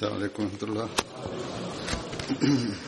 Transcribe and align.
Dale 0.00 0.30
controlar. 0.30 0.88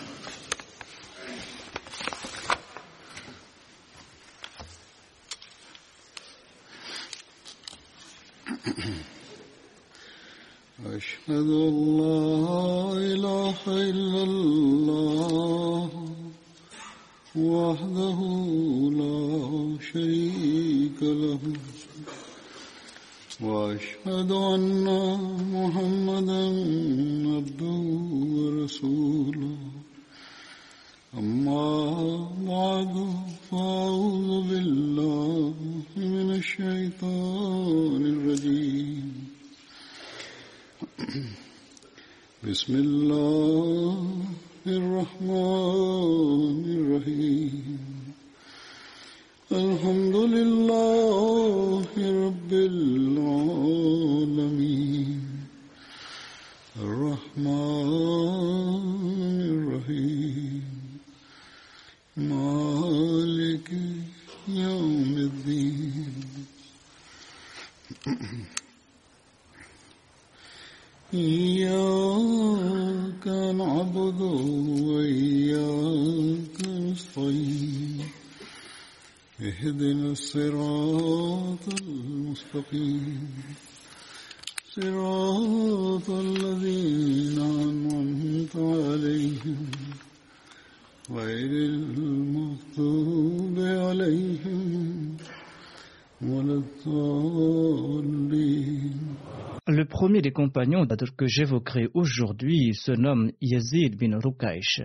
Le 99.70 99.84
premier 99.84 100.20
des 100.20 100.32
compagnons 100.32 100.84
que 100.84 101.26
j'évoquerai 101.28 101.90
aujourd'hui 101.94 102.74
se 102.74 102.90
nomme 102.90 103.30
Yazid 103.40 103.96
bin 103.96 104.18
Rukaish. 104.18 104.82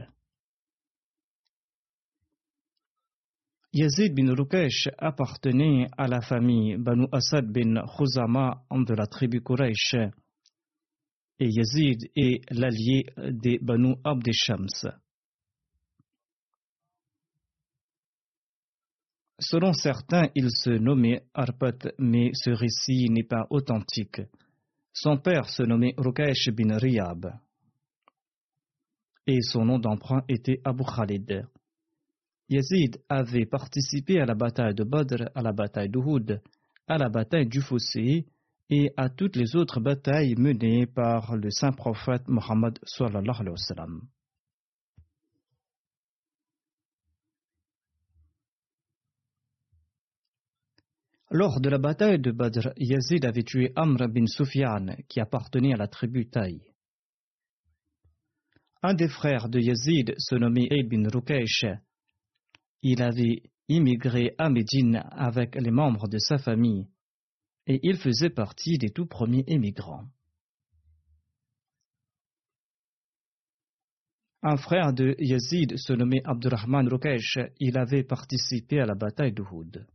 Yazid 3.74 4.14
bin 4.14 4.32
Rukaish 4.32 4.90
appartenait 5.00 5.88
à 5.98 6.06
la 6.06 6.22
famille 6.22 6.78
Banu 6.78 7.08
Asad 7.12 7.52
bin 7.52 7.84
Khuzama 7.98 8.64
de 8.70 8.94
la 8.94 9.08
tribu 9.08 9.42
Quraysh 9.42 9.96
et 11.40 11.50
Yazid 11.50 12.12
est 12.16 12.42
l'allié 12.52 13.08
des 13.18 13.58
Banu 13.58 13.96
Abd 14.04 14.30
Shams. 14.34 14.92
Selon 19.40 19.74
certains, 19.74 20.30
il 20.36 20.52
se 20.52 20.70
nommait 20.70 21.24
Arpat, 21.34 21.92
mais 21.98 22.30
ce 22.36 22.52
récit 22.52 23.10
n'est 23.10 23.24
pas 23.24 23.48
authentique. 23.50 24.22
Son 24.98 25.18
père 25.18 25.50
se 25.50 25.62
nommait 25.62 25.94
Rukaish 25.98 26.50
bin 26.52 26.78
Riyab 26.78 27.34
et 29.28 29.42
son 29.42 29.66
nom 29.66 29.78
d'emprunt 29.78 30.24
était 30.30 30.62
Abu 30.64 30.84
Khalid. 30.86 31.46
Yazid 32.48 33.02
avait 33.10 33.46
participé 33.46 34.22
à 34.22 34.26
la 34.26 34.36
bataille 34.36 34.74
de 34.74 34.86
Badr, 34.86 35.30
à 35.36 35.42
la 35.42 35.52
bataille 35.52 35.90
d'Uhud, 35.90 36.42
à 36.88 36.98
la 36.98 37.10
bataille 37.10 37.48
du 37.48 37.60
Fossé 37.60 38.26
et 38.70 38.94
à 38.96 39.10
toutes 39.10 39.36
les 39.36 39.58
autres 39.58 39.82
batailles 39.82 40.36
menées 40.38 40.86
par 40.86 41.36
le 41.36 41.50
saint 41.50 41.74
prophète 41.74 42.30
Mohammed 42.30 42.80
sallallahu 42.84 43.36
alayhi 43.40 43.50
wa 43.50 43.58
sallam. 43.58 44.02
Lors 51.32 51.60
de 51.60 51.70
la 51.70 51.80
bataille 51.80 52.20
de 52.20 52.32
Badr, 52.32 52.70
Yazid 52.78 53.26
avait 53.26 53.44
tué 53.44 53.72
Amr 53.76 54.08
bin 54.10 54.28
Sufyan, 54.28 54.96
qui 55.10 55.20
appartenait 55.20 55.74
à 55.74 55.78
la 55.78 55.88
tribu 55.88 56.30
Taï. 56.30 56.62
Un 58.84 58.94
des 58.94 59.10
frères 59.10 59.50
de 59.50 59.60
Yazid 59.60 60.14
se 60.20 60.36
nommait 60.36 60.68
Eid 60.70 60.88
bin 60.88 61.10
Rukaish. 61.12 61.66
Il 62.84 63.02
avait 63.02 63.42
immigré 63.68 64.36
à 64.38 64.50
Médine 64.50 65.04
avec 65.12 65.56
les 65.56 65.72
membres 65.72 66.08
de 66.08 66.20
sa 66.20 66.38
famille 66.38 66.88
et 67.66 67.80
il 67.82 67.98
faisait 67.98 68.30
partie 68.30 68.78
des 68.78 68.92
tout 68.92 69.08
premiers 69.08 69.44
émigrants. 69.48 70.06
Un 74.44 74.58
frère 74.58 74.94
de 74.94 75.16
Yazid 75.18 75.76
se 75.78 75.94
nommait 75.94 76.22
Abdurrahman 76.24 76.88
Rukaish. 76.88 77.40
Il 77.60 77.80
avait 77.80 78.04
participé 78.04 78.80
à 78.80 78.86
la 78.86 78.94
bataille 78.94 79.34
d'Uhud. 79.34 79.88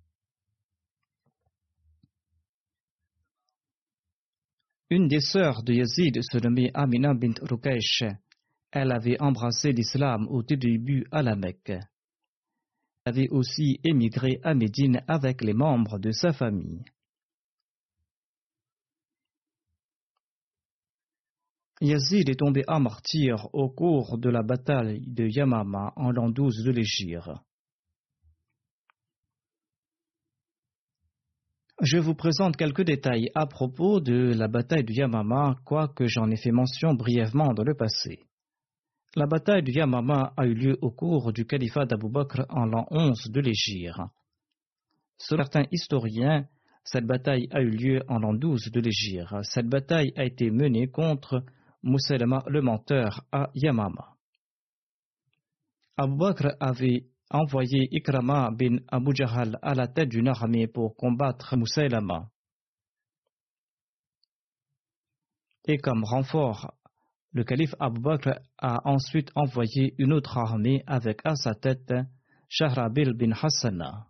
Une 4.92 5.06
des 5.06 5.20
sœurs 5.20 5.62
de 5.62 5.72
Yazid 5.72 6.20
se 6.20 6.38
nommait 6.38 6.72
Amina 6.74 7.14
bint 7.14 7.34
Rukaish. 7.42 8.02
Elle 8.72 8.90
avait 8.90 9.20
embrassé 9.22 9.70
l'islam 9.70 10.26
au 10.28 10.42
début 10.42 11.06
à 11.12 11.22
la 11.22 11.36
Mecque. 11.36 11.70
Elle 11.70 11.84
avait 13.04 13.28
aussi 13.30 13.78
émigré 13.84 14.40
à 14.42 14.52
Médine 14.52 15.00
avec 15.06 15.42
les 15.42 15.54
membres 15.54 16.00
de 16.00 16.10
sa 16.10 16.32
famille. 16.32 16.84
Yazid 21.80 22.28
est 22.28 22.40
tombé 22.40 22.64
à 22.66 22.80
martyr 22.80 23.48
au 23.52 23.70
cours 23.70 24.18
de 24.18 24.28
la 24.28 24.42
bataille 24.42 25.02
de 25.06 25.24
Yamama 25.24 25.92
en 25.94 26.10
l'an 26.10 26.30
12 26.30 26.64
de 26.64 26.70
l'Égypte. 26.72 27.30
Je 31.82 31.96
vous 31.96 32.14
présente 32.14 32.58
quelques 32.58 32.82
détails 32.82 33.30
à 33.34 33.46
propos 33.46 34.00
de 34.00 34.34
la 34.34 34.48
bataille 34.48 34.84
du 34.84 34.92
Yamama, 34.92 35.56
quoique 35.64 36.04
j'en 36.06 36.30
ai 36.30 36.36
fait 36.36 36.50
mention 36.50 36.92
brièvement 36.92 37.54
dans 37.54 37.62
le 37.62 37.74
passé. 37.74 38.18
La 39.16 39.26
bataille 39.26 39.62
du 39.62 39.72
Yamama 39.72 40.34
a 40.36 40.44
eu 40.44 40.52
lieu 40.52 40.78
au 40.82 40.90
cours 40.90 41.32
du 41.32 41.46
califat 41.46 41.86
d'Abu 41.86 42.10
Bakr 42.10 42.44
en 42.50 42.66
l'an 42.66 42.86
11 42.90 43.30
de 43.30 43.40
l'Égypte. 43.40 43.98
Selon 45.16 45.44
certains 45.44 45.64
historiens, 45.72 46.46
cette 46.84 47.06
bataille 47.06 47.48
a 47.50 47.62
eu 47.62 47.70
lieu 47.70 48.02
en 48.08 48.18
l'an 48.18 48.34
12 48.34 48.70
de 48.72 48.80
l'Égypte. 48.80 49.32
Cette 49.44 49.66
bataille 49.66 50.12
a 50.16 50.24
été 50.26 50.50
menée 50.50 50.88
contre 50.88 51.42
Mousselma 51.82 52.42
le 52.46 52.60
menteur 52.60 53.24
à 53.32 53.48
Yamama. 53.54 54.16
Abu 55.96 56.18
Bakr 56.18 56.48
avait 56.60 57.06
envoyé 57.30 57.88
Ikrama 57.92 58.50
bin 58.50 58.78
Abu 58.88 59.14
Jahal 59.14 59.58
à 59.62 59.74
la 59.74 59.86
tête 59.86 60.08
d'une 60.08 60.28
armée 60.28 60.66
pour 60.66 60.96
combattre 60.96 61.56
Moussailama. 61.56 62.28
Et 65.66 65.78
comme 65.78 66.04
renfort, 66.04 66.74
le 67.32 67.44
calife 67.44 67.74
Abu 67.78 68.00
Bakr 68.00 68.40
a 68.58 68.80
ensuite 68.84 69.30
envoyé 69.36 69.94
une 69.98 70.12
autre 70.12 70.36
armée 70.36 70.82
avec 70.86 71.20
à 71.24 71.36
sa 71.36 71.54
tête 71.54 71.94
Shahrabil 72.48 73.12
bin 73.14 73.30
Hassana. 73.30 74.08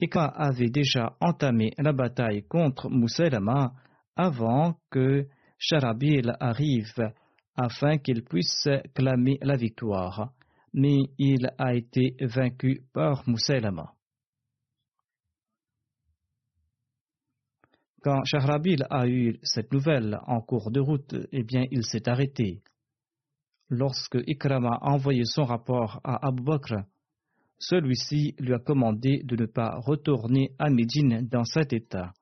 Ikrama 0.00 0.28
avait 0.28 0.70
déjà 0.70 1.16
entamé 1.20 1.72
la 1.78 1.92
bataille 1.92 2.46
contre 2.46 2.88
Moussailama 2.88 3.72
avant 4.16 4.78
que 4.90 5.26
Shahrabil 5.58 6.36
arrive 6.38 7.12
afin 7.56 7.98
qu'il 7.98 8.24
puisse 8.24 8.68
clamer 8.94 9.38
la 9.42 9.56
victoire, 9.56 10.32
mais 10.72 10.98
il 11.18 11.50
a 11.58 11.74
été 11.74 12.16
vaincu 12.20 12.82
par 12.92 13.22
Moussailama. 13.28 13.94
Quand 18.02 18.22
Shahrabil 18.24 18.84
a 18.90 19.06
eu 19.08 19.38
cette 19.42 19.72
nouvelle 19.72 20.18
en 20.26 20.42
cours 20.42 20.70
de 20.70 20.80
route, 20.80 21.14
eh 21.32 21.42
bien, 21.42 21.64
il 21.70 21.84
s'est 21.84 22.06
arrêté. 22.06 22.60
Lorsque 23.70 24.18
Ikrama 24.26 24.76
a 24.76 24.92
envoyé 24.92 25.24
son 25.24 25.44
rapport 25.44 26.00
à 26.04 26.26
Abu 26.26 26.42
Bakr, 26.42 26.84
celui-ci 27.58 28.34
lui 28.38 28.52
a 28.52 28.58
commandé 28.58 29.22
de 29.24 29.36
ne 29.36 29.46
pas 29.46 29.78
retourner 29.78 30.50
à 30.58 30.68
Médine 30.68 31.26
dans 31.26 31.44
cet 31.44 31.72
état. 31.72 32.12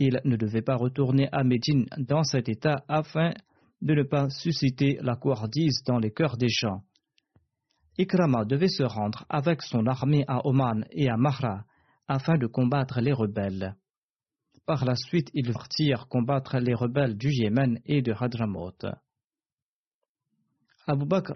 Il 0.00 0.20
ne 0.24 0.36
devait 0.36 0.62
pas 0.62 0.74
retourner 0.74 1.28
à 1.30 1.44
Médine 1.44 1.86
dans 1.98 2.24
cet 2.24 2.48
état 2.48 2.82
afin 2.88 3.34
de 3.80 3.94
ne 3.94 4.02
pas 4.02 4.28
susciter 4.30 4.98
la 5.02 5.16
couardise 5.16 5.82
dans 5.84 5.98
les 5.98 6.10
cœurs 6.12 6.36
des 6.36 6.48
gens. 6.48 6.82
Ikrama 7.96 8.44
devait 8.44 8.68
se 8.68 8.82
rendre 8.82 9.24
avec 9.28 9.62
son 9.62 9.86
armée 9.86 10.24
à 10.28 10.46
Oman 10.46 10.84
et 10.92 11.08
à 11.08 11.16
Mahra 11.16 11.64
afin 12.06 12.38
de 12.38 12.46
combattre 12.46 13.00
les 13.00 13.12
rebelles. 13.12 13.76
Par 14.66 14.84
la 14.84 14.94
suite, 14.94 15.30
ils 15.34 15.52
partirent 15.52 16.08
combattre 16.08 16.58
les 16.58 16.74
rebelles 16.74 17.16
du 17.16 17.30
Yémen 17.30 17.80
et 17.86 18.02
de 18.02 18.12
Hadramaut. 18.12 18.72
Abu 20.86 21.04
Bakr 21.04 21.32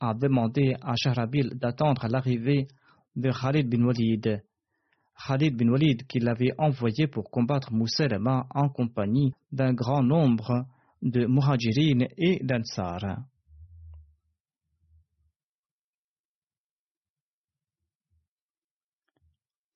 a 0.00 0.14
demandé 0.14 0.74
à 0.80 0.94
Shahrabil 0.96 1.50
d'attendre 1.54 2.08
l'arrivée 2.08 2.66
de 3.14 3.30
Khalid 3.30 3.68
bin 3.68 3.84
Walid. 3.84 4.42
Khalid 5.26 5.56
bin 5.56 5.68
Walid 5.68 6.06
qui 6.06 6.18
l'avait 6.18 6.52
envoyé 6.58 7.06
pour 7.06 7.30
combattre 7.30 7.72
Mousselma 7.72 8.46
en 8.54 8.68
compagnie 8.68 9.32
d'un 9.52 9.72
grand 9.72 10.02
nombre 10.02 10.66
de 11.02 11.26
Muhajirin 11.26 12.06
et 12.16 12.40
d'Ansar. 12.44 13.24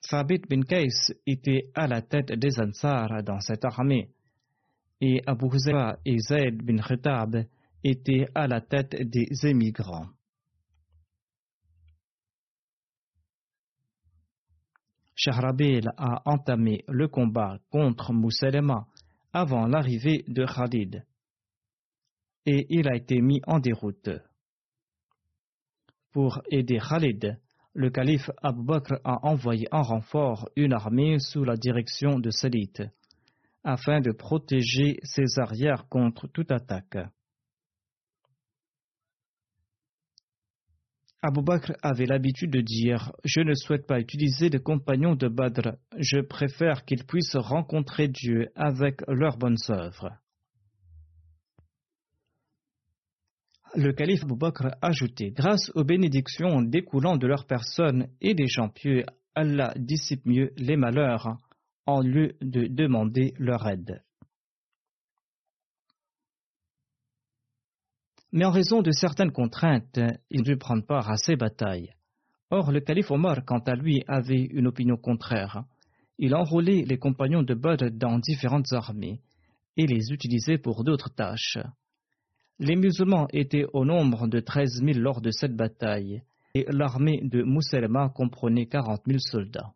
Thabit 0.09 0.43
bin 0.49 0.63
Qais 0.63 1.15
était 1.27 1.71
à 1.75 1.87
la 1.87 2.03
tête 2.03 2.33
des 2.33 2.61
Ansar 2.61 3.23
dans 3.23 3.41
cette 3.41 3.65
armée, 3.65 4.11
et 5.01 5.23
Abu 5.27 5.47
Huzaifa 5.47 5.99
et 6.05 6.19
Zayd 6.19 6.63
bin 6.63 6.77
Khitab 6.77 7.47
étaient 7.83 8.27
à 8.35 8.47
la 8.47 8.61
tête 8.61 8.95
des 8.95 9.29
émigrants. 9.45 10.09
Shahrabil 15.17 15.89
a 15.97 16.23
entamé 16.27 16.85
le 16.89 17.09
combat 17.09 17.59
contre 17.71 18.13
Mousselema 18.13 18.87
avant 19.33 19.67
l'arrivée 19.67 20.25
de 20.29 20.45
Khalid, 20.45 21.05
et 22.47 22.67
il 22.71 22.89
a 22.89 22.97
été 22.97 23.21
mis 23.21 23.41
en 23.47 23.59
déroute. 23.59 24.11
Pour 26.13 26.43
aider 26.51 26.79
Khalid, 26.79 27.39
le 27.75 27.91
calife 27.91 28.31
Abu 28.43 28.63
Bakr 28.63 29.01
a 29.05 29.27
envoyé 29.27 29.67
en 29.73 29.83
renfort 29.83 30.49
une 30.57 30.73
armée 30.73 31.19
sous 31.19 31.45
la 31.45 31.57
direction 31.57 32.21
de 32.21 32.31
Salid, 32.31 32.93
afin 33.65 34.01
de 34.01 34.13
protéger 34.13 35.01
ses 35.03 35.39
arrières 35.41 35.89
contre 35.89 36.29
toute 36.29 36.53
attaque. 36.53 36.99
Abu 41.21 41.43
Bakr 41.43 41.73
avait 41.83 42.07
l'habitude 42.07 42.51
de 42.51 42.61
dire 42.61 43.11
Je 43.25 43.41
ne 43.41 43.55
souhaite 43.55 43.87
pas 43.87 43.99
utiliser 43.99 44.51
les 44.51 44.61
compagnons 44.61 45.17
de 45.17 45.27
Badr, 45.27 45.73
je 45.99 46.21
préfère 46.21 46.85
qu'ils 46.85 47.07
puissent 47.07 47.37
rencontrer 47.37 48.09
Dieu 48.09 48.51
avec 48.55 49.01
leurs 49.09 49.39
bonnes 49.39 49.57
œuvres. 49.71 50.13
Le 53.77 53.93
calife 53.93 54.23
Abu 54.25 54.37
Bakr 54.37 54.77
ajoutait 54.83 55.31
Grâce 55.31 55.71
aux 55.75 55.85
bénédictions 55.85 56.63
découlant 56.63 57.17
de 57.17 57.27
leur 57.27 57.47
personne 57.47 58.09
et 58.21 58.35
des 58.35 58.47
gens 58.47 58.69
pieux, 58.69 59.05
Allah 59.35 59.73
dissipe 59.77 60.27
mieux 60.27 60.53
les 60.57 60.77
malheurs 60.77 61.39
en 61.87 62.01
lieu 62.01 62.37
de 62.41 62.67
demander 62.67 63.35
leur 63.39 63.67
aide. 63.67 64.03
Mais 68.33 68.45
en 68.45 68.51
raison 68.51 68.83
de 68.83 68.91
certaines 68.91 69.33
contraintes, 69.33 70.01
il 70.31 70.43
dut 70.43 70.57
prendre 70.57 70.85
part 70.85 71.11
à 71.11 71.17
ces 71.17 71.37
batailles. 71.37 71.95
Or, 72.51 72.73
le 72.73 72.81
calife 72.81 73.11
Omar, 73.11 73.45
quant 73.45 73.61
à 73.61 73.75
lui, 73.75 74.03
avait 74.09 74.49
une 74.51 74.67
opinion 74.67 74.97
contraire. 74.97 75.65
Il 76.19 76.35
enrôlait 76.35 76.85
les 76.87 76.99
compagnons 76.99 77.43
de 77.43 77.55
Badr 77.55 77.91
dans 77.93 78.19
différentes 78.19 78.73
armées 78.73 79.21
et 79.77 79.87
les 79.87 80.13
utilisait 80.13 80.59
pour 80.59 80.85
d'autres 80.85 81.13
tâches. 81.15 81.59
Les 82.59 82.77
musulmans 82.77 83.27
étaient 83.33 83.67
au 83.73 83.85
nombre 83.85 84.29
de 84.29 84.41
13 84.41 84.83
000 84.85 84.99
lors 84.99 85.21
de 85.21 85.31
cette 85.31 85.57
bataille, 85.57 86.23
et 86.55 86.65
l'armée 86.69 87.21
de 87.23 87.43
Mousselma 87.43 88.11
comprenait 88.11 88.67
40 88.67 89.03
000 89.07 89.19
soldats. 89.19 89.75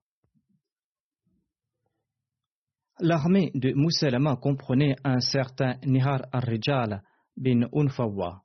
L'armée 3.00 3.50
de 3.54 3.72
Mousselma 3.72 4.36
comprenait 4.36 4.96
un 5.04 5.20
certain 5.20 5.76
Nihar 5.84 6.22
al-Rijal 6.32 7.02
bin 7.36 7.68
Unfawa. 7.72 8.42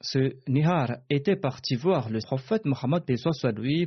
Ce 0.00 0.36
Nihar 0.48 0.98
était 1.10 1.36
parti 1.36 1.74
voir 1.74 2.10
le 2.10 2.20
prophète 2.20 2.64
Mohammed 2.66 3.04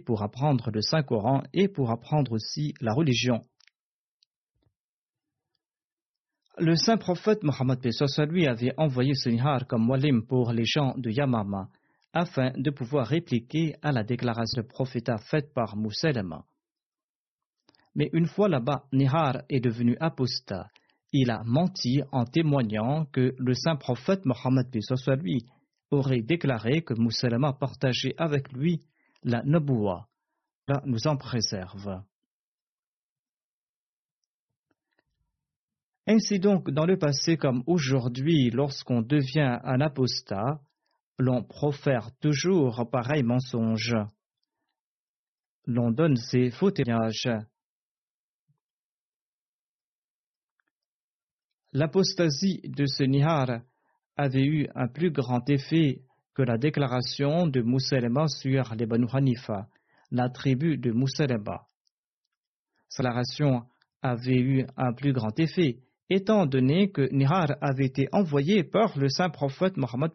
pour 0.05 0.23
apprendre 0.23 0.71
le 0.71 0.81
Saint-Coran 0.81 1.43
et 1.53 1.69
pour 1.69 1.91
apprendre 1.91 2.33
aussi 2.33 2.73
la 2.81 2.93
religion 2.93 3.45
le 6.59 6.75
saint 6.75 6.97
prophète 6.97 7.43
Mohammed 7.43 7.79
lui 8.29 8.47
avait 8.47 8.73
envoyé 8.77 9.13
ce 9.13 9.29
Nihar 9.29 9.65
comme 9.67 9.89
walim 9.89 10.25
pour 10.25 10.51
les 10.51 10.65
gens 10.65 10.93
de 10.97 11.09
Yamama 11.09 11.69
afin 12.13 12.51
de 12.57 12.69
pouvoir 12.69 13.07
répliquer 13.07 13.75
à 13.81 13.91
la 13.91 14.03
déclaration 14.03 14.61
de 14.61 14.67
prophète 14.67 15.09
faite 15.29 15.53
par 15.53 15.77
Mousselma. 15.77 16.43
Mais 17.95 18.09
une 18.13 18.25
fois 18.25 18.49
là-bas, 18.49 18.85
Nihar 18.91 19.43
est 19.49 19.59
devenu 19.59 19.95
apostat. 19.99 20.67
Il 21.11 21.31
a 21.31 21.43
menti 21.45 22.01
en 22.11 22.25
témoignant 22.25 23.05
que 23.05 23.33
le 23.37 23.53
saint 23.53 23.75
prophète 23.75 24.25
Mohammed 24.25 24.67
lui 25.21 25.45
aurait 25.91 26.21
déclaré 26.21 26.81
que 26.81 26.93
Mousselma 26.93 27.53
partageait 27.53 28.15
avec 28.17 28.51
lui 28.51 28.81
la 29.23 29.41
Naboua. 29.43 30.07
Là 30.67 30.81
nous 30.85 31.07
en 31.07 31.15
préserve. 31.15 32.01
Ainsi 36.11 36.39
donc, 36.39 36.71
dans 36.71 36.87
le 36.87 36.97
passé 36.97 37.37
comme 37.37 37.61
aujourd'hui, 37.67 38.49
lorsqu'on 38.49 39.03
devient 39.03 39.59
un 39.63 39.79
apostat, 39.79 40.59
l'on 41.19 41.43
profère 41.43 42.09
toujours 42.19 42.89
pareil 42.91 43.21
mensonge. 43.21 43.95
L'on 45.67 45.91
donne 45.91 46.15
ses 46.15 46.49
faux 46.49 46.71
témoignages. 46.71 47.29
L'apostasie 51.73 52.61
de 52.63 52.87
ce 52.87 53.03
Nihar 53.03 53.61
avait 54.15 54.45
eu 54.45 54.67
un 54.73 54.87
plus 54.87 55.11
grand 55.11 55.47
effet 55.47 56.01
que 56.33 56.41
la 56.41 56.57
déclaration 56.57 57.45
de 57.45 57.61
Mousselema 57.61 58.27
sur 58.29 58.73
les 58.73 58.87
Banu 58.87 59.05
Hanifa, 59.13 59.69
la 60.09 60.27
tribu 60.31 60.79
de 60.79 60.91
Mousselema. 60.91 61.67
Sa 62.87 63.03
déclaration 63.03 63.67
avait 64.01 64.39
eu 64.39 64.65
un 64.75 64.93
plus 64.93 65.13
grand 65.13 65.39
effet 65.39 65.83
étant 66.09 66.45
donné 66.45 66.91
que 66.91 67.07
Nihar 67.13 67.55
avait 67.61 67.85
été 67.85 68.07
envoyé 68.11 68.63
par 68.63 68.97
le 68.97 69.09
saint 69.09 69.29
prophète 69.29 69.77
Mohammed 69.77 70.11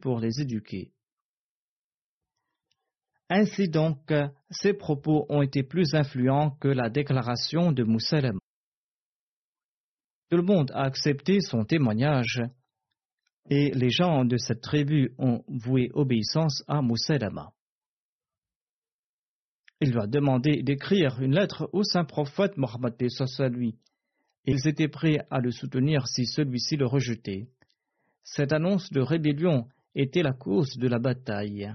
pour 0.00 0.18
les 0.18 0.40
éduquer. 0.40 0.92
Ainsi 3.28 3.68
donc, 3.68 4.12
ces 4.50 4.74
propos 4.74 5.26
ont 5.28 5.42
été 5.42 5.62
plus 5.62 5.94
influents 5.94 6.50
que 6.60 6.66
la 6.66 6.90
déclaration 6.90 7.70
de 7.70 7.84
Moussalem. 7.84 8.38
Tout 10.30 10.36
le 10.36 10.42
monde 10.42 10.72
a 10.74 10.82
accepté 10.82 11.40
son 11.40 11.64
témoignage 11.64 12.42
et 13.48 13.70
les 13.70 13.90
gens 13.90 14.24
de 14.24 14.36
cette 14.36 14.60
tribu 14.60 15.14
ont 15.18 15.44
voué 15.46 15.90
obéissance 15.94 16.64
à 16.66 16.82
Moussalama. 16.82 17.52
Il 19.80 19.92
lui 19.92 20.00
a 20.00 20.06
demandé 20.06 20.62
d'écrire 20.62 21.20
une 21.20 21.34
lettre 21.34 21.70
au 21.72 21.84
saint 21.84 22.04
prophète 22.04 22.56
Mohammed 22.56 22.94
lui 23.52 23.78
ils 24.44 24.66
étaient 24.66 24.88
prêts 24.88 25.26
à 25.30 25.40
le 25.40 25.50
soutenir 25.50 26.06
si 26.06 26.26
celui-ci 26.26 26.76
le 26.76 26.86
rejetait. 26.86 27.48
Cette 28.22 28.52
annonce 28.52 28.90
de 28.90 29.00
rébellion 29.00 29.66
était 29.94 30.22
la 30.22 30.32
cause 30.32 30.76
de 30.76 30.88
la 30.88 30.98
bataille. 30.98 31.72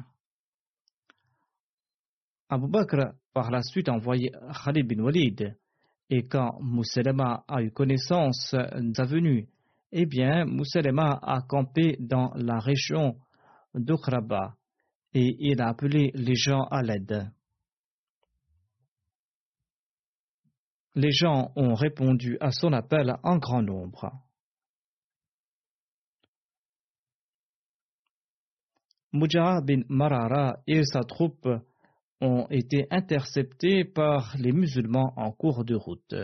Abu 2.50 2.68
Bakr 2.68 3.14
par 3.34 3.52
la 3.52 3.62
suite 3.62 3.90
envoyé 3.90 4.32
Khalid 4.64 4.88
bin 4.88 5.04
Walid, 5.04 5.58
et 6.10 6.28
quand 6.28 6.60
Mousselema 6.62 7.44
a 7.48 7.62
eu 7.62 7.72
connaissance 7.72 8.54
de 8.54 8.94
sa 8.94 9.04
venue, 9.04 9.48
eh 9.92 10.06
bien, 10.06 10.46
Mousselema 10.46 11.20
a 11.22 11.42
campé 11.42 11.98
dans 12.00 12.32
la 12.36 12.60
région 12.60 13.18
d'Okraba 13.74 14.56
et 15.14 15.36
il 15.40 15.62
a 15.62 15.70
appelé 15.70 16.12
les 16.14 16.36
gens 16.36 16.64
à 16.64 16.82
l'aide. 16.84 17.32
Les 20.96 21.12
gens 21.12 21.52
ont 21.56 21.74
répondu 21.74 22.38
à 22.40 22.52
son 22.52 22.72
appel 22.74 23.16
en 23.24 23.38
grand 23.38 23.62
nombre. 23.62 24.12
Mujah 29.12 29.62
bin 29.62 29.82
Marara 29.88 30.58
et 30.68 30.84
sa 30.84 31.02
troupe 31.02 31.48
ont 32.22 32.48
été 32.50 32.88
interceptés 32.92 33.84
par 33.86 34.36
les 34.38 34.52
musulmans 34.52 35.14
en 35.18 35.32
cours 35.32 35.64
de 35.64 35.76
route. 35.76 36.16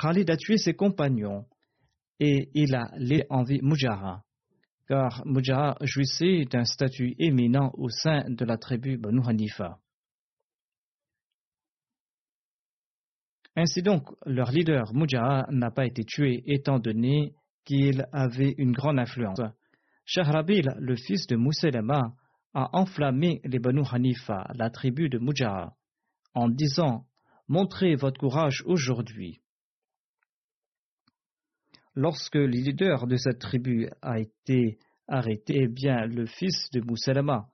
Khalid 0.00 0.30
a 0.30 0.36
tué 0.36 0.58
ses 0.58 0.74
compagnons 0.74 1.46
et 2.20 2.50
il 2.54 2.74
a 2.74 2.90
les 2.96 3.24
envie 3.30 3.60
Mujahra, 3.62 4.22
car 4.86 5.22
Mujahra 5.26 5.76
jouissait 5.82 6.44
d'un 6.44 6.64
statut 6.64 7.14
éminent 7.18 7.70
au 7.74 7.88
sein 7.88 8.24
de 8.28 8.44
la 8.44 8.56
tribu 8.56 8.96
Banu 8.96 9.20
Hanifa. 9.26 9.78
Ainsi 13.60 13.82
donc, 13.82 14.08
leur 14.24 14.52
leader 14.52 14.94
Mujaha 14.94 15.48
n'a 15.50 15.72
pas 15.72 15.84
été 15.84 16.04
tué 16.04 16.44
étant 16.46 16.78
donné 16.78 17.34
qu'il 17.64 18.06
avait 18.12 18.54
une 18.56 18.70
grande 18.70 19.00
influence. 19.00 19.40
Shahrabil, 20.04 20.76
le 20.78 20.94
fils 20.94 21.26
de 21.26 21.34
Mousselema, 21.34 22.14
a 22.54 22.68
enflammé 22.72 23.40
les 23.42 23.58
Banu 23.58 23.82
Hanifa, 23.90 24.46
la 24.54 24.70
tribu 24.70 25.08
de 25.08 25.18
Mujaha, 25.18 25.74
en 26.34 26.48
disant 26.48 27.06
Montrez 27.48 27.96
votre 27.96 28.20
courage 28.20 28.62
aujourd'hui. 28.64 29.40
Lorsque 31.96 32.36
le 32.36 32.46
leader 32.46 33.08
de 33.08 33.16
cette 33.16 33.40
tribu 33.40 33.88
a 34.02 34.20
été 34.20 34.78
arrêté, 35.08 35.62
eh 35.62 35.66
bien, 35.66 36.06
le 36.06 36.26
fils 36.26 36.70
de 36.70 36.80
Mousselema 36.80 37.48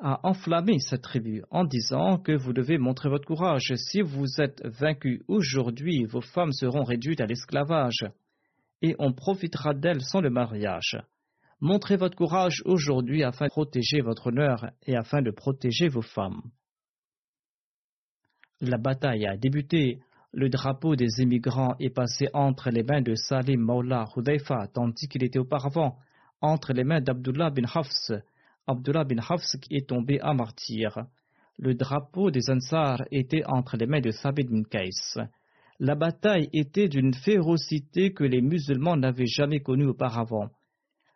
a 0.00 0.26
enflammé 0.26 0.78
cette 0.78 1.02
tribu 1.02 1.42
en 1.50 1.64
disant 1.64 2.18
que 2.18 2.32
vous 2.32 2.52
devez 2.52 2.78
montrer 2.78 3.08
votre 3.08 3.26
courage. 3.26 3.74
Si 3.76 4.00
vous 4.00 4.40
êtes 4.40 4.62
vaincu 4.64 5.22
aujourd'hui, 5.28 6.04
vos 6.04 6.20
femmes 6.20 6.52
seront 6.52 6.84
réduites 6.84 7.20
à 7.20 7.26
l'esclavage 7.26 8.06
et 8.82 8.96
on 8.98 9.12
profitera 9.12 9.74
d'elles 9.74 10.02
sans 10.02 10.20
le 10.20 10.30
mariage. 10.30 10.96
Montrez 11.60 11.96
votre 11.96 12.16
courage 12.16 12.62
aujourd'hui 12.64 13.22
afin 13.22 13.46
de 13.46 13.50
protéger 13.50 14.00
votre 14.00 14.28
honneur 14.28 14.70
et 14.86 14.96
afin 14.96 15.20
de 15.20 15.30
protéger 15.30 15.88
vos 15.88 16.02
femmes. 16.02 16.40
La 18.60 18.78
bataille 18.78 19.26
a 19.26 19.36
débuté. 19.36 20.00
Le 20.32 20.48
drapeau 20.48 20.94
des 20.94 21.20
émigrants 21.20 21.74
est 21.80 21.90
passé 21.90 22.28
entre 22.32 22.70
les 22.70 22.84
mains 22.84 23.02
de 23.02 23.14
Salim 23.14 23.60
Maula 23.60 24.06
Hudayfa, 24.16 24.68
tandis 24.72 25.08
qu'il 25.08 25.24
était 25.24 25.40
auparavant 25.40 25.98
entre 26.40 26.72
les 26.72 26.84
mains 26.84 27.00
d'Abdullah 27.00 27.50
bin 27.50 27.64
Hafs. 27.74 28.12
Abdullah 28.70 29.04
bin 29.04 29.18
Hafs 29.18 29.56
est 29.70 29.88
tombé 29.88 30.20
à 30.20 30.34
martyr. 30.34 31.06
Le 31.58 31.74
drapeau 31.74 32.30
des 32.30 32.50
Ansar 32.50 33.02
était 33.10 33.44
entre 33.46 33.76
les 33.76 33.86
mains 33.86 34.00
de 34.00 34.10
Thabit 34.10 34.44
bin 34.44 34.62
Kais. 34.62 35.20
La 35.78 35.94
bataille 35.94 36.48
était 36.52 36.88
d'une 36.88 37.14
férocité 37.14 38.12
que 38.12 38.24
les 38.24 38.40
musulmans 38.40 38.96
n'avaient 38.96 39.26
jamais 39.26 39.60
connue 39.60 39.86
auparavant 39.86 40.50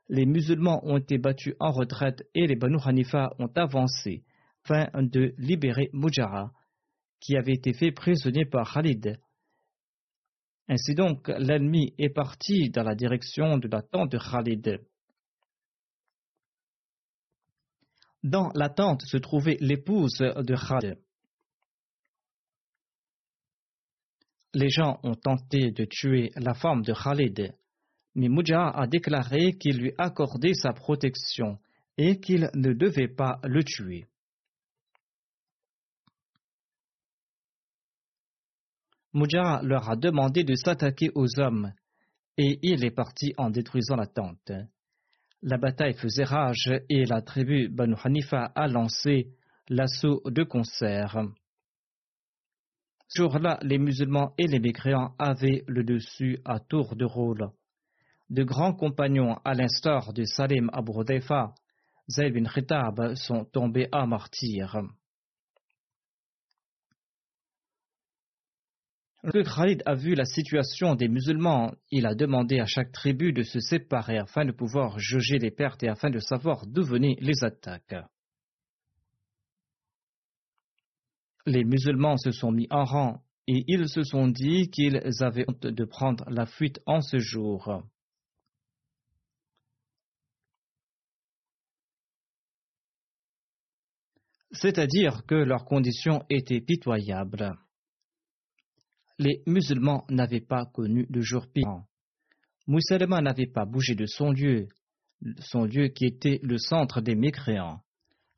les 0.08 0.26
musulmans 0.26 0.84
ont 0.84 0.98
été 0.98 1.18
battus 1.18 1.54
en 1.60 1.70
retraite 1.70 2.28
et 2.34 2.46
les 2.46 2.56
Banu 2.56 2.76
Hanifa 2.84 3.30
ont 3.38 3.50
avancé 3.54 4.22
afin 4.64 4.88
de 5.02 5.34
libérer 5.36 5.90
Mujara, 5.92 6.50
qui 7.20 7.36
avait 7.36 7.52
été 7.52 7.74
fait 7.74 7.92
prisonnier 7.92 8.46
par 8.46 8.72
Khalid. 8.72 9.18
Ainsi 10.68 10.94
donc, 10.94 11.28
l'ennemi 11.28 11.92
est 11.98 12.08
parti 12.08 12.70
dans 12.70 12.82
la 12.82 12.94
direction 12.94 13.58
de 13.58 13.68
la 13.68 13.82
tente 13.82 14.12
de 14.12 14.18
Khalid. 14.18 14.80
Dans 18.24 18.50
la 18.54 18.68
tente 18.68 19.02
se 19.02 19.18
trouvait 19.18 19.58
l'épouse 19.60 20.18
de 20.18 20.56
Khalid. 20.56 20.98
Les 24.54 24.70
gens 24.70 24.98
ont 25.04 25.14
tenté 25.14 25.70
de 25.70 25.84
tuer 25.84 26.30
la 26.36 26.54
femme 26.54 26.82
de 26.82 26.92
Khalid 26.92 27.54
mais 28.14 28.28
Mujah 28.28 28.68
a 28.68 28.86
déclaré 28.86 29.54
qu'il 29.54 29.78
lui 29.78 29.92
accordait 29.98 30.54
sa 30.54 30.72
protection 30.72 31.58
et 31.96 32.20
qu'il 32.20 32.50
ne 32.54 32.72
devait 32.72 33.08
pas 33.08 33.40
le 33.44 33.62
tuer. 33.64 34.06
Mujah 39.12 39.60
leur 39.62 39.88
a 39.90 39.96
demandé 39.96 40.42
de 40.42 40.54
s'attaquer 40.54 41.10
aux 41.14 41.38
hommes 41.38 41.72
et 42.36 42.58
il 42.62 42.84
est 42.84 42.90
parti 42.90 43.32
en 43.36 43.50
détruisant 43.50 43.96
la 43.96 44.06
tente. 44.06 44.52
La 45.46 45.58
bataille 45.58 45.94
faisait 45.94 46.24
rage 46.24 46.70
et 46.88 47.04
la 47.04 47.20
tribu 47.20 47.68
Banu 47.68 47.94
Hanifa 48.02 48.50
a 48.54 48.66
lancé 48.66 49.28
l'assaut 49.68 50.22
de 50.24 50.42
concert. 50.42 51.22
Ce 53.08 53.22
jour-là, 53.22 53.58
les 53.62 53.76
musulmans 53.78 54.32
et 54.38 54.46
les 54.46 54.58
mécréants 54.58 55.14
avaient 55.18 55.62
le 55.68 55.84
dessus 55.84 56.38
à 56.46 56.60
tour 56.60 56.96
de 56.96 57.04
rôle 57.04 57.50
de 58.30 58.42
grands 58.42 58.72
compagnons 58.72 59.36
à 59.44 59.52
l'instar 59.52 60.14
de 60.14 60.24
Salim 60.24 60.70
Abu 60.72 60.92
Zayd 62.08 62.34
bin 62.34 62.44
Khitab 62.44 63.14
sont 63.14 63.44
tombés 63.44 63.88
à 63.92 64.06
martyr. 64.06 64.82
Lorsque 69.24 69.54
Khalid 69.54 69.82
a 69.86 69.94
vu 69.94 70.14
la 70.14 70.26
situation 70.26 70.94
des 70.96 71.08
musulmans, 71.08 71.72
il 71.90 72.04
a 72.04 72.14
demandé 72.14 72.60
à 72.60 72.66
chaque 72.66 72.92
tribu 72.92 73.32
de 73.32 73.42
se 73.42 73.58
séparer 73.58 74.18
afin 74.18 74.44
de 74.44 74.52
pouvoir 74.52 74.98
juger 74.98 75.38
les 75.38 75.50
pertes 75.50 75.82
et 75.82 75.88
afin 75.88 76.10
de 76.10 76.18
savoir 76.18 76.66
d'où 76.66 76.82
venaient 76.84 77.16
les 77.20 77.42
attaques. 77.42 77.96
Les 81.46 81.64
musulmans 81.64 82.18
se 82.18 82.32
sont 82.32 82.52
mis 82.52 82.66
en 82.68 82.84
rang 82.84 83.22
et 83.46 83.64
ils 83.66 83.88
se 83.88 84.02
sont 84.02 84.28
dit 84.28 84.68
qu'ils 84.68 85.00
avaient 85.20 85.46
honte 85.48 85.66
de 85.68 85.84
prendre 85.86 86.28
la 86.28 86.44
fuite 86.44 86.80
en 86.84 87.00
ce 87.00 87.18
jour. 87.18 87.82
c'est-à-dire 94.56 95.26
que 95.26 95.34
leurs 95.34 95.64
conditions 95.64 96.24
étaient 96.30 96.60
pitoyables. 96.60 97.58
Les 99.18 99.42
musulmans 99.46 100.04
n'avaient 100.10 100.40
pas 100.40 100.66
connu 100.66 101.06
de 101.08 101.20
jour 101.20 101.46
pire. 101.46 101.84
Moussalema 102.66 103.20
n'avait 103.20 103.46
pas 103.46 103.64
bougé 103.64 103.94
de 103.94 104.06
son 104.06 104.32
lieu, 104.32 104.68
son 105.38 105.64
lieu 105.64 105.88
qui 105.88 106.06
était 106.06 106.40
le 106.42 106.58
centre 106.58 107.00
des 107.00 107.14
mécréants. 107.14 107.80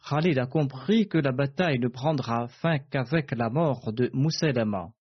Khalid 0.09 0.39
a 0.39 0.47
compris 0.47 1.09
que 1.09 1.19
la 1.19 1.33
bataille 1.33 1.79
ne 1.79 1.89
prendra 1.89 2.49
fin 2.49 2.79
qu'avec 2.79 3.33
la 3.33 3.51
mort 3.51 3.93
de 3.93 4.11
Moussalema. 4.13 4.93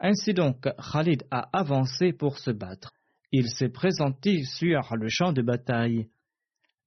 Ainsi 0.00 0.34
donc, 0.34 0.68
Khalid 0.92 1.24
a 1.30 1.48
avancé 1.52 2.12
pour 2.12 2.38
se 2.38 2.50
battre. 2.50 2.92
Il 3.30 3.48
s'est 3.48 3.68
présenté 3.68 4.42
sur 4.44 4.96
le 4.96 5.08
champ 5.08 5.32
de 5.32 5.42
bataille 5.42 6.08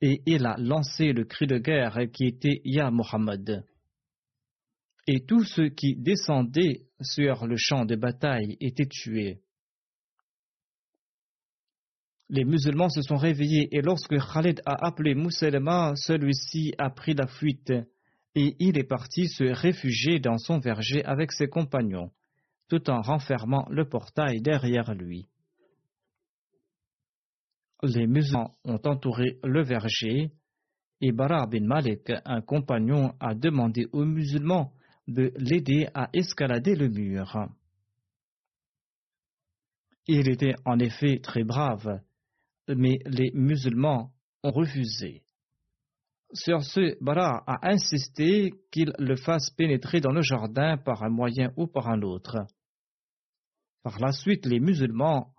et 0.02 0.22
il 0.26 0.46
a 0.46 0.56
lancé 0.58 1.14
le 1.14 1.26
cri 1.26 1.48
de 1.48 1.58
guerre 1.58 1.98
qui 2.14 2.26
était 2.26 2.62
Ya 2.64 2.92
Muhammad. 2.92 3.66
Et 5.08 5.26
tous 5.26 5.44
ceux 5.44 5.70
qui 5.70 5.96
descendaient 5.96 6.86
sur 7.02 7.48
le 7.48 7.56
champ 7.58 7.86
de 7.86 7.96
bataille 7.96 8.58
étaient 8.60 8.88
tués. 8.88 9.42
Les 12.30 12.44
musulmans 12.44 12.90
se 12.90 13.02
sont 13.02 13.16
réveillés 13.16 13.70
et 13.72 13.82
lorsque 13.82 14.18
Khalid 14.18 14.62
a 14.66 14.86
appelé 14.86 15.16
Mousselma, 15.16 15.94
celui-ci 15.96 16.74
a 16.78 16.90
pris 16.90 17.14
la 17.14 17.28
fuite 17.28 17.72
et 18.36 18.56
il 18.60 18.78
est 18.78 18.84
parti 18.84 19.30
se 19.30 19.46
réfugier 19.46 20.20
dans 20.20 20.38
son 20.38 20.60
verger 20.60 21.06
avec 21.06 21.32
ses 21.32 21.48
compagnons, 21.48 22.12
tout 22.68 22.90
en 22.90 23.02
renfermant 23.02 23.66
le 23.70 23.88
portail 23.88 24.42
derrière 24.42 24.94
lui 24.94 25.30
les 27.84 28.08
musulmans 28.08 28.56
ont 28.64 28.80
entouré 28.86 29.40
le 29.44 29.64
verger 29.64 30.32
et 31.00 31.12
Bara 31.12 31.46
bin 31.46 31.66
Malik, 31.66 32.12
un 32.26 32.42
compagnon, 32.42 33.14
a 33.20 33.36
demandé 33.36 33.86
aux 33.92 34.06
musulmans 34.06 34.74
de 35.08 35.32
l'aider 35.38 35.88
à 35.94 36.10
escalader 36.14 36.76
le 36.76 36.90
mur. 36.90 37.50
Il 40.08 40.30
était 40.30 40.56
en 40.66 40.80
effet 40.80 41.20
très 41.22 41.44
brave, 41.44 42.02
mais 42.68 43.00
les 43.06 43.32
musulmans 43.34 44.12
ont 44.44 44.52
refusé. 44.52 45.24
Sur 46.34 46.64
ce, 46.64 47.02
Bara 47.02 47.44
a 47.48 47.70
insisté 47.72 48.52
qu'il 48.72 48.92
le 49.00 49.16
fasse 49.16 49.50
pénétrer 49.52 50.02
dans 50.02 50.12
le 50.12 50.22
jardin 50.22 50.78
par 50.78 51.04
un 51.04 51.10
moyen 51.10 51.52
ou 51.56 51.68
par 51.68 51.88
un 51.88 52.02
autre. 52.02 52.46
Par 53.84 54.00
la 54.00 54.12
suite, 54.12 54.46
les 54.46 54.60
musulmans 54.60 55.34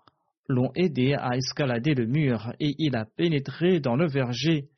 l'ont 0.47 0.71
aidé 0.73 1.13
à 1.13 1.37
escalader 1.37 1.93
le 1.93 2.07
mur 2.07 2.51
et 2.59 2.73
il 2.79 2.95
a 2.95 3.05
pénétré 3.05 3.79
dans 3.79 3.95
le 3.95 4.07
verger. 4.07 4.69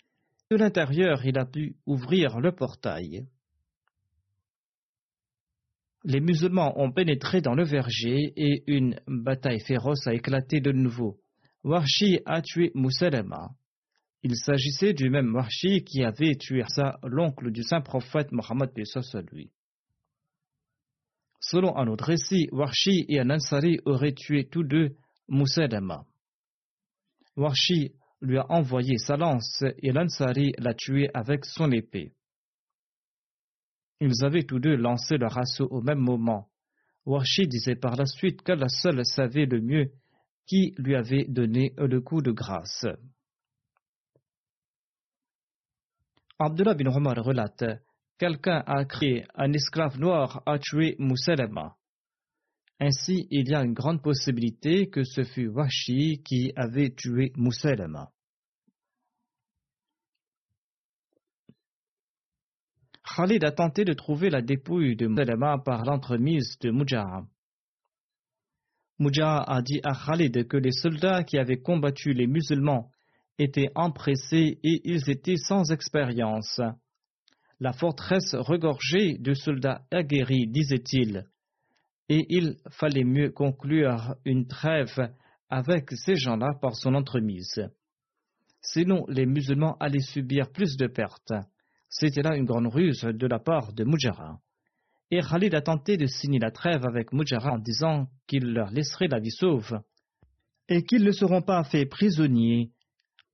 De 0.50 0.57
l'intérieur, 0.57 1.25
il 1.25 1.38
a 1.39 1.45
pu 1.45 1.77
ouvrir 1.86 2.41
le 2.41 2.51
portail. 2.51 3.25
Les 6.03 6.20
musulmans 6.20 6.79
ont 6.79 6.91
pénétré 6.91 7.41
dans 7.41 7.53
le 7.53 7.63
verger 7.63 8.34
et 8.36 8.63
une 8.67 9.00
bataille 9.08 9.60
féroce 9.60 10.08
a 10.08 10.13
éclaté 10.13 10.60
de 10.60 10.72
nouveau. 10.72 11.20
Warshi 11.63 12.20
a 12.25 12.41
tué 12.41 12.72
Moussalema. 12.74 13.51
Il 14.24 14.36
s'agissait 14.36 14.93
du 14.93 15.10
même 15.10 15.34
Warshi 15.34 15.84
qui 15.84 16.03
avait 16.03 16.36
tué 16.36 16.63
l'oncle 17.03 17.51
du 17.51 17.63
saint 17.63 17.81
prophète 17.81 18.31
Mohammed 18.31 18.72
lui. 19.31 19.51
Selon 21.39 21.75
un 21.77 21.88
autre 21.88 22.05
récit, 22.05 22.48
Warshi 22.51 23.05
et 23.08 23.20
un 23.20 23.29
Ansari 23.29 23.79
auraient 23.86 24.13
tué 24.13 24.48
tous 24.48 24.63
deux 24.63 24.96
Moussadama. 25.27 26.05
Warshi 27.36 27.93
lui 28.22 28.38
a 28.38 28.46
envoyé 28.50 28.98
sa 28.98 29.17
lance 29.17 29.63
et 29.79 29.91
l'Ansari 29.91 30.53
l'a 30.58 30.74
tué 30.74 31.10
avec 31.13 31.46
son 31.46 31.72
épée. 31.72 32.13
Ils 34.01 34.25
avaient 34.25 34.43
tous 34.43 34.60
deux 34.60 34.75
lancé 34.75 35.17
leur 35.17 35.38
assaut 35.38 35.67
au 35.70 35.81
même 35.81 36.00
moment. 36.00 36.50
Warshi 37.05 37.48
disait 37.48 37.75
par 37.75 37.96
la 37.96 38.08
suite 38.08 38.41
qu'Allah 38.41 38.67
seul 38.67 39.05
savait 39.05 39.46
le 39.46 39.62
mieux 39.62 39.91
qui 40.48 40.74
lui 40.77 40.96
avait 40.96 41.25
donné 41.25 41.74
le 41.77 42.01
coup 42.01 42.22
de 42.22 42.31
grâce. 42.31 42.86
Abdullah 46.39 46.74
bin 46.74 46.88
Omar 46.88 47.15
relate 47.24 47.63
Quelqu'un 48.17 48.63
a 48.65 48.86
crié 48.86 49.25
Un 49.36 49.53
esclave 49.53 50.00
noir 50.00 50.41
a 50.48 50.58
tué 50.58 50.96
Moussalama. 50.98 51.75
Ainsi, 52.79 53.27
il 53.29 53.50
y 53.50 53.53
a 53.53 53.63
une 53.63 53.74
grande 53.74 54.01
possibilité 54.01 54.89
que 54.89 55.03
ce 55.03 55.24
fut 55.24 55.48
Washi 55.48 56.24
qui 56.24 56.51
avait 56.55 56.89
tué 56.89 57.31
Mousselma. 57.36 58.12
Khalid 63.15 63.43
a 63.43 63.51
tenté 63.51 63.83
de 63.83 63.93
trouver 63.93 64.29
la 64.29 64.41
dépouille 64.41 64.95
de 64.95 65.07
Mousselma 65.07 65.57
par 65.57 65.83
l'entremise 65.83 66.57
de 66.59 66.71
Mujaha. 66.71 67.23
Mujaha 68.99 69.43
a 69.47 69.61
dit 69.61 69.81
à 69.83 69.93
Khalid 69.93 70.47
que 70.47 70.57
les 70.57 70.71
soldats 70.71 71.23
qui 71.23 71.37
avaient 71.37 71.61
combattu 71.61 72.13
les 72.13 72.27
musulmans 72.27 72.89
étaient 73.37 73.71
empressés 73.75 74.59
et 74.63 74.81
ils 74.85 75.09
étaient 75.09 75.35
sans 75.35 75.71
expérience. 75.71 76.61
La 77.59 77.73
forteresse 77.73 78.33
regorgeait 78.35 79.17
de 79.19 79.33
soldats 79.33 79.83
aguerris, 79.91 80.47
disait-il, 80.47 81.25
et 82.07 82.25
il 82.29 82.57
fallait 82.69 83.03
mieux 83.03 83.31
conclure 83.31 84.15
une 84.25 84.47
trêve 84.47 85.13
avec 85.49 85.91
ces 85.91 86.15
gens-là 86.15 86.53
par 86.61 86.75
son 86.75 86.93
entremise. 86.93 87.61
Sinon, 88.61 89.05
les 89.07 89.25
musulmans 89.25 89.75
allaient 89.79 89.99
subir 89.99 90.51
plus 90.51 90.77
de 90.77 90.87
pertes. 90.87 91.33
C'était 91.93 92.21
là 92.21 92.38
une 92.38 92.45
grande 92.45 92.67
ruse 92.67 93.01
de 93.01 93.27
la 93.27 93.38
part 93.38 93.74
de 93.74 93.83
Mujara. 93.83 94.39
Et 95.12 95.19
Khalid 95.19 95.53
a 95.53 95.62
tenté 95.62 95.98
de 95.98 96.05
signer 96.05 96.39
la 96.39 96.50
trêve 96.50 96.86
avec 96.86 97.12
Mujara 97.12 97.51
en 97.51 97.60
disant 97.60 98.07
qu'il 98.27 98.53
leur 98.53 98.71
laisserait 98.71 99.10
la 99.10 99.19
vie 99.19 99.29
sauve 99.29 99.77
et 100.69 100.83
qu'ils 100.83 101.03
ne 101.03 101.12
seront 101.12 101.41
pas 101.41 101.65
faits 101.65 101.89
prisonniers, 101.89 102.71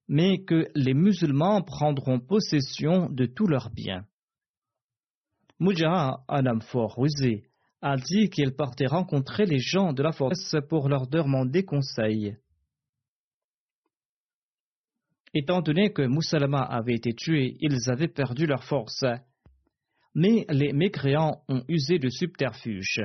mais 0.07 0.43
que 0.43 0.67
les 0.73 0.95
musulmans 0.95 1.61
prendront 1.61 2.19
possession 2.19 3.09
de 3.11 3.27
tous 3.27 3.45
leurs 3.45 3.69
biens. 3.69 4.05
Mujara, 5.59 6.23
un 6.27 6.47
homme 6.47 6.61
fort 6.61 6.95
rusé, 6.97 7.43
a 7.83 7.95
dit 7.95 8.31
qu'il 8.31 8.55
partait 8.55 8.87
rencontrer 8.87 9.45
les 9.45 9.59
gens 9.59 9.93
de 9.93 10.01
la 10.01 10.13
forteresse 10.13 10.55
pour 10.67 10.89
leur 10.89 11.05
demander 11.05 11.63
conseil. 11.63 12.37
Étant 15.39 15.61
donné 15.61 15.93
que 15.93 16.01
Moussalama 16.01 16.63
avait 16.63 16.95
été 16.95 17.13
tué, 17.13 17.57
ils 17.59 17.91
avaient 17.91 18.07
perdu 18.07 18.47
leur 18.47 18.63
force. 18.63 19.05
Mais 20.15 20.47
les 20.49 20.73
mécréants 20.73 21.43
ont 21.47 21.63
usé 21.67 21.99
de 21.99 22.09
subterfuge. 22.09 23.03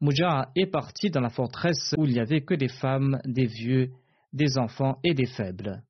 Mujah 0.00 0.52
est 0.54 0.70
parti 0.70 1.10
dans 1.10 1.22
la 1.22 1.28
forteresse 1.28 1.92
où 1.98 2.06
il 2.06 2.12
n'y 2.12 2.20
avait 2.20 2.42
que 2.42 2.54
des 2.54 2.68
femmes, 2.68 3.18
des 3.24 3.46
vieux, 3.46 3.90
des 4.32 4.58
enfants 4.58 5.00
et 5.02 5.12
des 5.12 5.26
faibles. 5.26 5.82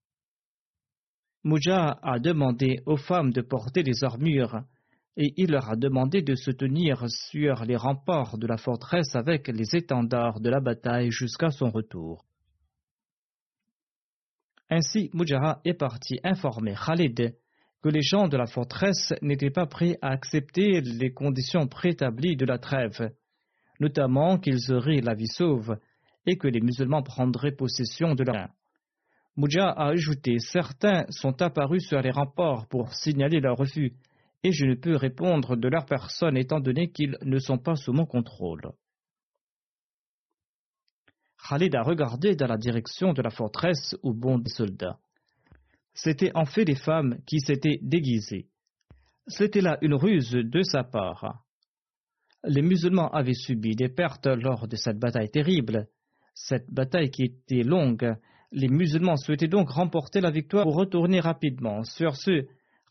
Mujah 1.45 1.99
a 2.03 2.19
demandé 2.19 2.81
aux 2.87 2.97
femmes 2.97 3.35
de 3.35 3.43
porter 3.43 3.83
des 3.83 4.03
armures 4.03 4.63
et 5.19 5.35
il 5.37 5.51
leur 5.51 5.69
a 5.69 5.77
demandé 5.77 6.23
de 6.23 6.35
se 6.35 6.53
tenir 6.53 7.05
sur 7.11 7.67
les 7.67 7.77
remparts 7.77 8.39
de 8.39 8.47
la 8.47 8.57
forteresse 8.57 9.15
avec 9.15 9.49
les 9.49 9.77
étendards 9.77 10.41
de 10.41 10.49
la 10.49 10.61
bataille 10.61 11.11
jusqu'à 11.11 11.51
son 11.51 11.69
retour. 11.69 12.26
Ainsi, 14.69 15.11
Mujara 15.15 15.61
est 15.65 15.75
parti 15.75 16.19
informer 16.25 16.75
Khalid 16.75 17.37
que 17.83 17.89
les 17.89 18.03
gens 18.03 18.27
de 18.27 18.37
la 18.37 18.47
forteresse 18.47 19.15
n'étaient 19.23 19.51
pas 19.51 19.67
prêts 19.67 19.97
à 20.03 20.09
accepter 20.09 20.81
les 20.81 21.13
conditions 21.13 21.69
préétablies 21.69 22.37
de 22.37 22.45
la 22.45 22.59
trêve, 22.59 23.13
notamment 23.79 24.39
qu'ils 24.39 24.73
auraient 24.73 25.01
la 25.01 25.15
vie 25.15 25.29
sauve 25.29 25.79
et 26.27 26.37
que 26.37 26.49
les 26.49 26.61
musulmans 26.61 27.03
prendraient 27.03 27.53
possession 27.53 28.15
de 28.15 28.25
leur 28.25 28.49
Mujah 29.37 29.69
a 29.69 29.91
ajouté 29.91 30.39
Certains 30.39 31.05
sont 31.11 31.43
apparus 31.43 31.87
sur 31.87 32.01
les 32.01 32.11
remparts 32.11 32.67
pour 32.69 32.95
signaler 32.95 33.39
leur 33.39 33.57
refus, 33.57 33.93
et 34.43 34.51
je 34.51 34.65
ne 34.65 34.75
peux 34.75 34.97
répondre 34.97 35.57
de 35.57 35.69
leur 35.69 35.85
personne 35.85 36.37
étant 36.37 36.59
donné 36.59 36.91
qu'ils 36.91 37.19
ne 37.23 37.39
sont 37.39 37.59
pas 37.59 37.77
sous 37.77 37.93
mon 37.93 38.07
contrôle. 38.07 38.63
Khalid 41.49 41.77
a 41.77 41.83
regardé 41.83 42.35
dans 42.35 42.49
la 42.49 42.57
direction 42.57 43.13
de 43.13 43.23
la 43.23 43.31
forteresse 43.31 43.95
où 44.03 44.13
bondent 44.13 44.43
des 44.43 44.51
soldats. 44.51 44.99
C'étaient 45.95 46.33
en 46.35 46.45
fait 46.45 46.65
des 46.65 46.75
femmes 46.75 47.19
qui 47.25 47.41
s'étaient 47.41 47.79
déguisées. 47.83 48.49
C'était 49.29 49.61
là 49.61 49.79
une 49.81 49.95
ruse 49.95 50.33
de 50.33 50.63
sa 50.63 50.83
part. 50.83 51.45
Les 52.45 52.63
musulmans 52.63 53.11
avaient 53.11 53.35
subi 53.35 53.77
des 53.77 53.89
pertes 53.89 54.27
lors 54.27 54.67
de 54.67 54.77
cette 54.77 54.99
bataille 54.99 55.31
terrible. 55.31 55.89
Cette 56.35 56.69
bataille 56.71 57.11
qui 57.11 57.25
était 57.25 57.63
longue, 57.63 58.17
les 58.53 58.69
musulmans 58.69 59.17
souhaitaient 59.17 59.49
donc 59.49 59.71
remporter 59.71 60.21
la 60.21 60.31
victoire 60.31 60.65
pour 60.65 60.77
retourner 60.77 61.21
rapidement. 61.21 61.85
Sur 61.85 62.17
ce, 62.17 62.47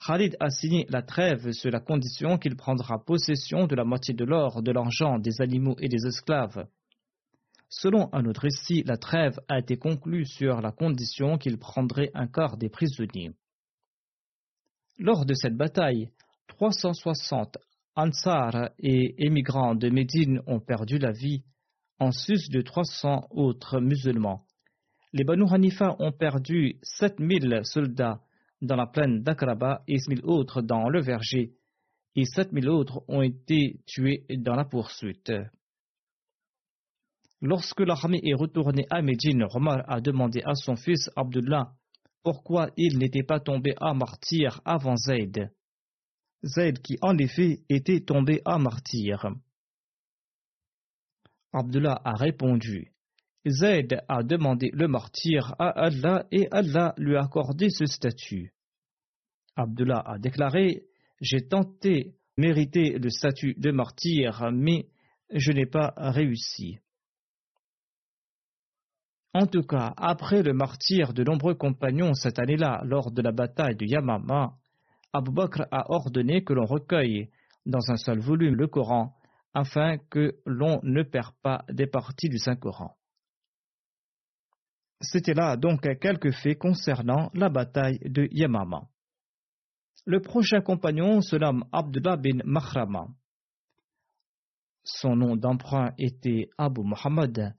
Khalid 0.06 0.36
a 0.40 0.50
signé 0.50 0.86
la 0.90 1.02
trêve 1.02 1.52
sur 1.52 1.72
la 1.72 1.80
condition 1.80 2.38
qu'il 2.38 2.56
prendra 2.56 3.04
possession 3.04 3.68
de 3.68 3.76
la 3.76 3.84
moitié 3.84 4.14
de 4.14 4.26
l'or, 4.26 4.62
de 4.62 4.72
l'argent, 4.72 5.20
des 5.20 5.42
animaux 5.42 5.76
et 5.80 5.90
des 5.90 6.06
esclaves. 6.08 6.68
Selon 7.70 8.10
un 8.14 8.26
autre 8.26 8.42
récit, 8.42 8.84
la 8.84 8.98
trêve 8.98 9.40
a 9.48 9.60
été 9.60 9.78
conclue 9.78 10.26
sur 10.26 10.62
la 10.62 10.72
condition 10.72 11.38
qu'il 11.38 11.58
prendrait 11.58 12.12
un 12.14 12.28
quart 12.28 12.58
des 12.58 12.70
prisonniers. 12.70 13.32
Lors 14.98 15.26
de 15.26 15.34
cette 15.34 15.58
bataille, 15.58 16.10
360 16.48 17.58
Ansar 17.98 18.72
et 18.78 19.16
émigrants 19.26 19.74
de 19.74 19.90
Médine 19.90 20.42
ont 20.48 20.60
perdu 20.60 20.98
la 20.98 21.12
vie, 21.12 21.44
en 22.00 22.12
sus 22.12 22.50
de 22.50 22.62
300 22.62 23.28
autres 23.32 23.80
musulmans. 23.80 24.46
Les 25.14 25.24
Banu 25.24 25.46
Hanifa 25.50 25.96
ont 26.00 26.12
perdu 26.12 26.78
7000 26.84 27.62
soldats 27.64 28.20
dans 28.62 28.76
la 28.76 28.86
plaine 28.86 29.24
d'Akraba 29.24 29.82
et 29.88 29.96
1000 30.08 30.22
autres 30.26 30.62
dans 30.62 30.90
le 30.90 31.02
verger, 31.02 31.54
et 32.18 32.26
7000 32.26 32.70
autres 32.70 33.02
ont 33.08 33.22
été 33.22 33.80
tués 33.86 34.26
dans 34.30 34.56
la 34.56 34.66
poursuite. 34.66 35.32
Lorsque 37.42 37.82
l'armée 37.82 38.22
est 38.24 38.34
retournée 38.34 38.86
à 38.90 39.02
Médine, 39.02 39.46
Omar 39.54 39.84
a 39.88 40.02
demandé 40.02 40.42
à 40.46 40.56
son 40.56 40.76
fils 40.76 41.10
Abdullah 41.16 41.74
pourquoi 42.24 42.72
il 42.76 42.98
n'était 42.98 43.24
pas 43.24 43.40
tombé 43.40 43.76
à 43.80 43.94
martyr 43.94 44.62
avant 44.66 44.96
Zayd. 44.96 45.52
Zayd 46.44 46.80
qui 46.80 46.98
en 47.02 47.18
effet 47.18 47.64
était 47.70 48.02
tombé 48.02 48.42
à 48.46 48.58
martyr. 48.58 49.28
Abdullah 51.54 52.02
a 52.04 52.14
répondu 52.16 52.92
Zayd 53.48 54.02
a 54.08 54.24
demandé 54.24 54.72
le 54.74 54.88
martyr 54.88 55.54
à 55.60 55.70
Allah 55.70 56.26
et 56.32 56.48
Allah 56.52 56.96
lui 56.98 57.16
a 57.16 57.22
accordé 57.22 57.70
ce 57.70 57.86
statut. 57.86 58.54
Abdullah 59.56 60.02
a 60.06 60.18
déclaré 60.18 60.86
J'ai 61.22 61.48
tenté 61.48 62.16
mériter 62.38 62.98
le 62.98 63.10
statut 63.10 63.54
de 63.56 63.72
martyr, 63.72 64.50
mais 64.52 64.88
je 65.32 65.52
n'ai 65.52 65.68
pas 65.68 65.94
réussi. 65.96 66.80
En 69.36 69.48
tout 69.48 69.64
cas, 69.64 69.94
après 69.98 70.44
le 70.44 70.54
martyr 70.54 71.12
de 71.12 71.22
nombreux 71.22 71.56
compagnons 71.56 72.14
cette 72.14 72.40
année-là, 72.40 72.82
lors 72.86 73.12
de 73.12 73.22
la 73.22 73.34
bataille 73.34 73.76
de 73.76 73.86
Yamama, 73.86 74.54
Abu 75.12 75.34
Bakr 75.34 75.64
a 75.72 75.92
ordonné 75.92 76.46
que 76.46 76.54
l'on 76.54 76.64
recueille 76.64 77.30
dans 77.66 77.92
un 77.92 77.98
seul 77.98 78.22
volume 78.22 78.56
le 78.56 78.68
Coran, 78.68 79.14
afin 79.54 79.98
que 79.98 80.38
l'on 80.46 80.80
ne 80.84 81.04
perd 81.04 81.34
pas 81.44 81.66
des 81.68 81.86
parties 81.86 82.30
du 82.30 82.38
Saint-Coran. 82.38 82.96
C'était 85.02 85.34
là 85.34 85.58
donc 85.58 85.82
quelques 86.00 86.32
faits 86.32 86.58
concernant 86.58 87.30
la 87.34 87.50
bataille 87.50 88.00
de 88.06 88.30
Yamama. 88.32 88.88
Le 90.06 90.22
prochain 90.22 90.62
compagnon 90.62 91.20
se 91.20 91.36
nomme 91.36 91.66
Abdullah 91.74 92.16
bin 92.16 92.38
Mahrama. 92.46 93.10
Son 94.86 95.18
nom 95.18 95.36
d'emprunt 95.36 95.92
était 95.98 96.48
Abu 96.58 96.84
Muhammad 96.86 97.54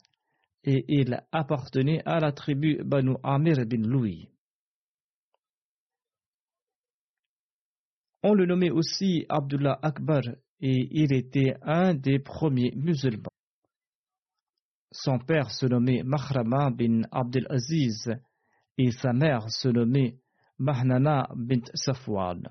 et 0.66 0.84
il 0.88 1.22
appartenait 1.30 2.02
à 2.04 2.18
la 2.18 2.32
tribu 2.32 2.82
Banu 2.84 3.14
Amir 3.22 3.64
bin 3.66 3.88
Louis. 3.88 4.28
On 8.24 8.34
le 8.34 8.44
nommait 8.44 8.70
aussi 8.70 9.24
Abdullah 9.28 9.78
Akbar 9.80 10.22
et 10.60 10.88
il 10.90 11.12
était 11.12 11.54
un 11.62 11.94
des 11.94 12.18
premiers 12.18 12.72
musulmans. 12.74 13.30
Son 14.90 15.20
père 15.20 15.50
se 15.50 15.66
nommait 15.66 16.02
Mahrama 16.02 16.70
bin 16.70 17.02
Abdel 17.12 17.46
Aziz 17.48 18.10
et 18.76 18.90
sa 18.90 19.12
mère 19.12 19.48
se 19.48 19.68
nommait 19.68 20.16
Mahnana 20.58 21.28
bint 21.36 21.64
Safwan. 21.74 22.42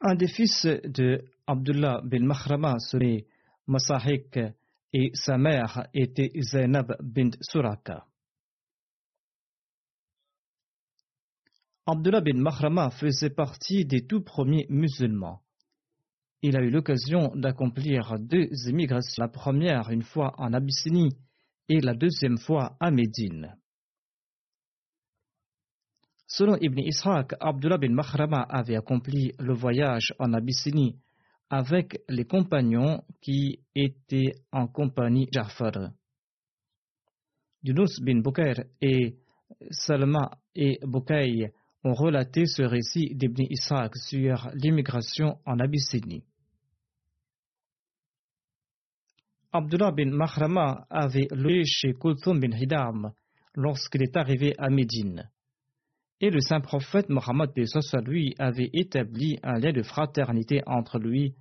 Un 0.00 0.14
des 0.14 0.28
fils 0.28 0.64
de 0.64 1.24
Abdullah 1.46 2.00
bin 2.02 2.24
Mahrama 2.24 2.78
serait 2.78 3.26
Masahik 3.66 4.38
et 4.92 5.10
sa 5.14 5.38
mère 5.38 5.88
était 5.94 6.30
Zainab 6.40 6.96
bint 7.02 7.30
Suraka. 7.40 8.06
Abdullah 11.86 12.20
bin 12.20 12.40
Mahrama 12.40 12.90
faisait 12.90 13.30
partie 13.30 13.84
des 13.84 14.06
tout 14.06 14.22
premiers 14.22 14.66
musulmans. 14.70 15.42
Il 16.42 16.56
a 16.56 16.60
eu 16.60 16.70
l'occasion 16.70 17.32
d'accomplir 17.34 18.18
deux 18.18 18.48
émigrations, 18.68 19.22
la 19.22 19.28
première 19.28 19.90
une 19.90 20.02
fois 20.02 20.34
en 20.38 20.52
Abyssinie 20.52 21.16
et 21.68 21.80
la 21.80 21.94
deuxième 21.94 22.38
fois 22.38 22.76
à 22.80 22.90
Médine. 22.90 23.56
Selon 26.26 26.56
Ibn 26.56 26.78
Ishaq, 26.80 27.34
Abdullah 27.40 27.78
bin 27.78 27.92
Mahrama 27.92 28.42
avait 28.42 28.76
accompli 28.76 29.32
le 29.38 29.54
voyage 29.54 30.14
en 30.18 30.32
Abyssinie 30.32 30.98
avec 31.56 32.00
les 32.08 32.24
compagnons 32.24 33.04
qui 33.20 33.60
étaient 33.76 34.34
en 34.50 34.66
compagnie 34.66 35.28
Jafar. 35.30 35.92
Yunus 37.62 38.00
bin 38.00 38.22
Bukair 38.22 38.64
et 38.80 39.18
Salma 39.70 40.32
et 40.56 40.80
Bukaï 40.82 41.52
ont 41.84 41.94
relaté 41.94 42.46
ce 42.46 42.62
récit 42.62 43.14
d'Ibn 43.14 43.42
Ishaq 43.48 43.94
sur 43.96 44.50
l'immigration 44.54 45.38
en 45.46 45.60
Abyssinie. 45.60 46.24
Abdullah 49.52 49.92
bin 49.92 50.10
Mahrama 50.10 50.88
avait 50.90 51.28
loué 51.30 51.62
chez 51.64 51.94
Kulthum 51.94 52.40
bin 52.40 52.50
Hidam 52.50 53.12
lorsqu'il 53.54 54.02
est 54.02 54.16
arrivé 54.16 54.54
à 54.58 54.70
Médine. 54.70 55.30
Et 56.20 56.30
le 56.30 56.40
saint 56.40 56.60
prophète 56.60 57.08
Mohammed 57.10 57.50
lui 58.04 58.34
avait 58.40 58.70
établi 58.72 59.38
un 59.44 59.60
lien 59.60 59.72
de 59.72 59.82
fraternité 59.82 60.60
entre 60.66 60.98
lui 60.98 61.36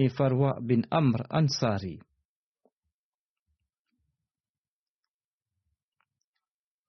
et 0.00 0.08
Farwa 0.08 0.58
bin 0.62 0.80
Amr 0.90 1.26
Ansari. 1.30 2.00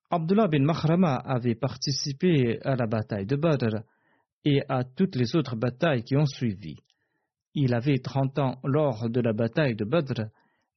Abdullah 0.09 0.47
bin 0.47 0.63
Mahrama 0.63 1.17
avait 1.17 1.55
participé 1.55 2.59
à 2.63 2.75
la 2.77 2.87
bataille 2.87 3.25
de 3.25 3.35
Badr 3.35 3.83
et 4.45 4.61
à 4.69 4.85
toutes 4.85 5.17
les 5.17 5.35
autres 5.35 5.57
batailles 5.57 6.03
qui 6.03 6.15
ont 6.15 6.25
suivi. 6.25 6.77
Il 7.53 7.73
avait 7.73 7.99
30 7.99 8.39
ans 8.39 8.59
lors 8.63 9.09
de 9.09 9.19
la 9.19 9.33
bataille 9.33 9.75
de 9.75 9.83
Badr 9.83 10.21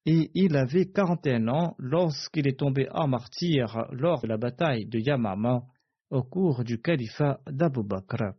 et 0.04 0.30
il 0.34 0.56
avait 0.56 0.86
41 0.86 1.46
ans 1.48 1.76
lorsqu'il 1.78 2.48
est 2.48 2.58
tombé 2.58 2.88
en 2.90 3.06
martyr 3.06 3.86
lors 3.92 4.22
de 4.22 4.26
la 4.28 4.38
bataille 4.38 4.86
de 4.86 4.98
Yamama 4.98 5.62
au 6.10 6.24
cours 6.24 6.64
du 6.64 6.80
califat 6.80 7.38
d'Abu 7.46 7.84
Bakr. 7.84 8.34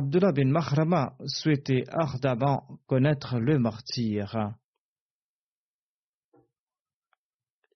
Abdullah 0.00 0.32
bin 0.32 0.50
Mahrama 0.50 1.12
souhaitait 1.26 1.84
ardemment 1.90 2.66
connaître 2.86 3.38
le 3.38 3.58
martyr. 3.58 4.54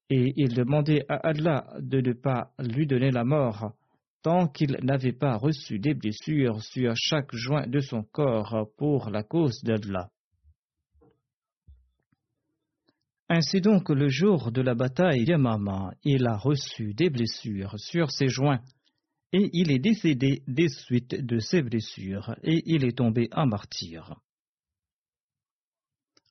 Et 0.08 0.32
il 0.36 0.54
demandait 0.54 1.04
à 1.10 1.16
Allah 1.16 1.66
de 1.80 2.00
ne 2.00 2.14
pas 2.14 2.50
lui 2.58 2.86
donner 2.86 3.10
la 3.10 3.24
mort 3.24 3.74
tant 4.22 4.48
qu'il 4.48 4.78
n'avait 4.82 5.12
pas 5.12 5.36
reçu 5.36 5.78
des 5.78 5.92
blessures 5.92 6.62
sur 6.62 6.94
chaque 6.96 7.34
joint 7.34 7.66
de 7.66 7.80
son 7.80 8.02
corps 8.02 8.70
pour 8.78 9.10
la 9.10 9.22
cause 9.22 9.62
d'Allah. 9.62 10.08
Ainsi 13.28 13.60
donc, 13.60 13.90
le 13.90 14.08
jour 14.08 14.50
de 14.50 14.62
la 14.62 14.74
bataille 14.74 15.24
Yamama, 15.24 15.92
il 16.04 16.26
a 16.26 16.38
reçu 16.38 16.94
des 16.94 17.10
blessures 17.10 17.74
sur 17.78 18.10
ses 18.10 18.28
joints 18.28 18.60
et 19.36 19.50
il 19.52 19.72
est 19.72 19.80
décédé 19.80 20.44
des 20.46 20.68
suites 20.68 21.16
de 21.16 21.40
ses 21.40 21.60
blessures 21.60 22.36
et 22.44 22.62
il 22.66 22.84
est 22.84 22.96
tombé 22.96 23.28
en 23.32 23.46
martyr. 23.46 24.14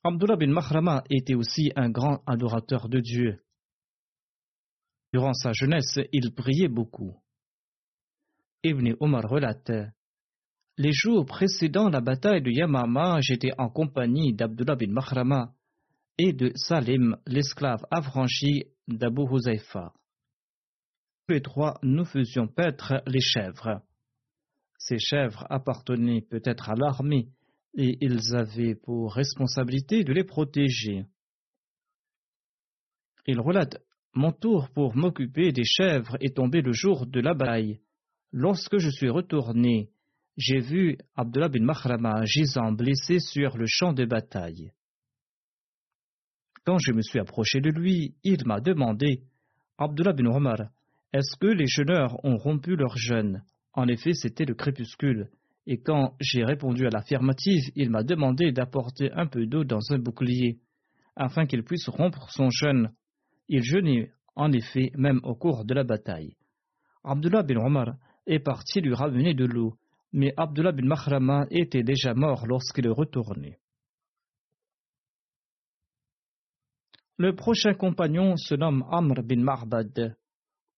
Abdullah 0.02 0.36
bin 0.36 0.50
Mahrama 0.50 1.04
était 1.10 1.34
aussi 1.34 1.70
un 1.76 1.90
grand 1.90 2.22
adorateur 2.26 2.88
de 2.88 3.00
Dieu. 3.00 3.42
Durant 5.12 5.34
sa 5.34 5.52
jeunesse, 5.52 5.98
il 6.12 6.34
priait 6.34 6.68
beaucoup. 6.68 7.14
Ibn 8.62 8.94
Omar 9.00 9.28
relate 9.28 9.72
Les 10.78 10.92
jours 10.92 11.26
précédant 11.26 11.90
la 11.90 12.00
bataille 12.00 12.40
de 12.40 12.50
Yamama, 12.50 13.20
j'étais 13.20 13.52
en 13.58 13.68
compagnie 13.68 14.32
d'Abdullah 14.32 14.76
bin 14.76 14.90
Mahrama 14.90 15.52
et 16.16 16.32
de 16.32 16.52
Salim, 16.54 17.18
l'esclave 17.26 17.84
affranchi 17.90 18.64
d'Abu 18.88 19.24
Huzaifa. 19.30 19.92
Les 21.28 21.40
trois, 21.40 21.78
nous 21.82 22.04
faisions 22.04 22.46
paître 22.46 23.02
les 23.06 23.20
chèvres. 23.20 23.80
Ces 24.78 24.98
chèvres 24.98 25.46
appartenaient 25.48 26.20
peut-être 26.20 26.68
à 26.68 26.74
l'armée 26.74 27.28
et 27.74 27.96
ils 28.02 28.36
avaient 28.36 28.74
pour 28.74 29.14
responsabilité 29.14 30.04
de 30.04 30.12
les 30.12 30.24
protéger. 30.24 31.06
Il 33.26 33.40
relate 33.40 33.82
Mon 34.12 34.32
tour 34.32 34.68
pour 34.74 34.94
m'occuper 34.94 35.50
des 35.50 35.64
chèvres 35.64 36.16
est 36.20 36.36
tombé 36.36 36.60
le 36.60 36.72
jour 36.72 37.06
de 37.06 37.20
la 37.20 37.32
bataille. 37.32 37.80
Lorsque 38.30 38.76
je 38.76 38.90
suis 38.90 39.08
retourné, 39.08 39.90
j'ai 40.36 40.58
vu 40.60 40.98
Abdullah 41.16 41.48
bin 41.48 41.64
Mahrama 41.64 42.24
gisant 42.26 42.72
blessé 42.72 43.18
sur 43.18 43.56
le 43.56 43.64
champ 43.66 43.94
de 43.94 44.04
bataille. 44.04 44.72
Quand 46.66 46.78
je 46.78 46.92
me 46.92 47.00
suis 47.00 47.18
approché 47.18 47.60
de 47.60 47.70
lui, 47.70 48.14
il 48.24 48.46
m'a 48.46 48.60
demandé 48.60 49.22
Abdullah 49.78 50.12
bin 50.12 50.26
Omar, 50.26 50.70
est-ce 51.14 51.36
que 51.36 51.46
les 51.46 51.68
jeûneurs 51.68 52.18
ont 52.24 52.36
rompu 52.36 52.74
leur 52.74 52.96
jeûne 52.96 53.44
En 53.72 53.86
effet, 53.86 54.14
c'était 54.14 54.44
le 54.44 54.54
crépuscule. 54.54 55.30
Et 55.64 55.78
quand 55.80 56.16
j'ai 56.18 56.42
répondu 56.42 56.88
à 56.88 56.90
l'affirmative, 56.90 57.70
il 57.76 57.88
m'a 57.88 58.02
demandé 58.02 58.50
d'apporter 58.50 59.12
un 59.12 59.28
peu 59.28 59.46
d'eau 59.46 59.62
dans 59.62 59.92
un 59.92 59.98
bouclier, 59.98 60.58
afin 61.14 61.46
qu'il 61.46 61.62
puisse 61.62 61.88
rompre 61.88 62.28
son 62.30 62.50
jeûne. 62.50 62.90
Il 63.48 63.62
jeûnait, 63.62 64.10
en 64.34 64.50
effet, 64.50 64.90
même 64.96 65.20
au 65.22 65.36
cours 65.36 65.64
de 65.64 65.72
la 65.72 65.84
bataille. 65.84 66.36
Abdullah 67.04 67.44
bin 67.44 67.64
Omar 67.64 67.94
est 68.26 68.40
parti 68.40 68.80
lui 68.80 68.92
ramener 68.92 69.34
de 69.34 69.44
l'eau, 69.44 69.78
mais 70.12 70.34
Abdullah 70.36 70.72
bin 70.72 70.88
Mahrama 70.88 71.46
était 71.52 71.84
déjà 71.84 72.12
mort 72.14 72.44
lorsqu'il 72.48 72.86
est 72.86 72.90
retourné. 72.90 73.58
Le 77.18 77.36
prochain 77.36 77.74
compagnon 77.74 78.36
se 78.36 78.56
nomme 78.56 78.84
Amr 78.90 79.22
bin 79.22 79.44
Marbad. 79.44 80.16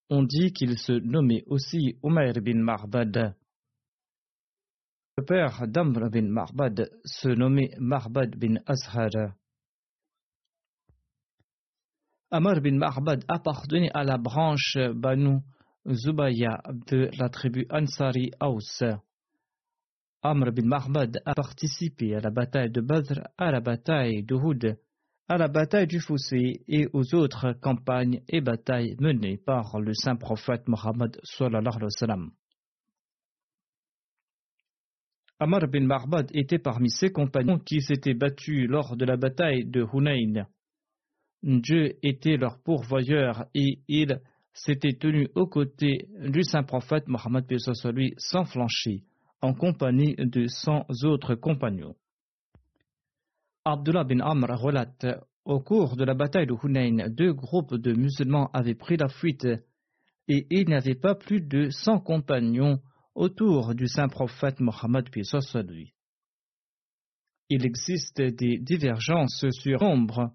On 0.09 0.23
dit 0.23 0.53
qu'il 0.53 0.77
se 0.77 0.93
nommait 0.93 1.43
aussi 1.47 1.97
Umair 2.01 2.33
bin 2.41 2.63
Marbad. 2.63 3.35
Le 5.17 5.25
père 5.25 5.67
d'Amr 5.67 6.09
bin 6.09 6.29
Marbad 6.29 6.89
se 7.03 7.27
nommait 7.27 7.71
Marbad 7.77 8.33
bin 8.37 8.55
Azhar. 8.65 9.35
Amr 12.31 12.61
bin 12.61 12.77
Marbad 12.77 13.25
appartenait 13.27 13.91
à 13.93 14.05
la 14.05 14.17
branche 14.17 14.77
Banu 14.95 15.39
Zubaya 15.85 16.61
de 16.87 17.09
la 17.19 17.27
tribu 17.27 17.65
Ansari 17.69 18.31
Aus. 18.39 18.83
Amr 20.21 20.53
bin 20.53 20.67
Marbad 20.67 21.21
a 21.25 21.33
participé 21.33 22.15
à 22.15 22.21
la 22.21 22.29
bataille 22.29 22.71
de 22.71 22.79
Badr, 22.79 23.19
à 23.37 23.51
la 23.51 23.59
bataille 23.59 24.23
de 24.23 24.35
Houd 24.35 24.77
à 25.29 25.37
la 25.37 25.49
bataille 25.49 25.87
du 25.87 25.99
Fossé 25.99 26.61
et 26.67 26.87
aux 26.93 27.13
autres 27.13 27.51
campagnes 27.59 28.21
et 28.29 28.39
batailles 28.39 28.95
menées 28.99 29.37
par 29.37 29.79
le 29.79 29.93
saint 29.93 30.15
prophète 30.15 30.67
Mohammed 30.67 31.19
Amr 35.39 35.67
bin 35.67 35.85
Marbad 35.85 36.31
était 36.33 36.59
parmi 36.59 36.89
ses 36.89 37.11
compagnons 37.11 37.59
qui 37.59 37.81
s'étaient 37.81 38.13
battus 38.13 38.67
lors 38.69 38.95
de 38.95 39.05
la 39.05 39.17
bataille 39.17 39.65
de 39.65 39.85
Hunayn. 39.93 40.47
Dieu 41.43 41.97
était 42.01 42.37
leur 42.37 42.59
pourvoyeur 42.63 43.45
et 43.53 43.79
il 43.87 44.21
s'était 44.53 44.93
tenu 44.93 45.27
aux 45.35 45.45
côtés 45.45 46.07
du 46.19 46.43
saint 46.43 46.63
prophète 46.63 47.07
Mohammed 47.07 47.45
lui 47.93 48.13
sans 48.17 48.45
flancher, 48.45 49.03
en 49.41 49.53
compagnie 49.53 50.15
de 50.17 50.47
cent 50.47 50.85
autres 51.03 51.35
compagnons. 51.35 51.95
Abdullah 53.69 54.05
bin 54.05 54.21
Amr 54.21 54.61
relate 54.61 55.05
Au 55.43 55.59
cours 55.59 55.97
de 55.97 56.05
la 56.05 56.13
bataille 56.13 56.47
de 56.47 56.55
Hunayn, 56.63 57.09
deux 57.09 57.33
groupes 57.33 57.75
de 57.75 57.91
musulmans 57.91 58.49
avaient 58.53 58.75
pris 58.75 58.95
la 58.95 59.09
fuite 59.09 59.45
et 60.29 60.47
il 60.49 60.67
n'y 60.67 60.73
avait 60.73 60.95
pas 60.95 61.15
plus 61.15 61.41
de 61.41 61.69
cent 61.69 61.99
compagnons 61.99 62.79
autour 63.13 63.75
du 63.75 63.87
saint 63.87 64.07
prophète 64.07 64.61
Mohammed 64.61 65.09
lui. 65.67 65.93
Il 67.49 67.65
existe 67.65 68.21
des 68.21 68.57
divergences 68.57 69.45
sur 69.51 69.81
nombre 69.81 70.31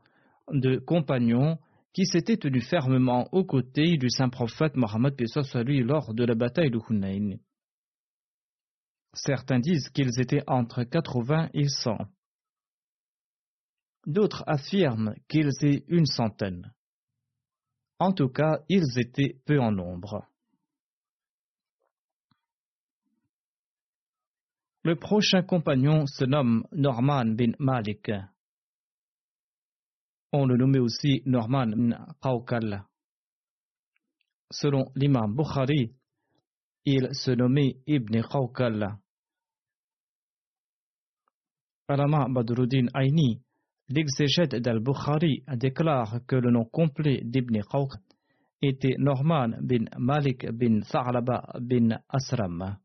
de 0.51 0.77
compagnons 0.77 1.59
qui 1.95 2.05
s'étaient 2.05 2.37
tenus 2.37 2.68
fermement 2.68 3.29
aux 3.33 3.45
côtés 3.45 3.97
du 3.97 4.11
saint 4.11 4.29
prophète 4.29 4.77
Mohammed 4.77 5.14
lui 5.64 5.83
lors 5.83 6.12
de 6.12 6.25
la 6.25 6.35
bataille 6.35 6.71
de 6.71 6.81
Hunayn. 6.90 7.38
Certains 9.14 9.59
disent 9.59 9.88
qu'ils 9.88 10.21
étaient 10.21 10.45
entre 10.47 10.85
80 10.85 11.49
et 11.55 11.68
100. 11.68 11.97
D'autres 14.07 14.43
affirment 14.47 15.15
qu'ils 15.29 15.49
étaient 15.49 15.85
une 15.88 16.07
centaine. 16.07 16.73
En 17.99 18.12
tout 18.12 18.29
cas, 18.29 18.59
ils 18.69 18.99
étaient 18.99 19.38
peu 19.47 19.61
en 19.61 19.71
nombre. 19.71 20.27
Le 24.85 24.97
prochain 24.97 25.43
compagnon 25.43 26.07
se 26.07 26.25
nomme 26.25 26.67
Norman 26.73 27.27
bin 27.27 27.53
Malik. 27.61 28.11
On 30.33 30.47
le 30.47 30.57
nommait 30.57 30.81
aussi 30.81 31.23
Norman 31.25 31.69
bin. 31.69 32.85
Selon 34.51 34.91
l'imam 34.97 35.33
Bukhari, 35.33 35.95
il 36.85 37.09
se 37.12 37.31
nommait 37.31 37.77
Ibn 37.87 38.23
Qawqal. 38.23 38.99
Alama 41.87 42.27
Badruddin 42.29 42.87
Aini 42.95 43.41
L'exégète 43.88 44.55
d'Al-Bukhari 44.55 45.45
déclare 45.57 46.21
que 46.27 46.37
le 46.37 46.51
nom 46.51 46.64
complet 46.64 47.21
d'Ibn 47.25 47.61
Qawq 47.62 47.92
était 48.62 48.95
Norman 48.97 49.51
bin 49.61 49.85
Malik 49.99 50.47
bin 50.53 50.83
Sa'laba 50.83 51.42
bin 51.61 51.99
Asram. 52.09 52.77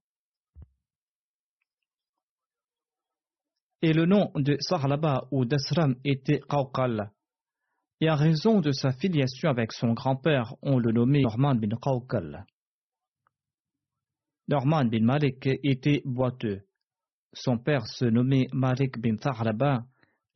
Et 3.82 3.94
le 3.94 4.06
nom 4.06 4.32
de 4.36 4.58
Sa'laba 4.60 5.28
ou 5.32 5.46
d'Asram 5.46 5.96
était 6.04 6.40
Qawqal. 6.40 7.12
Et 8.02 8.10
en 8.10 8.16
raison 8.16 8.60
de 8.60 8.72
sa 8.72 8.92
filiation 8.92 9.50
avec 9.50 9.72
son 9.72 9.94
grand-père, 9.94 10.56
on 10.64 10.80
le 10.80 10.92
nommait 10.92 11.22
Norman 11.22 11.56
bin 11.56 11.76
Qawqal. 11.80 12.46
Norman 14.48 14.86
bin 14.86 15.04
Malik 15.04 15.48
était 15.64 16.02
boiteux. 16.06 16.64
Son 17.34 17.60
père 17.60 17.86
se 17.86 18.06
nommait 18.06 18.48
Malik 18.52 18.98
bin 19.00 19.18
Sa'laba 19.18 19.86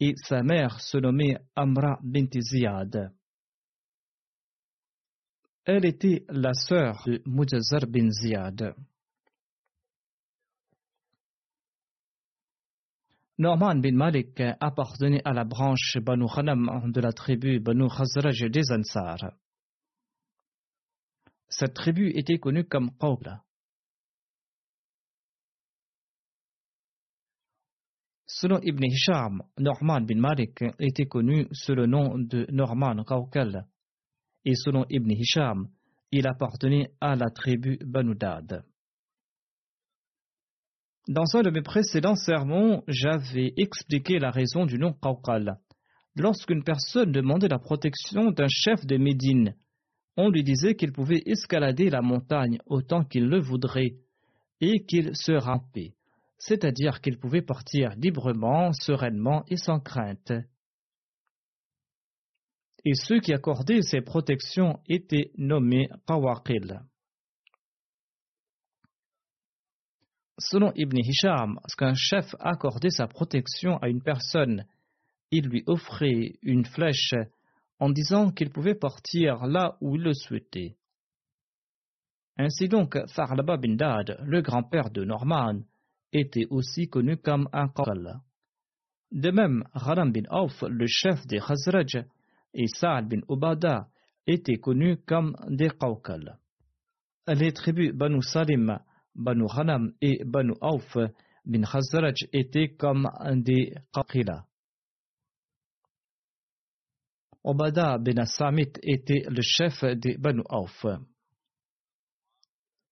et 0.01 0.15
sa 0.17 0.41
mère 0.41 0.81
se 0.81 0.97
nommait 0.97 1.37
Amra 1.55 1.99
bin 2.01 2.25
Ziyad. 2.33 3.13
Elle 5.63 5.85
était 5.85 6.25
la 6.27 6.53
sœur 6.53 7.03
de 7.05 7.21
Mujazar 7.27 7.85
bin 7.87 8.09
Ziyad. 8.09 8.73
Norman 13.37 13.75
bin 13.75 13.95
Malik 13.95 14.41
appartenait 14.59 15.21
à 15.23 15.33
la 15.33 15.43
branche 15.43 15.97
Banu 16.01 16.25
Khanam 16.27 16.91
de 16.91 16.99
la 16.99 17.11
tribu 17.11 17.59
Banu 17.59 17.87
Khazraj 17.87 18.43
des 18.49 18.71
Ansar. 18.71 19.33
Cette 21.47 21.75
tribu 21.75 22.09
était 22.15 22.39
connue 22.39 22.65
comme 22.65 22.89
Qawla. 22.97 23.43
Selon 28.33 28.59
Ibn 28.61 28.85
Hisham, 28.85 29.43
Norman 29.59 30.05
bin 30.05 30.19
Malik 30.19 30.63
était 30.79 31.05
connu 31.05 31.47
sous 31.51 31.75
le 31.75 31.85
nom 31.85 32.17
de 32.17 32.47
Norman 32.49 33.03
Qawkal. 33.03 33.65
Et 34.45 34.55
selon 34.55 34.85
Ibn 34.89 35.11
Hisham, 35.11 35.67
il 36.13 36.25
appartenait 36.25 36.91
à 37.01 37.17
la 37.17 37.29
tribu 37.29 37.77
Banu 37.85 38.15
Dad. 38.15 38.63
Dans 41.09 41.25
un 41.35 41.41
de 41.41 41.49
mes 41.49 41.61
précédents 41.61 42.15
sermons, 42.15 42.83
j'avais 42.87 43.51
expliqué 43.57 44.17
la 44.17 44.31
raison 44.31 44.65
du 44.65 44.77
nom 44.77 44.93
Qawqal. 44.93 45.59
Lorsqu'une 46.15 46.63
personne 46.63 47.11
demandait 47.11 47.49
la 47.49 47.59
protection 47.59 48.31
d'un 48.31 48.47
chef 48.47 48.85
de 48.85 48.95
Médine, 48.95 49.55
on 50.15 50.29
lui 50.29 50.43
disait 50.43 50.75
qu'il 50.75 50.93
pouvait 50.93 51.21
escalader 51.25 51.89
la 51.89 52.01
montagne 52.01 52.59
autant 52.65 53.03
qu'il 53.03 53.25
le 53.25 53.41
voudrait 53.41 53.95
et 54.61 54.85
qu'il 54.85 55.17
se 55.17 55.33
rampait, 55.33 55.95
c'est-à-dire 56.41 57.01
qu'il 57.01 57.19
pouvait 57.19 57.43
partir 57.43 57.93
librement, 57.97 58.73
sereinement 58.73 59.43
et 59.47 59.57
sans 59.57 59.79
crainte. 59.79 60.33
Et 62.83 62.95
ceux 62.95 63.19
qui 63.19 63.31
accordaient 63.31 63.83
ces 63.83 64.01
protections 64.01 64.79
étaient 64.89 65.31
nommés 65.37 65.87
Qawaqil. 66.07 66.81
Selon 70.39 70.71
Ibn 70.73 70.97
Hisham, 70.97 71.59
lorsqu'un 71.61 71.93
chef 71.93 72.35
accordait 72.39 72.89
sa 72.89 73.05
protection 73.05 73.77
à 73.77 73.89
une 73.89 74.01
personne, 74.01 74.65
il 75.29 75.45
lui 75.45 75.61
offrait 75.67 76.39
une 76.41 76.65
flèche 76.65 77.13
en 77.77 77.91
disant 77.91 78.31
qu'il 78.31 78.49
pouvait 78.49 78.73
partir 78.73 79.45
là 79.45 79.77
où 79.79 79.95
il 79.95 80.01
le 80.01 80.15
souhaitait. 80.15 80.75
Ainsi 82.37 82.67
donc, 82.67 82.97
Farlaba 83.13 83.57
bin 83.57 83.75
Dad, 83.75 84.17
le 84.23 84.41
grand-père 84.41 84.89
de 84.89 85.03
Norman, 85.03 85.61
était 86.11 86.47
aussi 86.49 86.87
connu 86.87 87.17
comme 87.17 87.47
un 87.53 87.67
Qal. 87.69 88.21
De 89.11 89.31
même, 89.31 89.63
Haram 89.73 90.11
bin 90.11 90.23
Auf, 90.29 90.61
le 90.61 90.85
chef 90.87 91.25
des 91.27 91.39
Khazraj, 91.39 92.05
et 92.53 92.67
Sa'ad 92.67 93.07
bin 93.07 93.21
Ubada 93.29 93.87
étaient 94.27 94.57
connus 94.57 94.97
comme 95.05 95.35
des 95.49 95.69
Qawqal. 95.69 96.37
Les 97.27 97.53
tribus 97.53 97.93
Banu 97.93 98.21
Salim 98.21 98.79
Banu 99.15 99.45
Hanam 99.49 99.93
et 100.01 100.23
Banu 100.25 100.53
Auf 100.61 100.97
bin 101.45 101.63
Khazraj 101.63 102.27
étaient 102.33 102.75
comme 102.75 103.09
des 103.35 103.73
Qaqila. 103.93 104.45
Obada 107.43 107.97
bin 107.97 108.25
Samit 108.25 108.73
était 108.83 109.23
le 109.27 109.41
chef 109.41 109.83
des 109.83 110.17
Banu 110.17 110.43
Auf. 110.49 110.85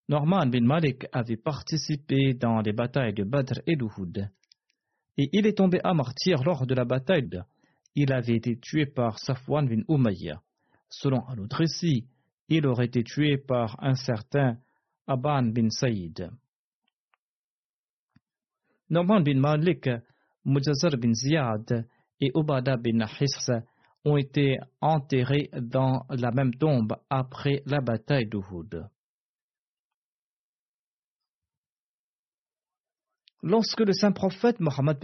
Norman 0.09 0.47
bin 0.47 0.65
Malik 0.65 1.05
avait 1.11 1.37
participé 1.37 2.33
dans 2.33 2.61
les 2.61 2.73
batailles 2.73 3.13
de 3.13 3.23
Badr 3.23 3.59
et 3.67 3.75
d'Uhud. 3.75 4.27
Et 5.17 5.29
il 5.33 5.45
est 5.45 5.59
tombé 5.59 5.79
à 5.83 5.93
martyr 5.93 6.43
lors 6.43 6.65
de 6.65 6.73
la 6.73 6.83
bataille. 6.83 7.29
Il 7.93 8.11
avait 8.11 8.37
été 8.37 8.57
tué 8.57 8.87
par 8.87 9.19
Safwan 9.19 9.67
bin 9.69 9.83
Umayya. 9.87 10.41
Selon 10.89 11.27
un 11.27 11.37
autre 11.37 11.57
récit, 11.57 12.07
il 12.47 12.65
aurait 12.65 12.87
été 12.87 13.03
tué 13.03 13.37
par 13.37 13.77
un 13.83 13.93
certain 13.93 14.57
Aban 15.05 15.43
bin 15.43 15.69
Saïd. 15.69 16.31
Norman 18.89 19.21
bin 19.21 19.39
Malik, 19.39 19.91
Mujazar 20.43 20.97
bin 20.97 21.13
Ziyad 21.13 21.85
et 22.19 22.31
Ubada 22.35 22.77
bin 22.77 23.05
Hiss 23.05 23.51
ont 24.03 24.17
été 24.17 24.57
enterrés 24.81 25.51
dans 25.53 26.07
la 26.09 26.31
même 26.31 26.55
tombe 26.55 26.95
après 27.11 27.61
la 27.67 27.79
bataille 27.79 28.27
d'Uhud. 28.27 28.89
Lorsque 33.41 33.79
le 33.79 33.93
saint 33.93 34.11
prophète 34.11 34.59
Mohammed 34.59 34.97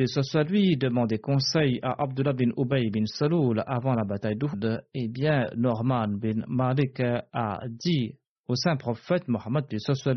lui 0.50 0.76
demandait 0.76 1.20
conseil 1.20 1.80
à 1.82 2.04
Abdullah 2.04 2.34
bin 2.34 2.52
Ubay 2.58 2.90
bin 2.90 3.06
Saloul 3.06 3.64
avant 3.66 3.94
la 3.94 4.04
bataille 4.04 4.36
d'Uhud, 4.36 4.84
eh 4.94 5.08
bien 5.08 5.46
Norman 5.56 6.10
bin 6.10 6.44
Malik 6.48 7.00
a 7.00 7.60
dit 7.70 8.18
au 8.50 8.56
saint 8.56 8.76
prophète 8.76 9.30
Mohammed 9.30 9.66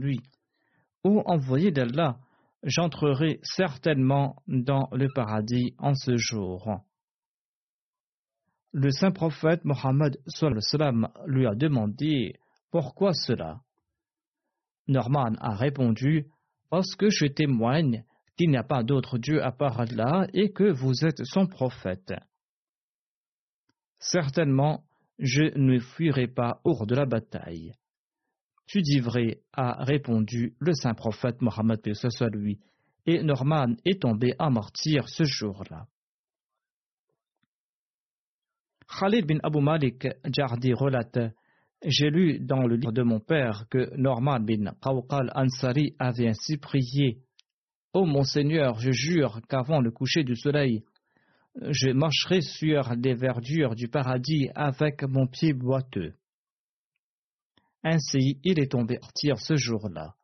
lui, 0.01 0.21
Ô 1.05 1.23
envoyé 1.27 1.71
d'Allah, 1.71 2.19
j'entrerai 2.65 3.39
certainement 3.45 4.43
dans 4.49 4.89
le 4.91 5.07
paradis 5.15 5.75
en 5.79 5.95
ce 5.95 6.17
jour. 6.17 6.81
Le 8.73 8.91
saint 8.91 9.13
prophète 9.13 9.65
Mohammed 9.65 10.19
lui 11.27 11.47
a 11.47 11.55
demandé 11.55 12.35
Pourquoi 12.73 13.13
cela? 13.13 13.61
Norman 14.89 15.35
a 15.39 15.55
répondu 15.55 16.27
Parce 16.69 16.97
que 16.97 17.11
je 17.11 17.27
témoigne 17.27 18.05
qu'il 18.39 18.51
n'y 18.51 18.57
a 18.57 18.63
pas 18.63 18.85
d'autre 18.85 19.19
Dieu 19.19 19.43
à 19.43 19.51
part 19.51 19.81
Allah 19.81 20.29
et 20.33 20.53
que 20.53 20.71
vous 20.71 21.05
êtes 21.05 21.25
son 21.25 21.47
prophète. 21.47 22.15
Certainement, 23.99 24.85
je 25.19 25.59
ne 25.59 25.81
fuirai 25.81 26.29
pas 26.29 26.61
hors 26.65 26.87
de 26.87 26.95
la 26.95 27.05
bataille. 27.05 27.75
Tu 28.67 28.81
dis 28.81 29.01
vrai, 29.01 29.41
a 29.53 29.83
répondu 29.83 30.55
le 30.61 30.73
saint 30.73 30.95
prophète 30.95 31.43
Mohammed 31.43 31.81
soit 31.95 32.31
lui, 32.31 32.61
et 33.07 33.23
Norman 33.23 33.75
est 33.85 34.03
tombé 34.03 34.35
à 34.39 34.51
martyr 34.51 35.09
ce 35.09 35.25
jour-là. 35.25 35.87
Khalid 39.01 39.27
bin 39.27 39.39
Abu 39.43 39.61
Malik 39.61 40.07
Jardi 40.25 40.75
relate 40.75 41.35
J'ai 41.85 42.11
lu 42.11 42.39
dans 42.39 42.67
le 42.67 42.77
livre 42.77 42.93
de 42.93 43.03
mon 43.03 43.21
père 43.21 43.65
que 43.69 43.95
Norman 43.97 44.41
bin 44.41 44.73
Qawqal 44.81 45.33
Ansari 45.35 45.97
avait 45.99 46.29
ainsi 46.29 46.57
prié 46.59 47.23
Ô 47.95 48.05
mon 48.05 48.23
Seigneur, 48.23 48.79
je 48.79 48.91
jure 48.91 49.41
qu'avant 49.49 49.81
le 49.81 49.91
coucher 49.91 50.23
du 50.23 50.37
soleil, 50.37 50.85
je 51.61 51.91
marcherai 51.91 52.43
sur 52.43 52.93
les 52.95 53.15
verdures 53.15 53.75
du 53.75 53.89
paradis 53.89 54.51
avec 54.55 55.03
mon 55.03 55.27
pied 55.27 55.55
boiteux. 55.55 56.15
Ainsi, 57.83 58.39
il 58.45 58.61
est 58.61 58.73
tombé 58.73 58.99
tir 59.15 59.39
ce 59.39 59.57
jour-là. 59.57 60.15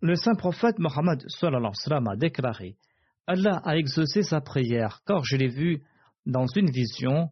Le 0.00 0.14
saint 0.14 0.36
prophète 0.36 0.78
Mohammed 0.78 1.24
a 1.42 2.16
déclaré 2.16 2.76
Allah 3.26 3.60
a 3.64 3.76
exaucé 3.76 4.22
sa 4.22 4.40
prière, 4.40 5.02
car 5.06 5.22
je 5.24 5.36
l'ai 5.36 5.48
vu 5.48 5.82
dans 6.24 6.46
une 6.46 6.70
vision 6.70 7.28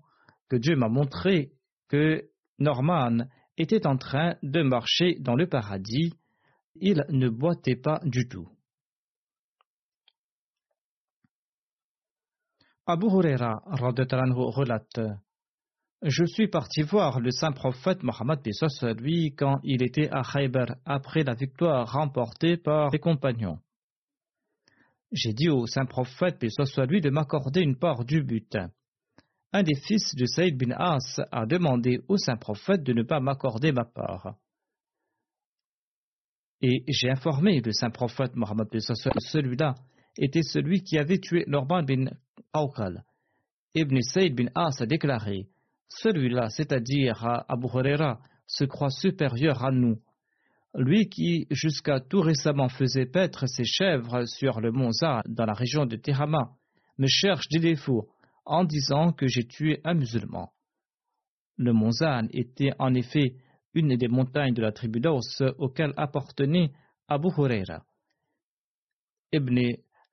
que 0.51 0.57
Dieu 0.57 0.77
m'a 0.77 0.89
montré 0.89 1.53
que 1.89 2.29
Norman 2.59 3.29
était 3.57 3.87
en 3.87 3.97
train 3.97 4.35
de 4.43 4.63
marcher 4.63 5.17
dans 5.21 5.37
le 5.37 5.47
paradis. 5.47 6.13
Il 6.75 7.05
ne 7.09 7.29
boitait 7.29 7.77
pas 7.77 8.01
du 8.05 8.29
tout. 8.29 8.49
Abu 12.87 13.07
Huraira 13.07 13.63
relate 13.67 15.01
je 16.03 16.25
suis 16.25 16.49
parti 16.49 16.83
voir 16.83 17.21
le 17.21 17.31
saint 17.31 17.53
prophète 17.53 18.03
Mohammed 18.03 18.41
lui 19.01 19.35
quand 19.35 19.61
il 19.65 19.83
était 19.83 20.11
à 20.11 20.23
Khaybar 20.23 20.77
après 20.85 21.25
la 21.25 21.35
victoire 21.35 21.91
remportée 21.91 22.59
par 22.59 22.91
ses 22.91 22.99
compagnons. 22.99 23.59
J'ai 25.11 25.33
dit 25.33 25.49
au 25.49 25.67
saint 25.67 25.87
prophète 25.87 26.45
lui 26.89 27.01
de 27.01 27.11
m'accorder 27.11 27.63
une 27.63 27.79
part 27.79 28.05
du 28.05 28.23
butin. 28.23 28.71
Un 29.53 29.63
des 29.63 29.75
fils 29.75 30.15
de 30.15 30.27
Saïd 30.27 30.59
bin 30.59 30.75
As 30.77 31.21
a 31.33 31.47
demandé 31.47 32.01
au 32.09 32.19
saint 32.19 32.37
prophète 32.37 32.83
de 32.83 32.93
ne 32.93 33.03
pas 33.03 33.21
m'accorder 33.21 33.73
ma 33.73 33.85
part. 33.85 34.37
Et 36.61 36.85
j'ai 36.89 37.11
informé 37.11 37.61
le 37.61 37.73
saint 37.73 37.91
prophète 37.91 38.37
Mohammed 38.37 38.69
celui-là 38.79 39.75
était 40.19 40.43
celui 40.43 40.83
qui 40.83 40.99
avait 40.99 41.19
tué 41.19 41.45
Norman 41.47 41.83
bin 41.83 42.07
Awqal. 42.53 43.05
Ibn 43.75 44.01
Saïd 44.01 44.35
bin 44.35 44.49
As 44.55 44.81
a 44.81 44.87
déclaré 44.87 45.49
celui-là, 45.89 46.49
c'est-à-dire 46.51 47.45
Abu 47.49 47.67
Huraira, 47.67 48.21
se 48.47 48.65
croit 48.65 48.91
supérieur 48.91 49.65
à 49.65 49.71
nous. 49.71 49.99
Lui 50.75 51.09
qui, 51.09 51.47
jusqu'à 51.51 52.01
tout 52.01 52.21
récemment, 52.21 52.69
faisait 52.69 53.07
paître 53.07 53.47
ses 53.47 53.65
chèvres 53.65 54.25
sur 54.27 54.61
le 54.61 54.73
mont 54.73 54.93
Za 54.93 55.23
dans 55.27 55.47
la 55.47 55.55
région 55.55 55.87
de 55.87 55.97
Tehama, 55.97 56.51
me 56.99 57.07
cherche 57.07 57.49
des 57.49 57.61
défauts 57.61 58.09
en 58.45 58.65
disant 58.65 59.13
que 59.13 59.27
j'ai 59.27 59.47
tué 59.47 59.81
un 59.85 59.95
musulman. 59.95 60.53
Le 61.59 61.73
Monzan 61.73 62.29
était 62.31 62.73
en 62.79 62.95
effet 62.95 63.35
une 63.75 63.97
des 63.97 64.09
montagnes 64.09 64.55
de 64.55 64.63
la 64.63 64.73
tribu 64.73 65.01
d'Aus 65.01 65.43
auxquelles 65.59 65.93
appartenait 65.97 66.71
Abu 67.09 67.29
Huraira. 67.29 67.85
Ibn 69.33 69.59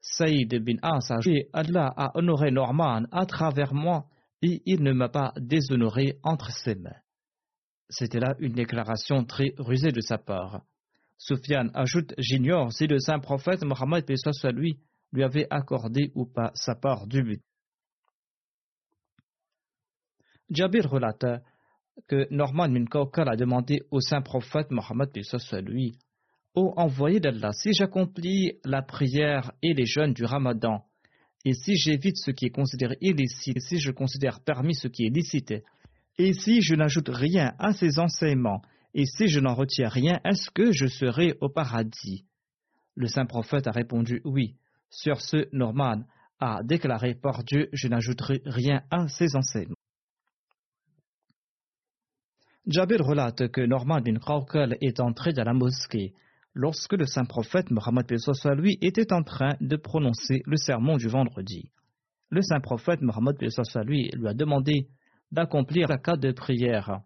Saïd 0.04 0.54
bin 0.64 0.78
As 0.82 1.10
a 1.12 1.20
Allah 1.54 1.94
a 1.96 2.18
honoré 2.18 2.52
Norman 2.52 3.06
à 3.12 3.26
travers 3.26 3.74
moi 3.74 4.06
et 4.42 4.62
il 4.66 4.84
ne 4.84 4.92
m'a 4.92 5.08
pas 5.08 5.34
déshonoré 5.38 6.20
entre 6.24 6.52
ses 6.52 6.76
mains. 6.76 6.92
C'était 7.90 8.20
là 8.20 8.36
une 8.40 8.52
déclaration 8.52 9.24
très 9.24 9.54
rusée 9.58 9.94
de 9.94 10.02
sa 10.02 10.18
part. 10.18 10.62
Soufiane 11.18 11.72
ajoute 11.74 12.14
J'ignore 12.18 12.74
si 12.74 12.86
le 12.86 13.00
saint 13.00 13.20
prophète 13.20 13.64
Mohammed 13.64 14.06
lui 14.54 14.78
lui 15.14 15.24
avait 15.24 15.48
accordé 15.50 16.12
ou 16.16 16.26
pas 16.26 16.52
sa 16.54 16.76
part 16.76 17.08
du 17.08 17.24
but. 17.24 17.42
Jabir 20.50 20.90
relate 20.90 21.26
que 22.08 22.28
Norman 22.30 22.68
bin 22.68 22.86
a 23.30 23.38
demandé 23.38 23.84
au 23.90 24.02
saint 24.02 24.22
prophète 24.22 24.70
Mohammed 24.70 25.12
lui 25.62 25.98
Ô 26.56 26.74
envoyé 26.78 27.20
d'Allah, 27.20 27.52
si 27.52 27.74
j'accomplis 27.74 28.60
la 28.64 28.84
prière 28.84 29.52
et 29.64 29.74
les 29.74 29.86
jeûnes 29.86 30.14
du 30.14 30.24
ramadan, 30.24 30.86
et 31.46 31.54
si 31.54 31.76
j'évite 31.76 32.18
ce 32.18 32.30
qui 32.30 32.46
est 32.46 32.52
considéré 32.52 32.96
illicite, 33.02 33.60
si 33.60 33.80
je 33.80 33.92
considère 33.92 34.40
permis 34.40 34.76
ce 34.76 34.88
qui 34.88 35.06
est 35.06 35.10
licite, 35.10 35.54
et 36.20 36.34
si 36.34 36.62
je 36.62 36.76
n'ajoute 36.76 37.10
rien 37.10 37.54
à 37.58 37.74
ces 37.74 37.98
enseignements, 37.98 38.62
et 38.94 39.06
si 39.06 39.28
je 39.28 39.40
n'en 39.40 39.56
retiens 39.56 39.90
rien, 39.90 40.20
est-ce 40.24 40.52
que 40.52 40.72
je 40.72 40.86
serai 40.86 41.36
au 41.42 41.50
paradis? 41.50 42.26
Le 42.96 43.08
saint 43.08 43.26
prophète 43.26 43.66
a 43.66 43.72
répondu 43.72 44.22
oui. 44.24 44.56
Sur 44.92 45.22
ce, 45.22 45.50
Norman 45.52 46.04
a 46.40 46.62
déclaré 46.64 47.16
par 47.16 47.44
Dieu, 47.44 47.70
je 47.74 47.88
n'ajouterai 47.88 48.44
rien 48.46 48.84
à 48.92 49.08
ces 49.08 49.36
enseignements. 49.36 49.76
Jabir 52.68 53.00
relate 53.00 53.50
que 53.50 53.62
Norman 53.62 54.02
bin 54.02 54.20
Kraukel 54.20 54.78
est 54.82 55.00
entré 55.00 55.34
dans 55.34 55.44
la 55.44 55.54
mosquée 55.54 56.14
lorsque 56.54 56.94
le 56.94 57.06
saint 57.06 57.26
prophète 57.26 57.72
Mohammed 57.72 58.06
lui 58.58 58.78
était 58.82 59.12
en 59.14 59.24
train 59.24 59.56
de 59.60 59.76
prononcer 59.76 60.44
le 60.46 60.58
sermon 60.58 60.98
du 60.98 61.08
vendredi. 61.08 61.72
Le 62.30 62.42
saint 62.42 62.60
prophète 62.60 63.02
Mohammed 63.02 63.38
lui 63.86 64.10
lui 64.14 64.28
a 64.28 64.34
demandé 64.34 64.88
d'accomplir 65.32 65.88
la 65.88 65.98
carte 65.98 66.20
de 66.20 66.32
prière. 66.32 67.02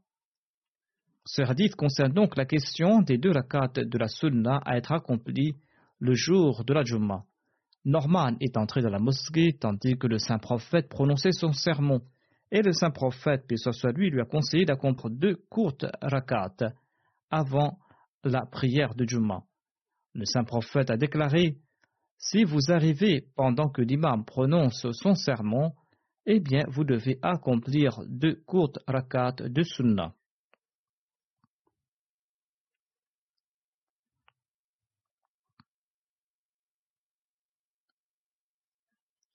Ce 1.25 1.41
hadith 1.41 1.75
concerne 1.75 2.13
donc 2.13 2.37
la 2.37 2.45
question 2.45 3.01
des 3.01 3.17
deux 3.17 3.31
rakats 3.31 3.83
de 3.83 3.97
la 3.97 4.07
sunna 4.07 4.61
à 4.65 4.77
être 4.77 4.91
accomplis 4.91 5.55
le 5.99 6.13
jour 6.13 6.63
de 6.63 6.73
la 6.73 6.83
Jumma. 6.83 7.23
Norman 7.83 8.35
est 8.41 8.57
entré 8.57 8.81
dans 8.81 8.89
la 8.89 8.99
mosquée 8.99 9.57
tandis 9.59 9.97
que 9.97 10.07
le 10.07 10.19
saint 10.19 10.39
prophète 10.39 10.89
prononçait 10.89 11.31
son 11.31 11.53
sermon, 11.53 12.01
et 12.51 12.61
le 12.61 12.71
saint 12.71 12.91
prophète, 12.91 13.43
puis 13.47 13.57
soit 13.57 13.91
lui, 13.91 14.09
lui 14.09 14.21
a 14.21 14.25
conseillé 14.25 14.65
d'accomplir 14.65 15.09
deux 15.09 15.35
courtes 15.49 15.85
rakats 16.01 16.73
avant 17.29 17.77
la 18.23 18.45
prière 18.45 18.95
de 18.95 19.05
Jumma. 19.07 19.43
Le 20.13 20.25
saint 20.25 20.43
prophète 20.43 20.89
a 20.89 20.97
déclaré 20.97 21.57
Si 22.17 22.43
vous 22.43 22.71
arrivez 22.71 23.27
pendant 23.35 23.69
que 23.69 23.81
l'imam 23.81 24.25
prononce 24.25 24.87
son 24.91 25.15
sermon, 25.15 25.73
eh 26.25 26.39
bien 26.39 26.65
vous 26.67 26.83
devez 26.83 27.19
accomplir 27.21 27.99
deux 28.07 28.35
courtes 28.45 28.79
rakats 28.87 29.35
de 29.39 29.63
sunnah. 29.63 30.13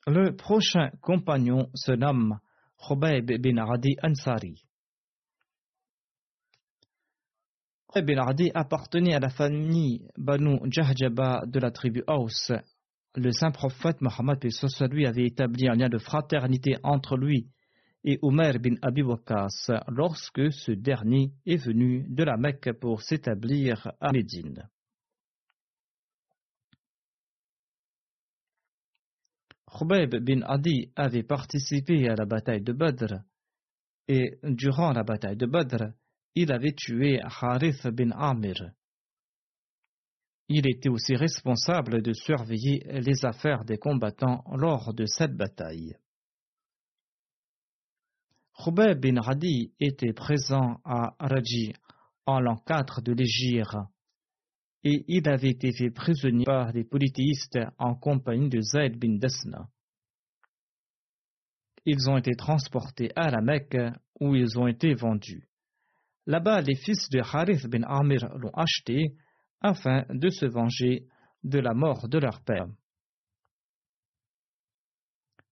Le 0.06 0.34
prochain 0.34 0.90
compagnon 1.00 1.70
se 1.74 1.92
nomme 1.92 2.40
Khubayb 2.76 3.40
bin 3.40 3.58
Adi 3.58 3.94
Ansari. 4.02 4.64
Bin 8.00 8.18
Adi 8.18 8.50
appartenait 8.54 9.14
à 9.14 9.20
la 9.20 9.28
famille 9.28 10.08
Banu 10.16 10.58
Jahjaba 10.64 11.42
de 11.46 11.60
la 11.60 11.70
tribu 11.70 12.02
Aus. 12.06 12.52
Le 13.14 13.30
saint 13.32 13.50
prophète 13.50 14.00
Mohammed 14.00 14.38
lui 14.90 15.06
avait 15.06 15.26
établi 15.26 15.68
un 15.68 15.74
lien 15.74 15.90
de 15.90 15.98
fraternité 15.98 16.76
entre 16.82 17.16
lui 17.16 17.48
et 18.04 18.18
Omer 18.22 18.58
bin 18.58 18.76
Abi 18.80 19.02
Waqas 19.02 19.70
lorsque 19.88 20.52
ce 20.52 20.72
dernier 20.72 21.32
est 21.44 21.62
venu 21.62 22.06
de 22.08 22.24
la 22.24 22.36
Mecque 22.36 22.72
pour 22.80 23.02
s'établir 23.02 23.92
à 24.00 24.10
Médine. 24.12 24.68
Khubayb 29.70 30.16
bin 30.16 30.42
Adi 30.42 30.92
avait 30.96 31.22
participé 31.22 32.08
à 32.08 32.14
la 32.14 32.24
bataille 32.24 32.62
de 32.62 32.72
Badr 32.72 33.20
et 34.08 34.38
durant 34.42 34.92
la 34.92 35.04
bataille 35.04 35.36
de 35.36 35.46
Badr, 35.46 35.92
il 36.34 36.52
avait 36.52 36.72
tué 36.72 37.20
Harith 37.22 37.86
bin 37.88 38.10
Amir. 38.10 38.72
Il 40.48 40.68
était 40.68 40.88
aussi 40.88 41.14
responsable 41.14 42.02
de 42.02 42.12
surveiller 42.12 42.80
les 43.00 43.24
affaires 43.24 43.64
des 43.64 43.78
combattants 43.78 44.44
lors 44.56 44.92
de 44.94 45.06
cette 45.06 45.36
bataille. 45.36 45.96
Khubayb 48.62 49.00
bin 49.00 49.16
Hadi 49.16 49.72
était 49.80 50.12
présent 50.12 50.80
à 50.84 51.14
Raji 51.18 51.72
en 52.26 52.40
l'an 52.40 52.56
4 52.56 53.00
de 53.00 53.12
l'Égypte 53.12 53.76
et 54.84 55.04
il 55.08 55.28
avait 55.28 55.50
été 55.50 55.72
fait 55.72 55.90
prisonnier 55.90 56.44
par 56.44 56.72
des 56.72 56.84
polythéistes 56.84 57.58
en 57.78 57.94
compagnie 57.94 58.48
de 58.48 58.60
Zayd 58.60 58.98
bin 58.98 59.16
Desna. 59.16 59.68
Ils 61.84 62.10
ont 62.10 62.16
été 62.16 62.34
transportés 62.34 63.10
à 63.16 63.30
la 63.30 63.40
Mecque 63.40 63.78
où 64.20 64.34
ils 64.34 64.58
ont 64.58 64.66
été 64.66 64.94
vendus. 64.94 65.48
Là-bas, 66.26 66.60
les 66.60 66.76
fils 66.76 67.08
de 67.10 67.20
Harith 67.20 67.66
bin 67.66 67.82
Amir 67.82 68.28
l'ont 68.36 68.52
acheté 68.54 69.14
afin 69.60 70.04
de 70.10 70.28
se 70.28 70.46
venger 70.46 71.06
de 71.42 71.58
la 71.58 71.74
mort 71.74 72.08
de 72.08 72.18
leur 72.18 72.40
père. 72.42 72.66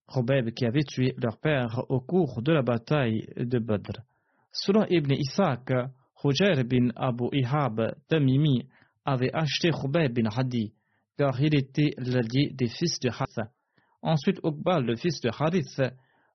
Khobeb 0.06 0.50
qui 0.50 0.66
avait 0.66 0.82
tué 0.82 1.14
leur 1.18 1.38
père 1.38 1.84
au 1.88 2.00
cours 2.00 2.42
de 2.42 2.52
la 2.52 2.62
bataille 2.62 3.26
de 3.36 3.58
Badr. 3.58 4.00
Selon 4.52 4.84
Ibn 4.88 5.12
Ishaq, 5.12 5.72
Hujair 6.22 6.64
bin 6.64 6.90
Abu 6.96 7.28
Ihab 7.32 7.94
Tamimi 8.08 8.68
avait 9.04 9.32
acheté 9.32 9.70
Khobeb 9.70 10.12
bin 10.12 10.28
Hadi 10.28 10.72
car 11.16 11.38
il 11.40 11.54
était 11.54 11.92
l'allié 11.98 12.50
des 12.52 12.68
fils 12.68 12.98
de 13.00 13.10
Harith. 13.10 13.50
Ensuite, 14.02 14.40
Uqbal, 14.42 14.86
le 14.86 14.96
fils 14.96 15.20
de 15.20 15.28
Harith, 15.28 15.82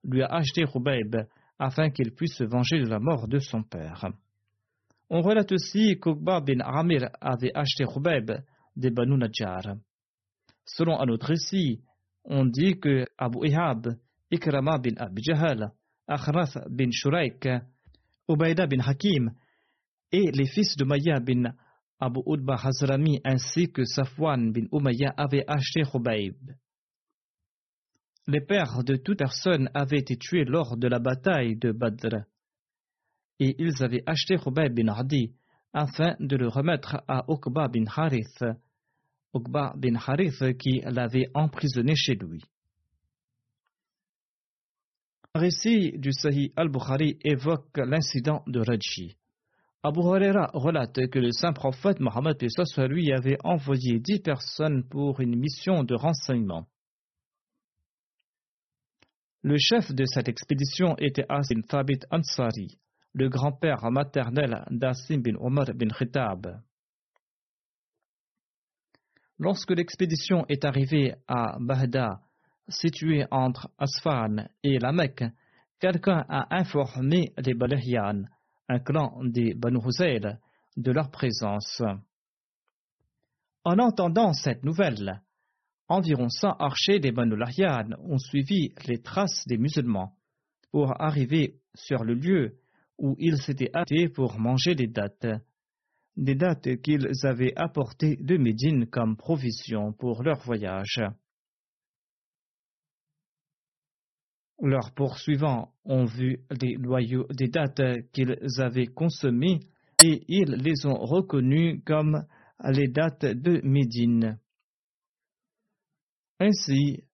lui 0.03 0.21
a 0.21 0.27
acheté 0.27 0.63
Khobeb 0.63 1.15
afin 1.57 1.89
qu'il 1.89 2.11
puisse 2.11 2.35
se 2.35 2.43
venger 2.43 2.79
de 2.79 2.87
la 2.87 2.99
mort 2.99 3.27
de 3.27 3.39
son 3.39 3.63
père. 3.63 4.05
On 5.17 5.21
relate 5.21 5.53
aussi 5.53 5.97
qu'Uqba 5.97 6.41
bin 6.41 6.59
Amir 6.59 7.09
avait 7.21 7.53
acheté 7.55 7.85
Khubayb 7.85 8.31
des 8.75 8.89
Banu 8.89 9.15
Najjar. 9.17 9.77
Selon 10.65 10.99
un 10.99 11.07
autre 11.07 11.27
récit, 11.27 11.79
on 12.25 12.43
dit 12.43 12.77
que 12.81 13.05
Abu 13.17 13.47
Ihab, 13.47 13.95
Ikrama 14.29 14.77
bin 14.77 14.97
Abi 14.97 15.23
Jahal, 15.23 15.71
bin 16.69 16.91
Shuraik, 16.91 17.47
Ubaida 18.27 18.67
bin 18.67 18.81
Hakim 18.81 19.31
et 20.11 20.31
les 20.33 20.47
fils 20.47 20.75
de 20.75 20.83
Maya 20.83 21.21
bin 21.21 21.53
Abu 21.97 22.19
Udba 22.27 22.55
Hazrami 22.61 23.21
ainsi 23.23 23.71
que 23.71 23.85
Safwan 23.85 24.51
bin 24.51 24.65
Umayya 24.73 25.13
avaient 25.15 25.45
acheté 25.47 25.83
Khubayb. 25.89 26.35
Les 28.27 28.41
pères 28.41 28.83
de 28.83 28.97
toute 28.97 29.19
personne 29.19 29.69
avaient 29.73 29.99
été 29.99 30.17
tués 30.17 30.43
lors 30.43 30.75
de 30.75 30.89
la 30.89 30.99
bataille 30.99 31.55
de 31.55 31.71
Badr 31.71 32.25
et 33.39 33.55
ils 33.59 33.83
avaient 33.83 34.03
acheté 34.05 34.37
Khubayb 34.37 34.73
bin 34.73 34.87
Adi 34.87 35.33
afin 35.73 36.15
de 36.19 36.37
le 36.37 36.47
remettre 36.47 37.03
à 37.07 37.25
Uqba 37.27 37.67
bin 37.67 37.85
Harith, 37.93 38.43
Uqba 39.33 39.73
bin 39.75 39.95
Harith 39.95 40.57
qui 40.57 40.81
l'avait 40.85 41.29
emprisonné 41.33 41.95
chez 41.95 42.15
lui. 42.15 42.41
Un 45.33 45.39
récit 45.41 45.91
du 45.97 46.13
Sahih 46.13 46.53
al-Bukhari 46.55 47.17
évoque 47.25 47.77
l'incident 47.77 48.41
de 48.47 48.61
Raji. 48.61 49.17
Abu 49.83 49.99
Huraira 49.99 50.49
relate 50.53 51.09
que 51.09 51.19
le 51.19 51.31
saint 51.31 51.51
prophète 51.51 51.99
Mohammed 51.99 52.37
lui 52.89 53.11
avait 53.11 53.37
envoyé 53.43 53.99
dix 53.99 54.19
personnes 54.19 54.87
pour 54.87 55.19
une 55.19 55.35
mission 55.35 55.83
de 55.83 55.93
renseignement. 55.93 56.67
Le 59.43 59.57
chef 59.57 59.91
de 59.93 60.05
cette 60.05 60.29
expédition 60.29 60.95
était 60.97 61.25
Asim 61.29 61.61
Thabit 61.63 61.99
Ansari 62.09 62.79
le 63.15 63.29
grand-père 63.29 63.89
maternel 63.91 64.65
d'Asim 64.69 65.21
bin 65.21 65.35
Omar 65.39 65.67
bin 65.73 65.87
Khitab. 65.87 66.61
Lorsque 69.39 69.71
l'expédition 69.71 70.45
est 70.49 70.65
arrivée 70.65 71.15
à 71.25 71.57
Bahda, 71.59 72.19
située 72.67 73.25
entre 73.31 73.69
Asfan 73.77 74.47
et 74.63 74.79
la 74.79 74.91
Mecque, 74.91 75.23
quelqu'un 75.79 76.25
a 76.27 76.57
informé 76.57 77.33
les 77.37 77.53
Balihyan, 77.53 78.25
un 78.67 78.79
clan 78.79 79.21
des 79.23 79.53
Banu 79.53 79.79
de 80.75 80.91
leur 80.91 81.09
présence. 81.09 81.81
En 83.63 83.79
entendant 83.79 84.33
cette 84.33 84.65
nouvelle, 84.65 85.21
environ 85.87 86.27
100 86.27 86.57
archers 86.59 86.99
des 86.99 87.13
Banu 87.13 87.35
ont 87.99 88.17
suivi 88.17 88.73
les 88.87 89.01
traces 89.01 89.47
des 89.47 89.57
musulmans 89.57 90.17
pour 90.71 91.01
arriver 91.01 91.61
sur 91.75 92.03
le 92.03 92.13
lieu 92.13 92.57
où 92.97 93.15
ils 93.19 93.37
s'étaient 93.37 93.71
hâtés 93.73 94.09
pour 94.09 94.39
manger 94.39 94.75
des 94.75 94.87
dates, 94.87 95.27
des 96.15 96.35
dates 96.35 96.81
qu'ils 96.81 97.07
avaient 97.23 97.53
apportées 97.55 98.15
de 98.17 98.37
Médine 98.37 98.87
comme 98.87 99.17
provision 99.17 99.93
pour 99.93 100.23
leur 100.23 100.39
voyage. 100.39 101.01
Leurs 104.61 104.93
poursuivants 104.93 105.73
ont 105.83 106.05
vu 106.05 106.39
les 106.61 106.77
noyaux 106.77 107.27
des 107.29 107.49
dates 107.49 107.81
qu'ils 108.13 108.37
avaient 108.59 108.87
consommés 108.87 109.59
et 110.01 110.23
ils 110.27 110.51
les 110.51 110.85
ont 110.85 110.95
reconnus 110.95 111.81
comme 111.85 112.25
les 112.63 112.87
dates 112.87 113.25
de 113.25 113.59
Médine. 113.63 114.39
Ainsi, 116.39 117.04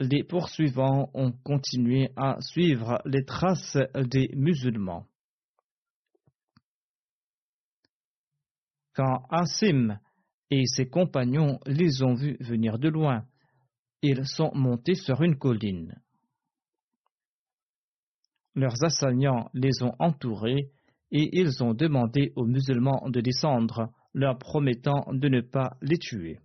les 0.00 0.24
poursuivants 0.24 1.10
ont 1.12 1.32
continué 1.44 2.10
à 2.16 2.40
suivre 2.40 3.02
les 3.04 3.24
traces 3.24 3.76
des 3.94 4.30
musulmans. 4.34 5.06
Quand 8.94 9.26
Asim 9.28 10.00
et 10.50 10.64
ses 10.66 10.88
compagnons 10.88 11.60
les 11.66 12.02
ont 12.02 12.14
vus 12.14 12.38
venir 12.40 12.78
de 12.78 12.88
loin, 12.88 13.26
ils 14.02 14.26
sont 14.26 14.50
montés 14.54 14.94
sur 14.94 15.22
une 15.22 15.36
colline. 15.36 16.00
Leurs 18.54 18.82
assaillants 18.82 19.50
les 19.52 19.82
ont 19.82 19.94
entourés 19.98 20.72
et 21.12 21.38
ils 21.38 21.62
ont 21.62 21.74
demandé 21.74 22.32
aux 22.36 22.46
musulmans 22.46 23.08
de 23.08 23.20
descendre, 23.20 23.92
leur 24.14 24.38
promettant 24.38 25.04
de 25.12 25.28
ne 25.28 25.40
pas 25.42 25.76
les 25.82 25.98
tuer 25.98 26.40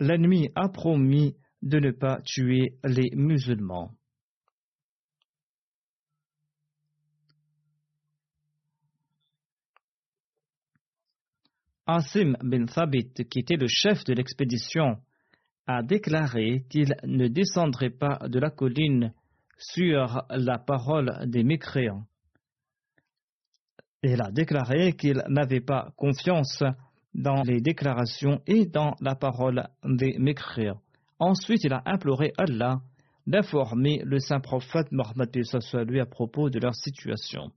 l'ennemi 0.00 0.50
a 0.54 0.68
promis 0.68 1.36
de 1.62 1.78
ne 1.78 1.90
pas 1.90 2.20
tuer 2.22 2.78
les 2.84 3.10
musulmans. 3.14 3.92
Asim 11.86 12.36
bin 12.42 12.64
Thabit, 12.64 13.12
qui 13.28 13.40
était 13.40 13.56
le 13.56 13.66
chef 13.68 14.04
de 14.04 14.14
l'expédition, 14.14 15.02
a 15.66 15.82
déclaré 15.82 16.64
qu'il 16.70 16.94
ne 17.04 17.28
descendrait 17.28 17.90
pas 17.90 18.18
de 18.26 18.38
la 18.38 18.50
colline 18.50 19.12
sur 19.58 20.24
la 20.30 20.58
parole 20.58 21.26
des 21.26 21.42
mécréants. 21.42 22.06
Il 24.02 24.20
a 24.20 24.30
déclaré 24.30 24.94
qu'il 24.94 25.22
n'avait 25.28 25.60
pas 25.60 25.92
confiance 25.96 26.62
dans 27.14 27.42
les 27.42 27.60
déclarations 27.60 28.40
et 28.46 28.66
dans 28.66 28.94
la 29.00 29.14
parole 29.14 29.68
des 29.84 30.18
mécréants. 30.18 30.80
Ensuite, 31.18 31.64
il 31.64 31.72
a 31.72 31.82
imploré 31.86 32.32
Allah 32.36 32.80
d'informer 33.26 34.02
le 34.04 34.18
saint 34.18 34.40
prophète 34.40 34.92
Mohammed 34.92 35.30
lui 35.86 36.00
à 36.00 36.06
propos 36.06 36.50
de 36.50 36.58
leur 36.58 36.74
situation. 36.74 37.50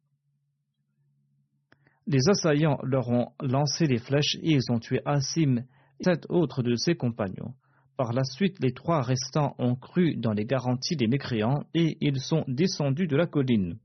Les 2.05 2.29
assaillants 2.29 2.79
leur 2.83 3.09
ont 3.09 3.33
lancé 3.41 3.85
des 3.87 3.97
flèches 3.97 4.35
et 4.35 4.53
ils 4.53 4.71
ont 4.71 4.79
tué 4.79 5.01
Asim 5.05 5.63
et 5.99 6.03
sept 6.03 6.25
autres 6.29 6.63
de 6.63 6.75
ses 6.75 6.95
compagnons. 6.95 7.53
Par 7.97 8.13
la 8.13 8.23
suite, 8.23 8.57
les 8.61 8.71
trois 8.71 9.01
restants 9.01 9.55
ont 9.57 9.75
cru 9.75 10.15
dans 10.15 10.31
les 10.31 10.45
garanties 10.45 10.95
des 10.95 11.07
mécréants 11.07 11.63
et 11.73 11.97
ils 11.99 12.19
sont 12.19 12.45
descendus 12.47 13.07
de 13.07 13.17
la 13.17 13.25
colline. 13.25 13.77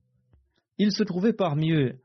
Il 0.79 0.93
se 0.93 1.03
trouvait 1.03 1.33
parmi 1.33 1.73
eux 1.73 1.99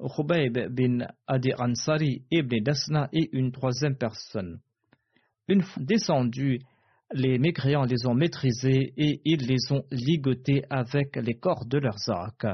Khubayb 0.00 0.74
bin 0.74 1.06
Adi 1.26 1.52
Ansari, 1.54 2.24
Ibn 2.30 2.62
Dasna 2.62 3.08
et 3.12 3.28
une 3.32 3.52
troisième 3.52 3.96
personne. 3.96 4.60
Une 5.48 5.62
fois 5.62 5.82
descendus, 5.82 6.60
les 7.12 7.38
mécréants 7.38 7.84
les 7.84 8.06
ont 8.06 8.14
maîtrisés 8.14 8.92
et 8.96 9.20
ils 9.24 9.46
les 9.46 9.72
ont 9.72 9.84
ligotés 9.90 10.64
avec 10.70 11.16
les 11.16 11.34
corps 11.34 11.66
de 11.66 11.78
leurs 11.78 12.08
arcs. 12.08 12.46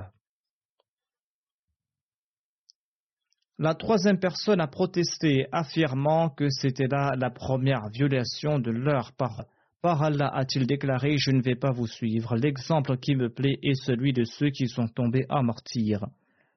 La 3.58 3.74
troisième 3.74 4.18
personne 4.18 4.60
a 4.60 4.66
protesté, 4.66 5.46
affirmant 5.52 6.30
que 6.30 6.48
c'était 6.48 6.88
là 6.88 7.12
la 7.16 7.30
première 7.30 7.88
violation 7.90 8.58
de 8.58 8.70
leur 8.70 9.12
part. 9.12 9.44
Par 9.82 10.02
Allah 10.02 10.30
a-t-il 10.34 10.66
déclaré 10.66 11.16
Je 11.18 11.30
ne 11.30 11.42
vais 11.42 11.56
pas 11.56 11.70
vous 11.70 11.86
suivre. 11.86 12.36
L'exemple 12.36 12.96
qui 12.96 13.14
me 13.14 13.28
plaît 13.28 13.58
est 13.62 13.74
celui 13.74 14.12
de 14.12 14.24
ceux 14.24 14.50
qui 14.50 14.66
sont 14.66 14.88
tombés 14.88 15.26
à 15.28 15.42
martyr. 15.42 16.06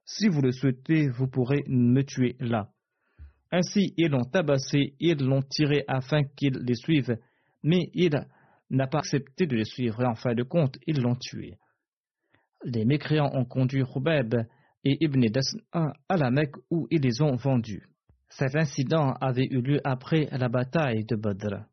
Si 0.06 0.28
vous 0.28 0.42
le 0.42 0.52
souhaitez, 0.52 1.10
vous 1.10 1.28
pourrez 1.28 1.64
me 1.68 2.02
tuer 2.04 2.36
là. 2.40 2.70
Ainsi, 3.52 3.94
ils 3.98 4.10
l'ont 4.10 4.26
tabassé, 4.26 4.96
ils 5.00 5.24
l'ont 5.24 5.44
tiré 5.44 5.84
afin 5.88 6.24
qu'il 6.24 6.54
les 6.54 6.76
suive, 6.76 7.18
mais 7.64 7.90
il 7.94 8.12
n'a 8.70 8.88
pas 8.88 9.00
accepté 9.00 9.46
de 9.46 9.56
les 9.56 9.66
suivre 9.66 10.02
et 10.02 10.08
en 10.08 10.16
fin 10.16 10.34
de 10.34 10.44
compte, 10.44 10.78
ils 10.88 11.00
l'ont 11.00 11.16
tué. 11.16 11.58
Les 12.66 12.86
mécréants 12.86 13.32
ont 13.34 13.46
conduit 13.46 13.84
Roubaib 13.84 14.36
et 14.84 14.98
Ibn 15.00 15.26
Dasna 15.28 15.94
à 16.10 16.18
la 16.18 16.32
Mecque 16.32 16.56
où 16.70 16.88
ils 16.90 17.02
les 17.02 17.22
ont 17.22 17.36
vendus. 17.36 17.88
Cet 18.30 18.56
incident 18.56 19.14
avait 19.22 19.48
eu 19.50 19.62
lieu 19.62 19.80
après 19.84 20.28
la 20.32 20.50
bataille 20.50 21.06
de 21.06 21.16
Badr. 21.16 21.66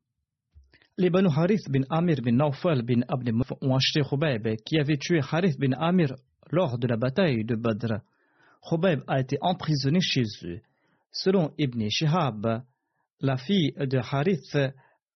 Les 0.99 1.09
Banu 1.09 1.29
Harith 1.35 1.71
bin 1.71 1.83
Amir 1.89 2.21
bin 2.23 2.33
Naufal 2.33 2.83
bin 2.83 3.01
Abd 3.09 3.33
ont 3.63 3.75
acheté 3.75 4.03
Roubaib 4.03 4.47
qui 4.67 4.79
avait 4.79 4.99
tué 4.99 5.21
Harith 5.33 5.59
bin 5.59 5.73
Amir 5.73 6.15
lors 6.51 6.79
de 6.79 6.87
la 6.87 6.99
bataille 6.99 7.45
de 7.45 7.55
Badr. 7.55 8.01
Khubayb 8.63 9.03
a 9.07 9.21
été 9.21 9.39
emprisonné 9.41 10.01
chez 10.01 10.25
eux. 10.45 10.61
Selon 11.13 11.53
Ibn 11.59 11.89
Shihab, 11.89 12.63
la 13.21 13.37
fille 13.37 13.73
de 13.73 13.99
Harith 13.99 14.57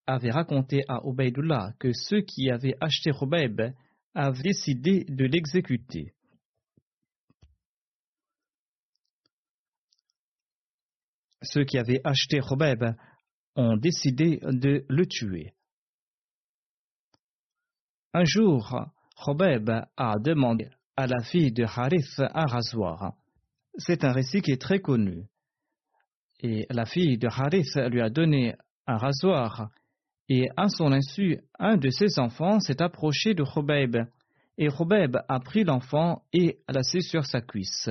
avait 0.06 0.30
raconté 0.30 0.82
à 0.88 1.00
Ubaydullah 1.04 1.72
que 1.78 1.92
ceux 1.92 2.20
qui 2.20 2.50
avaient 2.50 2.76
acheté 2.80 3.10
Khubayb 3.10 3.74
avaient 4.14 4.42
décidé 4.42 5.04
de 5.08 5.24
l'exécuter. 5.24 6.12
Ceux 11.42 11.64
qui 11.64 11.78
avaient 11.78 12.00
acheté 12.04 12.40
Khubayb 12.40 12.96
ont 13.56 13.76
décidé 13.76 14.40
de 14.42 14.84
le 14.88 15.06
tuer. 15.06 15.52
Un 18.14 18.24
jour, 18.24 18.90
Khubayb 19.24 19.70
a 19.96 20.18
demandé 20.18 20.68
à 20.96 21.06
la 21.06 21.22
fille 21.22 21.52
de 21.52 21.64
Harith 21.64 22.18
un 22.18 22.46
rasoir. 22.46 23.14
C'est 23.76 24.04
un 24.04 24.12
récit 24.12 24.40
qui 24.40 24.52
est 24.52 24.60
très 24.60 24.78
connu. 24.78 25.24
Et 26.40 26.66
la 26.70 26.84
fille 26.84 27.18
de 27.18 27.26
Harith 27.26 27.74
lui 27.90 28.00
a 28.00 28.10
donné 28.10 28.54
un 28.86 28.96
rasoir, 28.96 29.70
et 30.28 30.48
à 30.56 30.68
son 30.68 30.92
insu, 30.92 31.40
un 31.58 31.76
de 31.76 31.90
ses 31.90 32.18
enfants 32.18 32.60
s'est 32.60 32.82
approché 32.82 33.34
de 33.34 33.42
Khubayb, 33.42 33.96
et 34.56 34.68
Khubayb 34.68 35.16
a 35.28 35.40
pris 35.40 35.64
l'enfant 35.64 36.22
et 36.32 36.58
l'a 36.68 36.82
sur 36.82 37.24
sa 37.26 37.40
cuisse. 37.40 37.90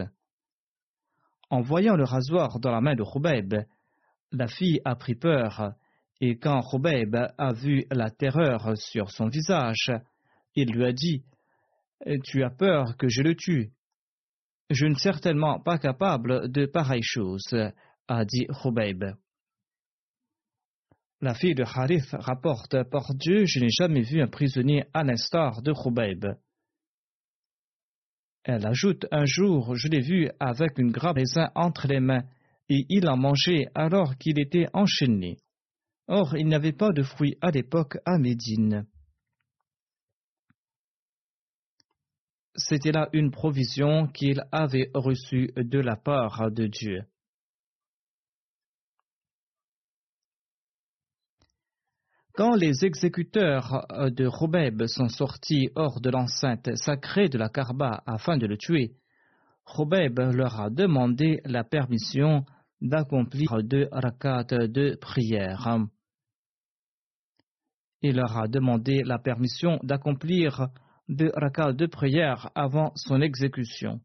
En 1.50 1.62
voyant 1.62 1.96
le 1.96 2.06
rasoir 2.06 2.60
dans 2.60 2.72
la 2.72 2.82
main 2.82 2.96
de 2.96 3.04
Khubayb, 3.04 3.66
la 4.32 4.48
fille 4.48 4.82
a 4.86 4.96
pris 4.96 5.16
peur, 5.16 5.74
et 6.22 6.38
quand 6.38 6.62
Khubayb 6.62 7.16
a 7.38 7.54
vu 7.54 7.86
la 7.92 8.10
terreur 8.10 8.78
sur 8.78 9.12
son 9.12 9.28
visage, 9.28 9.92
il 10.56 10.72
lui 10.72 10.86
a 10.86 10.94
dit 10.94 11.24
Tu 12.24 12.44
as 12.44 12.50
peur 12.50 12.98
que 12.98 13.10
je 13.10 13.22
le 13.22 13.36
tue 13.36 13.72
je 14.70 14.86
ne 14.86 14.93
suis 14.93 15.03
certainement 15.03 15.59
pas 15.59 15.78
capable 15.78 16.51
de 16.51 16.66
pareilles 16.66 17.03
choses, 17.03 17.55
a 18.07 18.26
dit 18.26 18.47
Khubayb. 18.61 19.16
La 21.22 21.34
fille 21.34 21.55
de 21.55 21.64
Harith 21.64 22.09
rapporte 22.11 22.84
Par 22.89 23.14
Dieu, 23.16 23.45
je 23.45 23.59
n'ai 23.59 23.70
jamais 23.70 24.01
vu 24.01 24.22
un 24.22 24.28
prisonnier 24.28 24.84
à 24.93 25.03
l'instar 25.03 25.61
de 25.61 25.72
Khubayb. 25.72 26.36
Elle 28.43 28.66
ajoute 28.66 29.05
Un 29.11 29.26
jour, 29.26 29.76
je 29.76 29.88
l'ai 29.88 30.01
vu 30.01 30.30
avec 30.39 30.78
une 30.78 30.91
grappe 30.91 31.16
raisin 31.16 31.49
entre 31.55 31.88
les 31.88 32.01
mains, 32.01 32.26
et 32.68 32.86
il 32.89 33.07
en 33.07 33.16
mangeait 33.16 33.68
alors 33.74 34.18
qu'il 34.18 34.39
était 34.39 34.68
enchaîné. 34.74 35.38
Or, 36.07 36.36
il 36.36 36.47
n'y 36.47 36.55
avait 36.55 36.74
pas 36.74 36.91
de 36.91 37.03
fruits 37.03 37.38
à 37.41 37.51
l'époque 37.51 37.97
à 38.05 38.18
Médine. 38.18 38.86
C'était 42.56 42.91
là 42.91 43.10
une 43.14 43.32
provision 43.32 44.08
qu'il 44.08 44.43
avait 44.51 44.91
reçue 44.93 45.51
de 45.56 45.80
la 45.80 45.95
part 45.95 46.51
de 46.51 46.68
Dieu. 46.68 47.04
Quand 52.36 52.56
les 52.56 52.84
exécuteurs 52.84 53.86
de 54.12 54.26
Robeb 54.26 54.88
sont 54.88 55.08
sortis 55.08 55.70
hors 55.76 56.01
de 56.01 56.10
l'enceinte 56.10 56.76
sacrée 56.76 57.30
de 57.30 57.38
la 57.38 57.49
Karba 57.49 58.01
afin 58.08 58.38
de 58.38 58.47
le 58.47 58.58
tuer, 58.58 58.95
Robeb 59.66 60.20
leur 60.20 60.60
a 60.60 60.70
demandé 60.70 61.41
la 61.45 61.64
permission 61.64 62.43
d'accomplir 62.82 63.64
deux 63.64 63.88
rakats 63.91 64.43
de 64.43 64.95
prière. 64.99 65.78
Il 68.01 68.16
leur 68.16 68.38
a 68.38 68.47
demandé 68.47 69.04
la 69.04 69.20
permission 69.20 69.80
d'accomplir 69.84 70.68
de 71.16 71.32
rakats 71.36 71.74
de 71.74 71.86
prière 71.86 72.49
avant 72.55 72.91
son 72.95 73.22
exécution. 73.22 74.01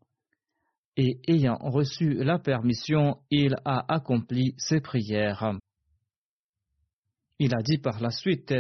Et 0.97 1.21
ayant 1.29 1.59
reçu 1.61 2.15
la 2.15 2.39
permission, 2.39 3.19
il 3.31 3.55
a 3.65 3.85
accompli 3.93 4.55
ses 4.59 4.81
prières. 4.81 5.57
Il 7.39 7.55
a 7.55 7.63
dit 7.63 7.79
par 7.79 8.01
la 8.01 8.11
suite 8.11 8.55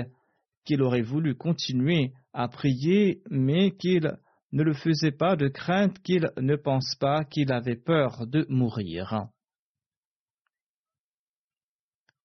qu'il 0.65 0.83
aurait 0.83 1.03
voulu 1.03 1.35
continuer 1.35 2.13
à 2.33 2.47
prier, 2.49 3.23
mais 3.29 3.73
qu'il 3.73 4.17
ne 4.53 4.63
le 4.63 4.73
faisait 4.73 5.13
pas 5.13 5.35
de 5.35 5.49
crainte 5.49 5.99
qu'il 6.01 6.31
ne 6.39 6.57
pense 6.57 6.95
pas 6.95 7.25
qu'il 7.25 7.53
avait 7.53 7.77
peur 7.77 8.27
de 8.27 8.47
mourir. 8.49 9.29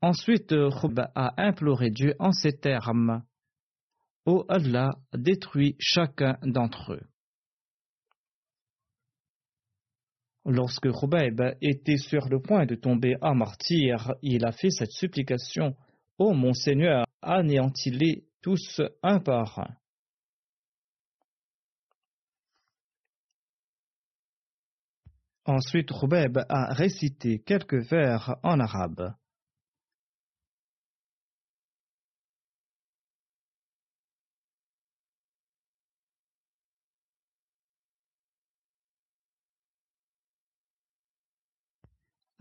Ensuite, 0.02 0.50
Khub 0.50 1.00
a 1.00 1.34
imploré 1.42 1.90
Dieu 1.90 2.14
en 2.20 2.34
ces 2.34 2.52
termes 2.52 3.24
Ô 4.26 4.46
Allah, 4.48 4.92
détruis 5.14 5.76
chacun 5.80 6.38
d'entre 6.44 6.94
eux. 6.94 7.08
Lorsque 10.46 10.92
Khubayb 10.92 11.42
était 11.62 11.98
sur 11.98 12.28
le 12.30 12.42
point 12.42 12.66
de 12.66 12.76
tomber 12.76 13.16
en 13.22 13.36
martyr, 13.36 14.14
il 14.22 14.46
a 14.46 14.52
fait 14.52 14.72
cette 14.72 14.92
supplication 14.92 15.76
Ô 16.18 16.34
mon 16.34 16.54
Seigneur, 16.54 17.06
anéantis-les 17.22 18.26
tous 18.42 18.82
un 19.02 19.20
par 19.20 19.60
un. 19.60 19.76
Ensuite, 25.46 25.90
Khubayb 25.92 26.38
a 26.50 26.74
récité 26.74 27.40
quelques 27.40 27.90
vers 27.90 28.38
en 28.44 28.60
arabe. 28.60 29.14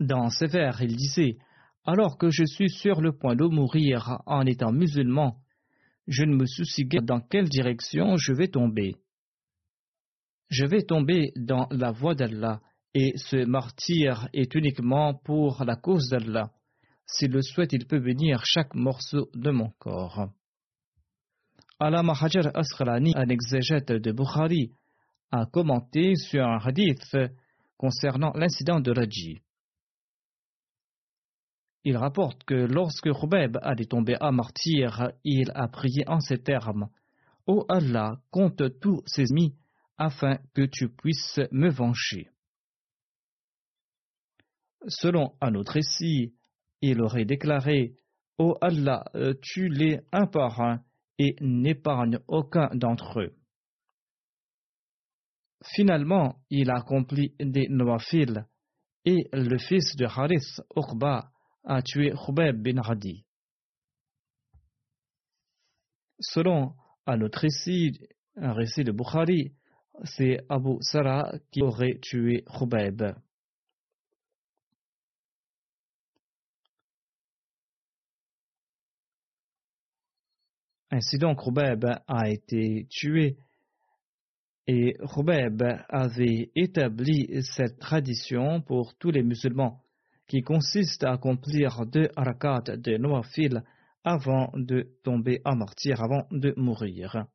Dans 0.03 0.29
ces 0.29 0.47
vers, 0.47 0.81
il 0.81 0.97
disait 0.97 1.37
Alors 1.85 2.17
que 2.17 2.29
je 2.29 2.43
suis 2.43 2.69
sur 2.69 2.99
le 2.99 3.13
point 3.13 3.37
de 3.37 3.45
mourir 3.45 4.19
en 4.25 4.45
étant 4.45 4.73
musulman, 4.73 5.37
je 6.07 6.25
ne 6.25 6.35
me 6.35 6.45
soucie 6.45 6.83
guère 6.83 7.03
dans 7.03 7.21
quelle 7.21 7.47
direction 7.47 8.17
je 8.17 8.33
vais 8.33 8.49
tomber. 8.49 8.97
Je 10.49 10.65
vais 10.65 10.81
tomber 10.81 11.31
dans 11.37 11.67
la 11.71 11.91
voie 11.91 12.15
d'Allah, 12.15 12.59
et 12.93 13.13
ce 13.15 13.45
martyr 13.45 14.27
est 14.33 14.53
uniquement 14.55 15.13
pour 15.13 15.63
la 15.63 15.77
cause 15.77 16.09
d'Allah. 16.09 16.51
S'il 17.05 17.31
le 17.31 17.41
souhaite, 17.41 17.71
il 17.71 17.87
peut 17.87 18.01
bénir 18.01 18.41
chaque 18.43 18.75
morceau 18.75 19.29
de 19.33 19.51
mon 19.51 19.69
corps. 19.79 20.27
Allah 21.79 22.03
Mahajar 22.03 22.51
Asqalani, 22.53 23.13
un 23.15 23.29
exégète 23.29 23.93
de 23.93 24.11
Bukhari, 24.11 24.73
a 25.31 25.45
commenté 25.45 26.15
sur 26.15 26.43
un 26.43 26.57
hadith 26.57 27.17
concernant 27.77 28.33
l'incident 28.33 28.81
de 28.81 28.91
Raji. 28.91 29.41
Il 31.85 31.97
rapporte 31.97 32.43
que 32.45 32.53
lorsque 32.53 33.11
Khubeb 33.11 33.57
allait 33.61 33.85
tomber 33.85 34.15
à 34.19 34.31
martyr, 34.31 35.11
il 35.23 35.51
a 35.53 35.67
prié 35.67 36.03
en 36.07 36.19
ces 36.19 36.41
termes 36.41 36.89
Ô 37.45 37.65
Allah, 37.67 38.21
compte 38.31 38.79
tous 38.79 39.01
ses 39.05 39.23
ennemis 39.23 39.55
afin 39.97 40.37
que 40.53 40.61
tu 40.65 40.89
puisses 40.89 41.41
me 41.51 41.69
venger. 41.69 42.29
Selon 44.87 45.33
un 45.41 45.55
autre 45.55 45.73
récit, 45.73 46.33
il 46.81 47.01
aurait 47.01 47.25
déclaré 47.25 47.95
Ô 48.37 48.55
Allah, 48.61 49.03
tue-les 49.41 50.01
un 50.11 50.25
par 50.25 50.61
un 50.61 50.81
et 51.19 51.35
n'épargne 51.41 52.19
aucun 52.27 52.69
d'entre 52.73 53.19
eux. 53.21 53.35
Finalement, 55.75 56.37
il 56.49 56.69
a 56.71 56.77
accompli 56.77 57.35
des 57.39 57.67
nawafil 57.69 58.45
et 59.05 59.29
le 59.33 59.57
fils 59.57 59.95
de 59.95 60.05
Harith, 60.05 60.61
Uqba, 60.75 61.32
a 61.63 61.81
tué 61.81 62.11
Khubeb 62.11 62.61
bin 62.61 62.81
Hadi. 62.81 63.25
Selon 66.19 66.73
un 67.05 67.21
autre 67.21 67.39
récit, 67.39 67.99
un 68.35 68.53
récit 68.53 68.83
de 68.83 68.91
Bukhari, 68.91 69.53
c'est 70.03 70.39
Abu 70.49 70.77
Sara 70.81 71.31
qui 71.51 71.61
aurait 71.61 71.99
tué 71.99 72.43
Khubeb. 72.57 73.03
Ainsi 80.91 81.17
donc, 81.17 81.43
Khubeb 81.43 81.85
a 82.07 82.29
été 82.29 82.85
tué 82.89 83.35
et 84.67 84.95
Khubeb 85.13 85.63
avait 85.89 86.51
établi 86.55 87.43
cette 87.43 87.79
tradition 87.79 88.61
pour 88.61 88.95
tous 88.95 89.11
les 89.11 89.23
musulmans 89.23 89.82
qui 90.27 90.41
consiste 90.41 91.03
à 91.03 91.13
accomplir 91.13 91.85
deux 91.85 92.09
rakats 92.15 92.77
de 92.77 92.97
Noafil 92.97 93.63
avant 94.03 94.51
de 94.55 94.95
tomber 95.03 95.41
à 95.45 95.55
martyr, 95.55 96.01
avant 96.01 96.27
de 96.31 96.53
mourir. 96.57 97.25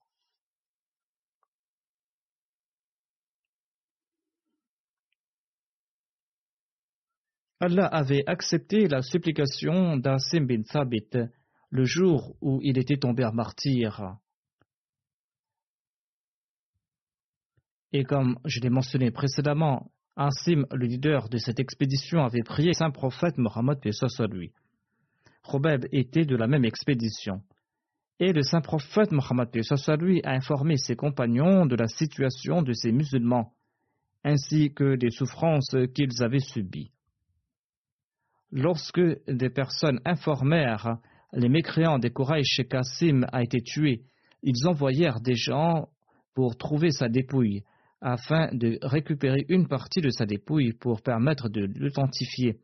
Allah 7.60 7.86
avait 7.86 8.22
accepté 8.26 8.86
la 8.86 9.02
supplication 9.02 9.96
d'Asim 9.96 10.46
bin 10.46 10.62
Thabit 10.62 11.10
le 11.70 11.84
jour 11.84 12.36
où 12.40 12.60
il 12.62 12.78
était 12.78 12.98
tombé 12.98 13.24
à 13.24 13.32
martyr. 13.32 14.16
Et 17.92 18.04
comme 18.04 18.38
je 18.44 18.60
l'ai 18.60 18.70
mentionné 18.70 19.10
précédemment, 19.10 19.90
Asim, 20.20 20.66
le 20.72 20.86
leader 20.86 21.28
de 21.28 21.38
cette 21.38 21.60
expédition, 21.60 22.24
avait 22.24 22.42
prié 22.42 22.72
Saint 22.72 22.90
prophète 22.90 23.38
Mohammed 23.38 23.78
soit 23.92 24.26
lui. 24.26 24.50
Khobeb 25.44 25.86
était 25.92 26.24
de 26.24 26.34
la 26.34 26.48
même 26.48 26.64
expédition. 26.64 27.40
Et 28.18 28.32
le 28.32 28.42
saint 28.42 28.60
prophète 28.60 29.12
Mohammed 29.12 29.48
lui 30.00 30.20
a 30.24 30.32
informé 30.32 30.76
ses 30.76 30.96
compagnons 30.96 31.66
de 31.66 31.76
la 31.76 31.86
situation 31.86 32.62
de 32.62 32.72
ces 32.72 32.90
musulmans, 32.90 33.52
ainsi 34.24 34.74
que 34.74 34.96
des 34.96 35.10
souffrances 35.10 35.76
qu'ils 35.94 36.20
avaient 36.24 36.40
subies. 36.40 36.90
Lorsque 38.50 39.00
des 39.28 39.50
personnes 39.50 40.00
informèrent 40.04 40.98
les 41.32 41.48
mécréants 41.48 42.00
des 42.00 42.10
Quraysh 42.10 42.62
Kassim 42.68 43.24
a 43.30 43.44
été 43.44 43.60
tué, 43.60 44.02
ils 44.42 44.66
envoyèrent 44.66 45.20
des 45.20 45.36
gens 45.36 45.90
pour 46.34 46.56
trouver 46.56 46.90
sa 46.90 47.08
dépouille 47.08 47.62
afin 48.00 48.48
de 48.52 48.78
récupérer 48.82 49.44
une 49.48 49.66
partie 49.68 50.00
de 50.00 50.10
sa 50.10 50.26
dépouille 50.26 50.72
pour 50.72 51.02
permettre 51.02 51.48
de 51.48 51.68
l'authentifier. 51.76 52.56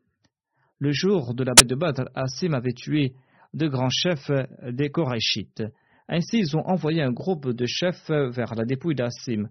Le 0.79 0.91
jour 0.91 1.33
de 1.33 1.43
la 1.43 1.53
bataille 1.53 1.67
de 1.67 1.75
Badr, 1.75 2.09
Assim 2.15 2.53
avait 2.53 2.73
tué 2.73 3.13
deux 3.53 3.69
grands 3.69 3.89
chefs 3.89 4.31
des 4.69 4.89
Korachites. 4.89 5.63
Ainsi, 6.07 6.39
ils 6.39 6.57
ont 6.57 6.65
envoyé 6.67 7.01
un 7.01 7.11
groupe 7.11 7.49
de 7.49 7.65
chefs 7.65 8.09
vers 8.09 8.53
la 8.55 8.65
dépouille 8.65 8.95
d'Assim. 8.95 9.47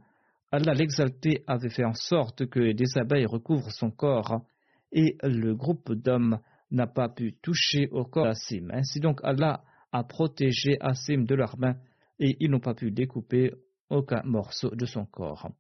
Allah 0.53 0.75
l'exalté 0.75 1.43
avait 1.47 1.71
fait 1.71 1.85
en 1.85 1.95
sorte 1.95 2.47
que 2.47 2.73
des 2.73 2.99
abeilles 2.99 3.27
recouvrent 3.27 3.73
son 3.73 3.91
corps, 3.91 4.45
et 4.93 5.17
le 5.23 5.55
groupe 5.55 5.93
d'hommes 5.93 6.39
n'a 6.71 6.87
pas 6.87 7.09
pu 7.09 7.35
toucher 7.43 7.89
au 7.91 8.05
corps 8.05 8.27
d'Assim. 8.27 8.69
Ainsi 8.71 9.01
donc, 9.01 9.21
Allah 9.25 9.65
a 9.93 10.05
protégé 10.05 10.77
Assim 10.81 11.25
de 11.25 11.35
leurs 11.35 11.59
mains, 11.59 11.77
et 12.21 12.37
ils 12.39 12.51
n'ont 12.51 12.61
pas 12.61 12.75
pu 12.75 12.91
découper 12.93 13.51
aucun 13.91 14.23
morceau 14.25 14.71
de 14.75 14.87
son 14.87 15.07
corps. 15.07 15.51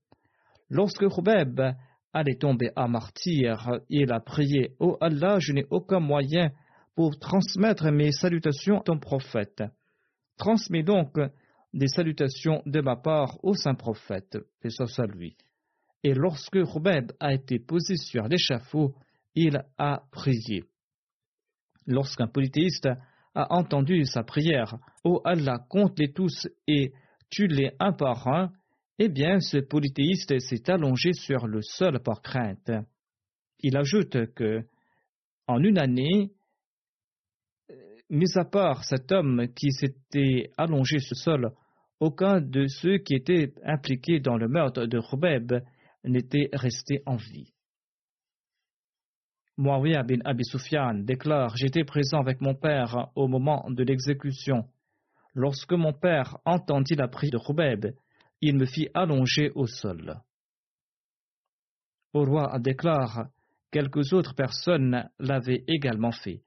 Lorsque 0.70 1.08
Khubeb 1.08 1.60
allait 2.12 2.36
tomber 2.36 2.70
à 2.76 2.88
martyr, 2.88 3.80
il 3.90 4.12
a 4.12 4.20
prié 4.20 4.74
Ô 4.78 4.96
Allah, 5.00 5.38
je 5.40 5.52
n'ai 5.52 5.66
aucun 5.70 6.00
moyen 6.00 6.50
pour 6.94 7.18
transmettre 7.18 7.90
mes 7.90 8.12
salutations 8.12 8.80
à 8.80 8.82
ton 8.82 8.98
prophète. 8.98 9.62
Transmets 10.36 10.82
donc 10.82 11.18
des 11.72 11.88
salutations 11.88 12.62
de 12.66 12.80
ma 12.80 12.96
part 12.96 13.38
au 13.42 13.54
saint 13.54 13.74
prophète, 13.74 14.38
paix 14.60 14.70
soit 14.70 15.06
lui. 15.06 15.36
Et 16.02 16.14
lorsque 16.14 16.62
Khubeb 16.62 17.12
a 17.18 17.34
été 17.34 17.58
posé 17.58 17.96
sur 17.96 18.28
l'échafaud, 18.28 18.94
il 19.34 19.64
a 19.78 20.02
prié. 20.12 20.64
Lorsqu'un 21.86 22.28
polythéiste 22.28 22.88
a 23.34 23.52
entendu 23.52 24.04
sa 24.04 24.22
prière, 24.22 24.76
Ô 25.02 25.20
Allah, 25.24 25.58
compte-les 25.68 26.12
tous 26.12 26.48
et 26.68 26.92
tue-les 27.30 27.72
un 27.80 27.92
par 27.92 28.28
un, 28.28 28.52
eh 28.98 29.08
bien, 29.08 29.40
ce 29.40 29.58
polythéiste 29.58 30.38
s'est 30.38 30.70
allongé 30.70 31.12
sur 31.12 31.46
le 31.46 31.62
sol 31.62 32.00
par 32.00 32.22
crainte. 32.22 32.70
Il 33.60 33.76
ajoute 33.76 34.32
que, 34.34 34.62
en 35.46 35.62
une 35.62 35.78
année, 35.78 36.30
mis 38.10 38.38
à 38.38 38.44
part 38.44 38.84
cet 38.84 39.10
homme 39.12 39.48
qui 39.54 39.72
s'était 39.72 40.50
allongé 40.56 40.98
sur 41.00 41.14
le 41.14 41.20
sol, 41.20 41.52
aucun 42.00 42.40
de 42.40 42.66
ceux 42.66 42.98
qui 42.98 43.14
étaient 43.14 43.52
impliqués 43.64 44.20
dans 44.20 44.36
le 44.36 44.48
meurtre 44.48 44.86
de 44.86 45.00
Khubeb 45.00 45.52
n'était 46.04 46.50
resté 46.52 47.02
en 47.06 47.16
vie. 47.16 47.52
Muawiyah 49.56 50.02
bin 50.02 50.18
Abi 50.24 50.42
déclare 51.04 51.56
J'étais 51.56 51.84
présent 51.84 52.20
avec 52.20 52.40
mon 52.40 52.54
père 52.54 53.08
au 53.14 53.28
moment 53.28 53.64
de 53.70 53.84
l'exécution. 53.84 54.68
Lorsque 55.34 55.72
mon 55.72 55.92
père 55.92 56.38
entendit 56.44 56.96
la 56.96 57.08
prière 57.08 57.32
de 57.32 57.38
Khubeb, 57.38 57.94
il 58.46 58.58
me 58.58 58.66
fit 58.66 58.88
allonger 58.92 59.50
au 59.54 59.66
sol. 59.66 60.20
Au 62.12 62.24
roi 62.24 62.58
déclare 62.58 63.28
quelques 63.70 64.12
autres 64.12 64.34
personnes 64.34 65.08
l'avaient 65.18 65.64
également 65.66 66.12
fait. 66.12 66.42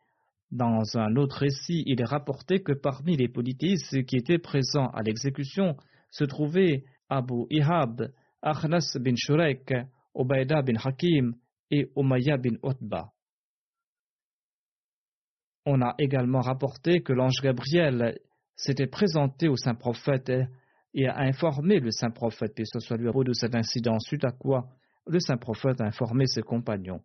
Dans 0.51 0.83
un 0.95 1.15
autre 1.15 1.39
récit, 1.39 1.83
il 1.87 1.99
est 1.99 2.05
rapporté 2.05 2.61
que 2.61 2.71
parmi 2.71 3.17
les 3.17 3.27
polythéistes 3.27 4.05
qui 4.05 4.15
étaient 4.15 4.37
présents 4.37 4.89
à 4.91 5.01
l'exécution 5.01 5.75
se 6.11 6.23
trouvaient 6.23 6.85
Abu 7.09 7.47
Ihab, 7.49 8.11
Akhnas 8.43 8.95
bin 8.99 9.15
Shurek, 9.15 9.73
Obaida 10.13 10.61
bin 10.61 10.75
Hakim 10.75 11.35
et 11.71 11.91
Umayya 11.97 12.37
bin 12.37 12.57
Utba. 12.63 13.11
On 15.65 15.81
a 15.81 15.95
également 15.97 16.41
rapporté 16.41 17.01
que 17.01 17.11
l'ange 17.11 17.41
Gabriel 17.41 18.19
s'était 18.55 18.87
présenté 18.87 19.47
au 19.47 19.57
saint 19.57 19.75
prophète 19.75 20.31
et 20.97 21.07
a 21.07 21.19
informé 21.19 21.79
le 21.79 21.91
saint 21.91 22.09
prophète, 22.09 22.59
ce 22.65 22.79
soit 22.79 22.97
lui 22.97 23.07
de 23.23 23.33
cet 23.33 23.53
incident, 23.53 23.99
suite 23.99 24.25
à 24.25 24.31
quoi? 24.31 24.67
Le 25.05 25.19
saint 25.19 25.37
prophète 25.37 25.79
a 25.79 25.85
informé 25.85 26.25
ses 26.25 26.41
compagnons. 26.41 27.03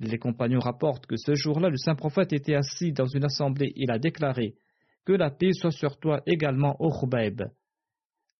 Les 0.00 0.18
compagnons 0.18 0.58
rapportent 0.58 1.06
que 1.06 1.16
ce 1.16 1.36
jour-là, 1.36 1.68
le 1.68 1.76
saint 1.76 1.94
prophète 1.94 2.32
était 2.32 2.56
assis 2.56 2.92
dans 2.92 3.06
une 3.06 3.24
assemblée. 3.24 3.72
Il 3.76 3.92
a 3.92 4.00
déclaré 4.00 4.56
Que 5.04 5.12
la 5.12 5.30
paix 5.30 5.52
soit 5.52 5.70
sur 5.70 6.00
toi 6.00 6.22
également, 6.26 6.74
au 6.80 6.90
Khubayb. 6.90 7.42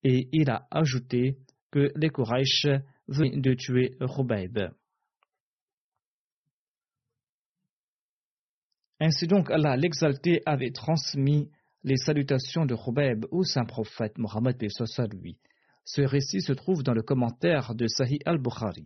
Et 0.03 0.28
il 0.32 0.51
a 0.51 0.66
ajouté 0.72 1.36
que 1.70 1.93
les 1.95 2.11
Quraysh 2.11 2.66
venaient 3.07 3.41
de 3.41 3.55
tuer 3.55 3.97
Khubayb. 4.01 4.59
Ainsi 8.99 9.28
donc, 9.28 9.53
Allah 9.53 9.76
l'exalté 9.76 10.43
avait 10.47 10.72
transmis 10.72 11.49
les 11.82 11.96
salutations 11.96 12.66
de 12.66 12.74
Khubayb 12.74 13.26
au 13.30 13.44
saint 13.44 13.64
prophète 13.64 14.18
Mohammed 14.18 14.56
lui. 15.20 15.36
Ce 15.84 16.02
récit 16.02 16.40
se 16.40 16.52
trouve 16.52 16.82
dans 16.82 16.94
le 16.94 17.02
commentaire 17.02 17.74
de 17.74 17.86
Sahih 17.86 18.18
al-Bukhari. 18.26 18.84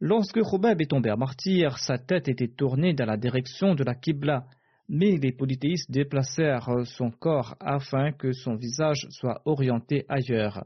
Lorsque 0.00 0.40
Khubayb 0.40 0.80
est 0.80 0.90
tombé 0.90 1.10
à 1.10 1.16
martyr, 1.16 1.78
sa 1.78 1.98
tête 1.98 2.28
était 2.28 2.48
tournée 2.48 2.94
dans 2.94 3.06
la 3.06 3.16
direction 3.16 3.74
de 3.74 3.84
la 3.84 3.94
Qibla, 3.94 4.46
mais 4.88 5.16
les 5.16 5.32
polythéistes 5.32 5.90
déplacèrent 5.90 6.84
son 6.84 7.10
corps 7.10 7.56
afin 7.58 8.12
que 8.12 8.32
son 8.32 8.54
visage 8.54 9.06
soit 9.10 9.40
orienté 9.46 10.04
ailleurs. 10.08 10.64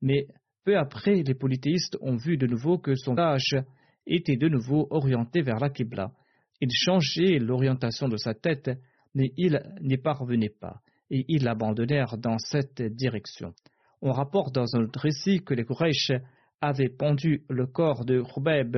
Mais 0.00 0.28
peu 0.64 0.78
après, 0.78 1.22
les 1.22 1.34
polythéistes 1.34 1.98
ont 2.00 2.16
vu 2.16 2.36
de 2.36 2.46
nouveau 2.46 2.78
que 2.78 2.94
son 2.94 3.14
visage 3.14 3.56
était 4.06 4.36
de 4.36 4.48
nouveau 4.48 4.86
orienté 4.90 5.42
vers 5.42 5.58
la 5.58 5.70
Qibla. 5.70 6.12
Il 6.60 6.70
changeait 6.72 7.38
l'orientation 7.38 8.08
de 8.08 8.16
sa 8.16 8.34
tête, 8.34 8.70
mais 9.14 9.32
il 9.36 9.60
n'y 9.80 9.96
parvenait 9.96 10.48
pas, 10.48 10.82
et 11.10 11.24
ils 11.28 11.44
l'abandonnèrent 11.44 12.18
dans 12.18 12.38
cette 12.38 12.82
direction. 12.82 13.54
On 14.02 14.12
rapporte 14.12 14.54
dans 14.54 14.76
un 14.76 14.82
autre 14.82 15.00
récit 15.00 15.42
que 15.42 15.54
les 15.54 15.64
Quraysh 15.64 16.12
avaient 16.60 16.88
pendu 16.88 17.44
le 17.48 17.66
corps 17.66 18.04
de 18.04 18.22
Khubeb 18.22 18.76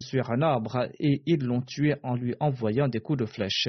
sur 0.00 0.30
un 0.30 0.42
arbre 0.42 0.88
et 0.98 1.22
ils 1.26 1.42
l'ont 1.42 1.62
tué 1.62 1.94
en 2.02 2.14
lui 2.14 2.34
envoyant 2.40 2.88
des 2.88 3.00
coups 3.00 3.18
de 3.18 3.26
flèche. 3.26 3.68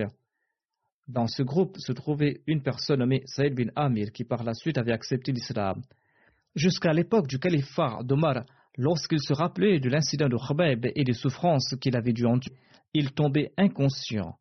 Dans 1.08 1.28
ce 1.28 1.44
groupe 1.44 1.78
se 1.78 1.92
trouvait 1.92 2.42
une 2.48 2.62
personne 2.62 3.00
nommée 3.00 3.24
Saïd 3.26 3.54
bin 3.56 3.72
Amir 3.76 4.12
qui 4.12 4.24
par 4.24 4.44
la 4.44 4.54
suite 4.54 4.78
avait 4.78 4.94
accepté 4.94 5.32
l'islam. 5.32 5.82
Jusqu'à 6.56 6.94
l'époque 6.94 7.28
du 7.28 7.40
califat 7.40 8.00
d'Omar, 8.04 8.46
lorsqu'il 8.78 9.20
se 9.20 9.34
rappelait 9.34 9.80
de 9.80 9.90
l'incident 9.90 10.30
de 10.30 10.38
Khubeb 10.38 10.86
et 10.96 11.04
des 11.04 11.14
souffrances 11.14 11.76
qu'il 11.82 11.98
avait 11.98 12.14
dû 12.14 12.26
endurer, 12.26 12.56
il 12.94 13.12
tombait 13.12 13.54
inconscient. 13.58 14.38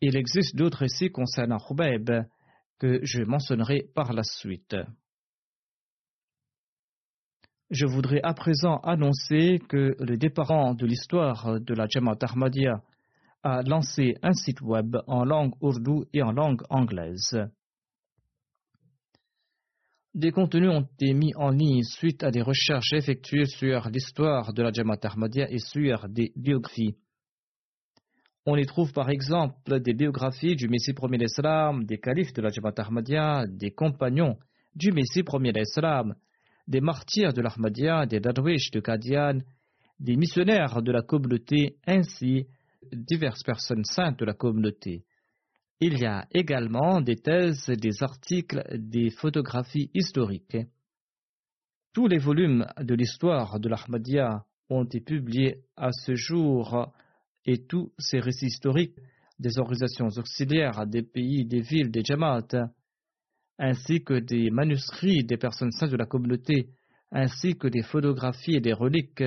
Il 0.00 0.16
existe 0.16 0.54
d'autres 0.54 0.78
récits 0.78 1.10
concernant 1.10 1.58
Khubayb 1.58 2.10
que 2.78 3.00
je 3.02 3.22
mentionnerai 3.22 3.88
par 3.94 4.12
la 4.12 4.22
suite. 4.22 4.76
Je 7.70 7.84
voudrais 7.84 8.20
à 8.22 8.32
présent 8.32 8.76
annoncer 8.78 9.60
que 9.68 9.96
le 9.98 10.16
département 10.16 10.74
de 10.74 10.86
l'histoire 10.86 11.60
de 11.60 11.74
la 11.74 11.86
Jamaat 11.86 12.18
Ahmadiyya 12.22 12.80
a 13.42 13.62
lancé 13.62 14.14
un 14.22 14.32
site 14.32 14.60
web 14.60 14.96
en 15.06 15.24
langue 15.24 15.52
ourdou 15.60 16.04
et 16.12 16.22
en 16.22 16.32
langue 16.32 16.62
anglaise. 16.70 17.36
Des 20.14 20.30
contenus 20.30 20.70
ont 20.70 20.82
été 20.82 21.12
mis 21.12 21.34
en 21.36 21.50
ligne 21.50 21.82
suite 21.82 22.22
à 22.22 22.30
des 22.30 22.40
recherches 22.40 22.92
effectuées 22.92 23.44
sur 23.44 23.88
l'histoire 23.90 24.52
de 24.52 24.62
la 24.62 24.72
Jamaat 24.72 25.00
Ahmadiyya 25.02 25.50
et 25.50 25.58
sur 25.58 26.08
des 26.08 26.32
biographies. 26.36 26.96
On 28.50 28.56
y 28.56 28.64
trouve 28.64 28.94
par 28.94 29.10
exemple 29.10 29.78
des 29.80 29.92
biographies 29.92 30.56
du 30.56 30.68
Messie 30.70 30.94
premier 30.94 31.18
d'Islam, 31.18 31.84
des 31.84 31.98
califes 31.98 32.32
de 32.32 32.40
la 32.40 32.48
Jamaat 32.48 32.72
Ahmadiyya, 32.78 33.44
des 33.46 33.72
compagnons 33.72 34.38
du 34.74 34.90
Messie 34.90 35.22
premier 35.22 35.52
d'Islam, 35.52 36.14
des 36.66 36.80
martyrs 36.80 37.34
de 37.34 37.42
l'Ahmadiyya, 37.42 38.06
des 38.06 38.20
darwish 38.20 38.70
de 38.70 38.80
Qadian, 38.80 39.40
des 40.00 40.16
missionnaires 40.16 40.80
de 40.80 40.90
la 40.90 41.02
communauté 41.02 41.76
ainsi 41.86 42.46
diverses 42.90 43.42
personnes 43.42 43.84
saintes 43.84 44.18
de 44.18 44.24
la 44.24 44.32
communauté. 44.32 45.04
Il 45.80 45.98
y 45.98 46.06
a 46.06 46.24
également 46.32 47.02
des 47.02 47.16
thèses, 47.16 47.66
des 47.68 48.02
articles, 48.02 48.64
des 48.72 49.10
photographies 49.10 49.90
historiques. 49.92 50.56
Tous 51.92 52.06
les 52.06 52.18
volumes 52.18 52.66
de 52.80 52.94
l'histoire 52.94 53.60
de 53.60 53.68
l'Ahmadiyya 53.68 54.46
ont 54.70 54.84
été 54.84 55.00
publiés 55.00 55.64
à 55.76 55.92
ce 55.92 56.14
jour 56.14 56.90
et 57.48 57.64
tous 57.66 57.90
ces 57.98 58.20
récits 58.20 58.48
historiques 58.48 58.94
des 59.38 59.58
organisations 59.58 60.08
auxiliaires 60.08 60.86
des 60.86 61.02
pays, 61.02 61.46
des 61.46 61.62
villes, 61.62 61.90
des 61.90 62.04
Jamaat, 62.04 62.70
ainsi 63.58 64.04
que 64.04 64.20
des 64.20 64.50
manuscrits 64.50 65.24
des 65.24 65.38
personnes 65.38 65.70
saintes 65.72 65.90
de 65.90 65.96
la 65.96 66.04
communauté, 66.04 66.68
ainsi 67.10 67.56
que 67.56 67.66
des 67.66 67.82
photographies 67.82 68.56
et 68.56 68.60
des 68.60 68.74
reliques 68.74 69.24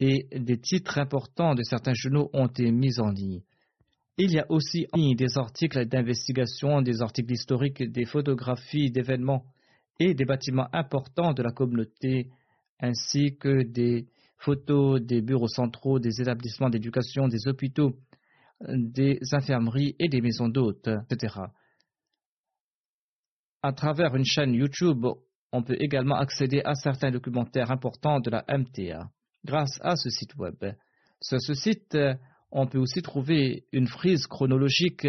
et 0.00 0.26
des 0.32 0.58
titres 0.58 0.96
importants 0.96 1.54
de 1.54 1.62
certains 1.64 1.92
journaux 1.92 2.30
ont 2.32 2.46
été 2.46 2.72
mis 2.72 2.98
en 2.98 3.10
ligne. 3.10 3.42
Il 4.16 4.32
y 4.32 4.38
a 4.38 4.46
aussi 4.50 4.86
des 4.94 5.36
articles 5.36 5.84
d'investigation, 5.84 6.80
des 6.80 7.02
articles 7.02 7.32
historiques, 7.32 7.82
des 7.82 8.06
photographies 8.06 8.90
d'événements 8.90 9.44
et 10.00 10.14
des 10.14 10.24
bâtiments 10.24 10.68
importants 10.72 11.34
de 11.34 11.42
la 11.42 11.50
communauté, 11.50 12.30
ainsi 12.80 13.36
que 13.36 13.64
des 13.64 14.06
photos 14.38 15.00
des 15.00 15.20
bureaux 15.20 15.48
centraux, 15.48 15.98
des 15.98 16.20
établissements 16.20 16.70
d'éducation, 16.70 17.28
des 17.28 17.46
hôpitaux, 17.46 17.96
des 18.68 19.18
infirmeries 19.32 19.94
et 19.98 20.08
des 20.08 20.20
maisons 20.20 20.48
d'hôtes, 20.48 20.88
etc. 21.10 21.34
À 23.62 23.72
travers 23.72 24.14
une 24.14 24.24
chaîne 24.24 24.54
YouTube, 24.54 25.04
on 25.52 25.62
peut 25.62 25.76
également 25.80 26.16
accéder 26.16 26.62
à 26.64 26.74
certains 26.74 27.10
documentaires 27.10 27.70
importants 27.70 28.20
de 28.20 28.30
la 28.30 28.44
MTA 28.48 29.10
grâce 29.44 29.78
à 29.82 29.96
ce 29.96 30.10
site 30.10 30.36
web. 30.36 30.56
Sur 31.20 31.40
ce 31.40 31.54
site, 31.54 31.96
on 32.50 32.66
peut 32.66 32.78
aussi 32.78 33.02
trouver 33.02 33.64
une 33.72 33.86
frise 33.86 34.26
chronologique 34.26 35.06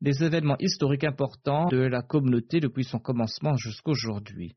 des 0.00 0.24
événements 0.24 0.56
historiques 0.58 1.04
importants 1.04 1.68
de 1.68 1.78
la 1.78 2.02
communauté 2.02 2.58
depuis 2.58 2.84
son 2.84 2.98
commencement 2.98 3.56
jusqu'à 3.56 3.90
aujourd'hui. 3.90 4.56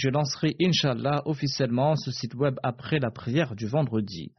Je 0.00 0.10
lancerai, 0.10 0.54
Inch'Allah, 0.60 1.22
officiellement 1.24 1.96
ce 1.96 2.12
site 2.12 2.36
web 2.36 2.54
après 2.62 3.00
la 3.00 3.10
prière 3.10 3.56
du 3.56 3.66
vendredi. 3.66 4.30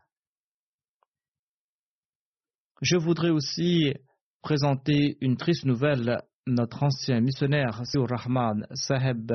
Je 2.81 2.95
voudrais 2.95 3.29
aussi 3.29 3.93
présenter 4.41 5.17
une 5.19 5.35
triste 5.35 5.65
nouvelle. 5.65 6.21
Notre 6.47 6.81
ancien 6.83 7.19
missionnaire, 7.19 7.85
Sir 7.85 8.05
Rahman 8.09 8.67
Saheb, 8.71 9.33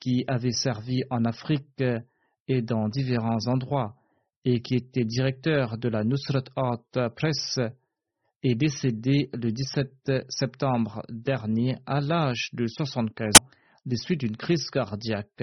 qui 0.00 0.22
avait 0.28 0.52
servi 0.52 1.02
en 1.08 1.24
Afrique 1.24 1.82
et 2.46 2.60
dans 2.60 2.90
différents 2.90 3.46
endroits, 3.46 3.96
et 4.44 4.60
qui 4.60 4.74
était 4.74 5.06
directeur 5.06 5.78
de 5.78 5.88
la 5.88 6.04
Nusrat 6.04 6.44
Art 6.56 7.14
Press, 7.16 7.58
est 8.42 8.54
décédé 8.54 9.30
le 9.32 9.50
17 9.50 10.26
septembre 10.28 11.00
dernier 11.08 11.76
à 11.86 12.02
l'âge 12.02 12.50
de 12.52 12.66
75 12.66 13.28
ans 13.40 13.48
des 13.86 13.96
suites 13.96 14.20
d'une 14.20 14.36
crise 14.36 14.68
cardiaque. 14.70 15.42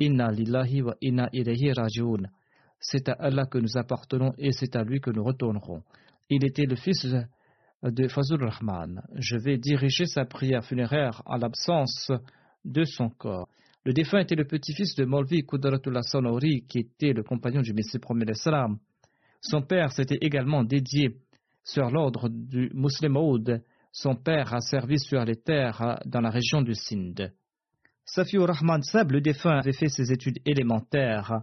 Inna 0.00 0.30
lillahi 0.30 0.82
wa 0.82 0.94
inna 1.00 1.28
ilayhi 1.32 1.72
rajoun. 1.72 2.28
C'est 2.80 3.08
à 3.08 3.12
Allah 3.12 3.46
que 3.46 3.58
nous 3.58 3.76
appartenons 3.76 4.34
et 4.38 4.52
c'est 4.52 4.76
à 4.76 4.84
lui 4.84 5.00
que 5.00 5.10
nous 5.10 5.24
retournerons. 5.24 5.82
Il 6.28 6.44
était 6.44 6.66
le 6.66 6.76
fils 6.76 7.06
de 7.82 8.08
Fazul 8.08 8.44
Rahman. 8.44 9.02
Je 9.14 9.36
vais 9.36 9.58
diriger 9.58 10.06
sa 10.06 10.24
prière 10.24 10.64
funéraire 10.64 11.22
en 11.24 11.36
l'absence 11.36 12.10
de 12.64 12.84
son 12.84 13.08
corps. 13.08 13.48
Le 13.84 13.92
défunt 13.92 14.18
était 14.18 14.34
le 14.34 14.46
petit-fils 14.46 14.96
de 14.96 15.04
Molvi 15.04 15.46
Kudratullah 15.46 16.02
Sonori, 16.02 16.64
qui 16.68 16.80
était 16.80 17.12
le 17.12 17.22
compagnon 17.22 17.60
du 17.60 17.72
Messie 17.72 17.98
premier 17.98 18.26
Salam. 18.34 18.78
Son 19.40 19.62
père 19.62 19.92
s'était 19.92 20.18
également 20.20 20.64
dédié 20.64 21.16
sur 21.62 21.88
l'ordre 21.90 22.28
du 22.28 22.70
Muslim 22.74 23.12
Maud. 23.12 23.62
Son 23.92 24.16
père 24.16 24.52
a 24.52 24.60
servi 24.60 24.98
sur 24.98 25.24
les 25.24 25.36
terres 25.36 26.00
dans 26.04 26.20
la 26.20 26.30
région 26.30 26.62
du 26.62 26.74
Sindh. 26.74 27.32
Safiur 28.06 28.48
Rahman 28.48 28.82
Sab, 28.82 29.12
le 29.12 29.20
défunt, 29.20 29.58
avait 29.58 29.72
fait 29.72 29.88
ses 29.88 30.12
études 30.12 30.38
élémentaires 30.46 31.42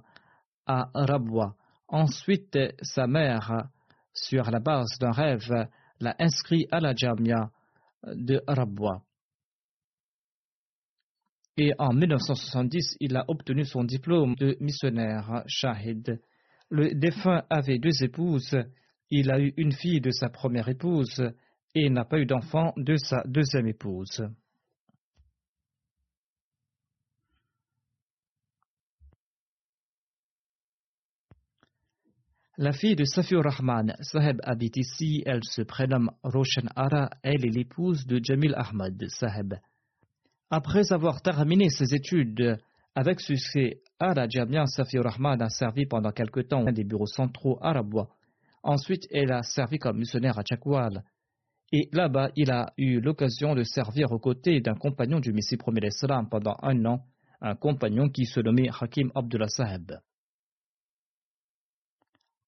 à 0.65 0.89
Rabwa. 0.95 1.55
Ensuite, 1.87 2.57
sa 2.81 3.05
mère, 3.05 3.67
sur 4.13 4.49
la 4.49 4.59
base 4.59 4.97
d'un 4.99 5.11
rêve, 5.11 5.67
l'a 5.99 6.15
inscrit 6.17 6.65
à 6.71 6.79
la 6.79 6.95
Jamia 6.95 7.51
de 8.03 8.41
Rabwa 8.47 9.03
et 11.57 11.71
en 11.77 11.93
1970, 11.93 12.97
il 12.99 13.15
a 13.15 13.25
obtenu 13.27 13.63
son 13.63 13.83
diplôme 13.83 14.35
de 14.35 14.57
missionnaire 14.59 15.43
Shahid. 15.47 16.19
Le 16.69 16.95
défunt 16.95 17.43
avait 17.49 17.77
deux 17.77 18.03
épouses. 18.03 18.57
Il 19.11 19.31
a 19.31 19.39
eu 19.39 19.53
une 19.57 19.71
fille 19.71 20.01
de 20.01 20.09
sa 20.09 20.29
première 20.29 20.69
épouse 20.69 21.21
et 21.75 21.89
n'a 21.89 22.05
pas 22.05 22.17
eu 22.17 22.25
d'enfant 22.25 22.73
de 22.77 22.95
sa 22.95 23.21
deuxième 23.25 23.67
épouse. 23.67 24.23
La 32.57 32.71
fille 32.71 32.95
de 32.95 33.03
Safiur 33.03 33.43
Rahman, 33.43 33.95
Saheb 34.01 34.39
habite 34.43 34.77
ici, 34.77 35.23
elle 35.25 35.43
se 35.43 35.63
prénomme 35.63 36.11
Roshan 36.23 36.67
Ara, 36.75 37.09
elle 37.23 37.45
est 37.47 37.49
l'épouse 37.49 38.05
de 38.05 38.19
Jamil 38.23 38.53
Ahmad, 38.55 39.03
Saheb. 39.07 39.55
Après 40.51 40.93
avoir 40.93 41.23
terminé 41.23 41.69
ses 41.69 41.95
études 41.95 42.59
avec 42.93 43.21
succès 43.21 43.81
la 43.99 44.29
Jamia, 44.29 44.67
Safiur 44.67 45.03
Rahman 45.03 45.41
a 45.41 45.49
servi 45.49 45.87
pendant 45.87 46.11
quelque 46.11 46.41
temps 46.41 46.63
des 46.71 46.83
bureaux 46.83 47.07
centraux 47.07 47.57
arabes. 47.59 48.05
Ensuite, 48.61 49.07
elle 49.09 49.31
a 49.31 49.41
servi 49.41 49.79
comme 49.79 49.97
missionnaire 49.97 50.37
à 50.37 50.43
Chakwal. 50.47 51.03
Et 51.71 51.89
là-bas, 51.91 52.29
il 52.35 52.51
a 52.51 52.71
eu 52.77 52.99
l'occasion 52.99 53.55
de 53.55 53.63
servir 53.63 54.11
aux 54.11 54.19
côtés 54.19 54.61
d'un 54.61 54.75
compagnon 54.75 55.19
du 55.19 55.33
Messie 55.33 55.57
premier 55.57 55.81
l'Islam 55.81 56.29
pendant 56.29 56.55
un 56.61 56.85
an, 56.85 57.03
un 57.41 57.55
compagnon 57.55 58.09
qui 58.09 58.25
se 58.25 58.39
nommait 58.41 58.69
Hakim 58.79 59.11
Abdullah 59.15 59.47
Saheb. 59.47 59.93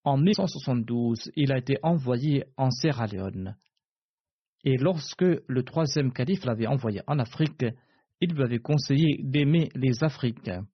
En 0.06 0.18
1172, 0.18 1.32
il 1.36 1.52
a 1.52 1.58
été 1.58 1.78
envoyé 1.82 2.44
en 2.58 2.70
Sierra 2.70 3.08
Leone. 3.08 3.56
Et 4.64 4.78
lorsque 4.78 5.26
le 5.48 5.64
troisième 5.64 6.14
calife 6.14 6.46
l'avait 6.46 6.68
envoyé 6.68 7.02
en 7.08 7.18
Afrique, 7.18 7.66
il 8.22 8.34
lui 8.34 8.44
avait 8.44 8.60
conseillé 8.60 9.20
d'aimer 9.24 9.70
les 9.74 10.04
Africains. 10.04 10.68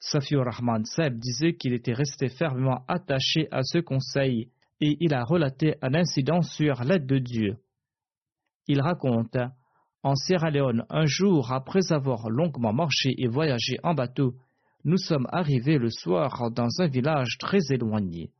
Safiur 0.00 0.44
Rahman 0.44 0.84
Seb 0.84 1.16
disait 1.18 1.54
qu'il 1.54 1.72
était 1.74 1.92
resté 1.92 2.28
fermement 2.28 2.84
attaché 2.88 3.46
à 3.52 3.62
ce 3.62 3.78
conseil 3.78 4.50
et 4.80 4.96
il 5.00 5.14
a 5.14 5.22
relaté 5.22 5.76
un 5.80 5.94
incident 5.94 6.42
sur 6.42 6.82
l'aide 6.82 7.06
de 7.06 7.18
Dieu. 7.18 7.58
Il 8.66 8.80
raconte 8.80 9.38
En 10.02 10.16
Sierra 10.16 10.50
Leone, 10.50 10.84
un 10.90 11.06
jour 11.06 11.52
après 11.52 11.92
avoir 11.92 12.30
longuement 12.30 12.72
marché 12.72 13.14
et 13.16 13.28
voyagé 13.28 13.78
en 13.84 13.94
bateau, 13.94 14.34
nous 14.84 14.96
sommes 14.96 15.26
arrivés 15.30 15.78
le 15.78 15.90
soir 15.90 16.50
dans 16.50 16.68
un 16.80 16.88
village 16.88 17.36
très 17.38 17.58
éloigné. 17.70 18.30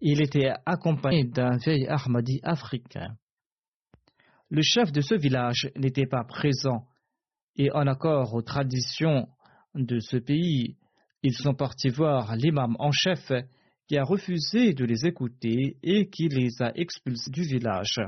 Il 0.00 0.22
était 0.22 0.52
accompagné 0.64 1.24
d'un 1.24 1.56
vieil 1.56 1.86
Ahmadi 1.88 2.40
africain. 2.42 3.16
Le 4.48 4.62
chef 4.62 4.92
de 4.92 5.00
ce 5.00 5.14
village 5.14 5.70
n'était 5.76 6.06
pas 6.06 6.24
présent 6.24 6.86
et 7.56 7.70
en 7.72 7.86
accord 7.86 8.34
aux 8.34 8.42
traditions 8.42 9.28
de 9.74 10.00
ce 10.00 10.16
pays, 10.16 10.76
ils 11.22 11.34
sont 11.34 11.54
partis 11.54 11.90
voir 11.90 12.34
l'imam 12.36 12.74
en 12.78 12.90
chef 12.90 13.30
qui 13.86 13.98
a 13.98 14.04
refusé 14.04 14.72
de 14.72 14.84
les 14.84 15.06
écouter 15.06 15.76
et 15.82 16.08
qui 16.08 16.28
les 16.28 16.62
a 16.62 16.72
expulsés 16.74 17.30
du 17.30 17.42
village. 17.42 18.00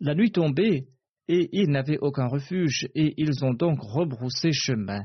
La 0.00 0.14
nuit 0.14 0.32
tombée, 0.32 0.88
et 1.32 1.48
ils 1.52 1.70
n'avaient 1.70 2.00
aucun 2.00 2.26
refuge, 2.26 2.88
et 2.96 3.14
ils 3.16 3.44
ont 3.44 3.54
donc 3.54 3.78
rebroussé 3.80 4.50
chemin. 4.50 5.04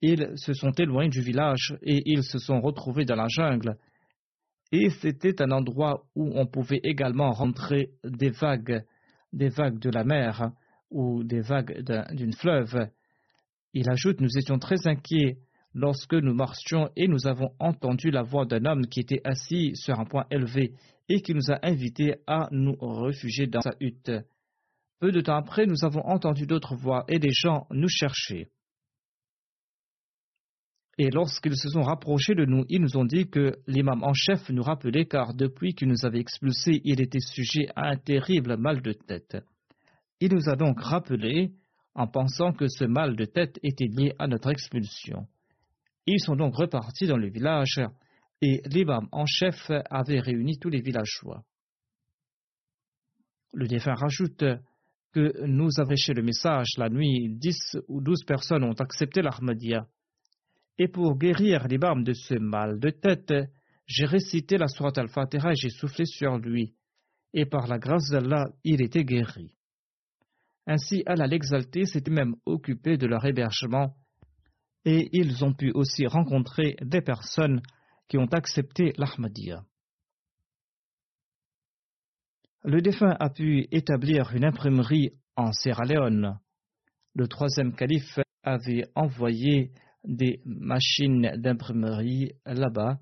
Ils 0.00 0.32
se 0.36 0.54
sont 0.54 0.72
éloignés 0.72 1.10
du 1.10 1.20
village, 1.20 1.76
et 1.82 2.02
ils 2.06 2.22
se 2.22 2.38
sont 2.38 2.62
retrouvés 2.62 3.04
dans 3.04 3.16
la 3.16 3.28
jungle. 3.28 3.76
Et 4.72 4.88
c'était 4.88 5.42
un 5.42 5.50
endroit 5.50 6.06
où 6.14 6.30
on 6.34 6.46
pouvait 6.46 6.80
également 6.82 7.32
rentrer 7.32 7.90
des 8.02 8.30
vagues, 8.30 8.82
des 9.34 9.50
vagues 9.50 9.78
de 9.78 9.90
la 9.90 10.04
mer 10.04 10.52
ou 10.90 11.22
des 11.22 11.42
vagues 11.42 11.84
d'une 12.14 12.32
fleuve. 12.32 12.88
Il 13.74 13.90
ajoute, 13.90 14.22
nous 14.22 14.38
étions 14.38 14.58
très 14.58 14.86
inquiets 14.86 15.36
lorsque 15.74 16.14
nous 16.14 16.34
marchions 16.34 16.88
et 16.96 17.08
nous 17.08 17.26
avons 17.26 17.50
entendu 17.58 18.10
la 18.10 18.22
voix 18.22 18.46
d'un 18.46 18.64
homme 18.64 18.86
qui 18.86 19.00
était 19.00 19.20
assis 19.24 19.72
sur 19.74 20.00
un 20.00 20.06
point 20.06 20.24
élevé 20.30 20.72
et 21.10 21.20
qui 21.20 21.34
nous 21.34 21.50
a 21.50 21.58
invités 21.62 22.14
à 22.26 22.48
nous 22.52 22.74
réfugier 22.80 23.46
dans 23.48 23.60
sa 23.60 23.74
hutte. 23.80 24.12
Peu 25.02 25.10
de 25.10 25.20
temps 25.20 25.34
après, 25.34 25.66
nous 25.66 25.84
avons 25.84 26.06
entendu 26.06 26.46
d'autres 26.46 26.76
voix 26.76 27.04
et 27.08 27.18
des 27.18 27.32
gens 27.32 27.66
nous 27.72 27.88
cherchaient. 27.88 28.52
Et 30.96 31.10
lorsqu'ils 31.10 31.56
se 31.56 31.70
sont 31.70 31.82
rapprochés 31.82 32.36
de 32.36 32.44
nous, 32.44 32.64
ils 32.68 32.80
nous 32.80 32.96
ont 32.96 33.04
dit 33.04 33.28
que 33.28 33.58
l'imam 33.66 34.04
en 34.04 34.12
chef 34.14 34.48
nous 34.50 34.62
rappelait 34.62 35.06
car 35.06 35.34
depuis 35.34 35.74
qu'il 35.74 35.88
nous 35.88 36.06
avait 36.06 36.20
expulsés, 36.20 36.80
il 36.84 37.00
était 37.00 37.18
sujet 37.18 37.66
à 37.74 37.88
un 37.88 37.96
terrible 37.96 38.56
mal 38.56 38.80
de 38.80 38.92
tête. 38.92 39.38
Il 40.20 40.32
nous 40.32 40.48
a 40.48 40.54
donc 40.54 40.80
rappelé 40.80 41.50
en 41.96 42.06
pensant 42.06 42.52
que 42.52 42.68
ce 42.68 42.84
mal 42.84 43.16
de 43.16 43.24
tête 43.24 43.58
était 43.64 43.88
lié 43.88 44.12
à 44.20 44.28
notre 44.28 44.52
expulsion. 44.52 45.26
Ils 46.06 46.20
sont 46.20 46.36
donc 46.36 46.54
repartis 46.54 47.08
dans 47.08 47.18
le 47.18 47.28
village 47.28 47.80
et 48.40 48.62
l'imam 48.66 49.08
en 49.10 49.26
chef 49.26 49.68
avait 49.90 50.20
réuni 50.20 50.60
tous 50.60 50.70
les 50.70 50.80
villageois. 50.80 51.42
Le 53.52 53.66
défunt 53.66 53.94
rajoute 53.94 54.44
que 55.12 55.44
nous 55.46 55.68
chez 55.96 56.14
le 56.14 56.22
message 56.22 56.68
la 56.78 56.88
nuit, 56.88 57.28
dix 57.30 57.76
ou 57.88 58.00
douze 58.00 58.24
personnes 58.24 58.64
ont 58.64 58.72
accepté 58.72 59.22
l'Ahmadiyya. 59.22 59.86
Et 60.78 60.88
pour 60.88 61.18
guérir 61.18 61.68
l'imam 61.68 62.02
de 62.02 62.12
ce 62.12 62.34
mal 62.34 62.80
de 62.80 62.90
tête, 62.90 63.32
j'ai 63.86 64.06
récité 64.06 64.56
la 64.56 64.68
sourate 64.68 64.98
al-Fatiha 64.98 65.52
et 65.52 65.56
j'ai 65.56 65.68
soufflé 65.68 66.06
sur 66.06 66.38
lui. 66.38 66.74
Et 67.34 67.46
par 67.46 67.66
la 67.66 67.78
grâce 67.78 68.10
d'Allah, 68.10 68.46
il 68.64 68.82
était 68.82 69.04
guéri. 69.04 69.52
Ainsi, 70.66 71.02
Allah 71.06 71.26
l'exalté 71.26 71.84
s'était 71.84 72.10
même 72.10 72.36
occupé 72.46 72.96
de 72.96 73.06
leur 73.06 73.24
hébergement 73.24 73.94
et 74.84 75.08
ils 75.12 75.44
ont 75.44 75.52
pu 75.52 75.70
aussi 75.72 76.06
rencontrer 76.06 76.76
des 76.82 77.00
personnes 77.00 77.60
qui 78.08 78.18
ont 78.18 78.32
accepté 78.32 78.92
l'Ahmadiyya. 78.96 79.64
Le 82.64 82.80
défunt 82.80 83.16
a 83.18 83.28
pu 83.28 83.66
établir 83.72 84.32
une 84.36 84.44
imprimerie 84.44 85.10
en 85.34 85.52
Sierra 85.52 85.84
Leone. 85.84 86.38
Le 87.12 87.26
troisième 87.26 87.74
calife 87.74 88.20
avait 88.44 88.84
envoyé 88.94 89.72
des 90.04 90.40
machines 90.44 91.32
d'imprimerie 91.38 92.32
là-bas. 92.46 93.00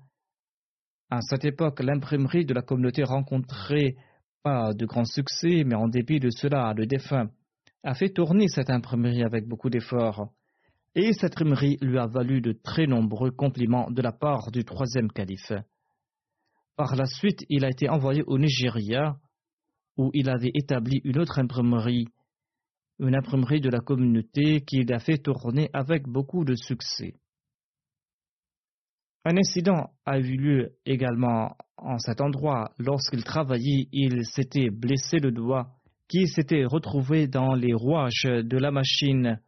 À 1.11 1.21
cette 1.21 1.45
époque, 1.45 1.79
l'imprimerie 1.79 2.45
de 2.45 2.55
la 2.55 2.63
communauté 2.63 3.03
rencontrait 3.03 3.95
pas 4.41 4.73
de 4.73 4.85
grand 4.87 5.05
succès, 5.05 5.63
mais 5.63 5.75
en 5.75 5.87
dépit 5.87 6.19
de 6.19 6.31
cela, 6.31 6.73
le 6.75 6.87
défunt 6.87 7.29
a 7.83 7.93
fait 7.93 8.09
tourner 8.09 8.47
cette 8.47 8.71
imprimerie 8.71 9.23
avec 9.23 9.47
beaucoup 9.47 9.69
d'efforts. 9.69 10.33
Et 10.95 11.13
cette 11.13 11.33
imprimerie 11.33 11.77
lui 11.81 11.99
a 11.99 12.07
valu 12.07 12.41
de 12.41 12.53
très 12.53 12.87
nombreux 12.87 13.29
compliments 13.29 13.91
de 13.91 14.01
la 14.01 14.11
part 14.11 14.49
du 14.49 14.65
troisième 14.65 15.11
calife. 15.11 15.53
Par 16.75 16.95
la 16.95 17.05
suite, 17.05 17.45
il 17.47 17.63
a 17.63 17.69
été 17.69 17.89
envoyé 17.89 18.23
au 18.25 18.39
Nigeria 18.39 19.17
où 19.97 20.11
il 20.13 20.29
avait 20.29 20.51
établi 20.53 21.01
une 21.03 21.19
autre 21.19 21.39
imprimerie, 21.39 22.07
une 22.99 23.15
imprimerie 23.15 23.61
de 23.61 23.69
la 23.69 23.79
communauté 23.79 24.61
qu'il 24.61 24.91
a 24.93 24.99
fait 24.99 25.17
tourner 25.17 25.69
avec 25.73 26.07
beaucoup 26.07 26.45
de 26.45 26.55
succès. 26.55 27.15
Un 29.23 29.37
incident 29.37 29.91
a 30.05 30.17
eu 30.17 30.35
lieu 30.35 30.75
également 30.85 31.55
en 31.77 31.99
cet 31.99 32.21
endroit. 32.21 32.73
Lorsqu'il 32.79 33.23
travaillait, 33.23 33.87
il 33.91 34.25
s'était 34.25 34.71
blessé 34.71 35.17
le 35.19 35.31
doigt 35.31 35.75
qui 36.07 36.27
s'était 36.27 36.65
retrouvé 36.65 37.27
dans 37.27 37.53
les 37.53 37.73
rouages 37.73 38.23
de 38.25 38.57
la 38.57 38.71
machine. 38.71 39.39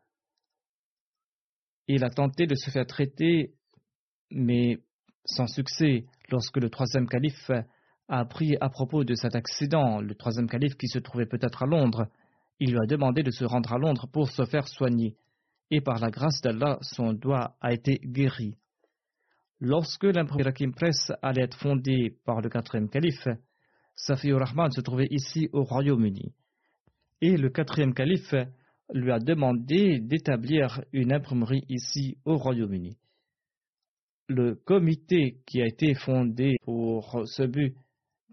Il 1.88 2.04
a 2.04 2.10
tenté 2.10 2.46
de 2.46 2.56
se 2.56 2.70
faire 2.70 2.86
traiter, 2.86 3.54
mais 4.32 4.78
sans 5.26 5.48
succès. 5.48 6.06
Lorsque 6.30 6.58
le 6.58 6.70
troisième 6.70 7.08
calife 7.08 7.52
a 8.14 8.20
appris 8.20 8.56
à 8.62 8.70
propos 8.70 9.04
de 9.04 9.16
cet 9.16 9.36
accident, 9.36 10.00
le 10.00 10.14
troisième 10.14 10.48
calife 10.48 10.76
qui 10.76 10.88
se 10.88 11.00
trouvait 11.00 11.26
peut-être 11.26 11.64
à 11.64 11.66
Londres, 11.66 12.06
il 12.60 12.72
lui 12.72 12.78
a 12.78 12.86
demandé 12.86 13.24
de 13.24 13.32
se 13.32 13.44
rendre 13.44 13.74
à 13.74 13.80
Londres 13.80 14.08
pour 14.14 14.30
se 14.30 14.46
faire 14.46 14.68
soigner, 14.68 15.18
et 15.72 15.82
par 15.82 16.00
la 16.00 16.12
grâce 16.12 16.40
d'Allah, 16.42 16.78
son 16.82 17.14
doigt 17.14 17.56
a 17.60 17.74
été 17.74 18.00
guéri. 18.04 18.56
Lorsque 19.60 20.04
l'imprimerie 20.04 20.44
Rakim 20.44 20.74
Press 20.74 21.12
allait 21.24 21.42
être 21.42 21.58
fondée 21.58 22.16
par 22.24 22.42
le 22.42 22.50
quatrième 22.50 22.88
calife, 22.88 23.28
Safiur 23.96 24.40
Rahman 24.40 24.72
se 24.72 24.82
trouvait 24.82 25.08
ici 25.10 25.50
au 25.52 25.64
Royaume-Uni. 25.64 26.36
Et 27.22 27.36
le 27.36 27.50
quatrième 27.50 27.96
calife 27.96 28.36
lui 28.94 29.12
a 29.12 29.18
demandé 29.18 30.00
d'établir 30.00 30.84
une 30.92 31.14
imprimerie 31.14 31.66
ici 31.68 32.18
au 32.26 32.38
Royaume-Uni. 32.38 32.96
Le 34.28 34.54
comité 34.54 35.42
qui 35.48 35.62
a 35.62 35.66
été 35.66 35.96
fondé 35.96 36.58
pour 36.64 37.24
ce 37.26 37.44
but 37.44 37.76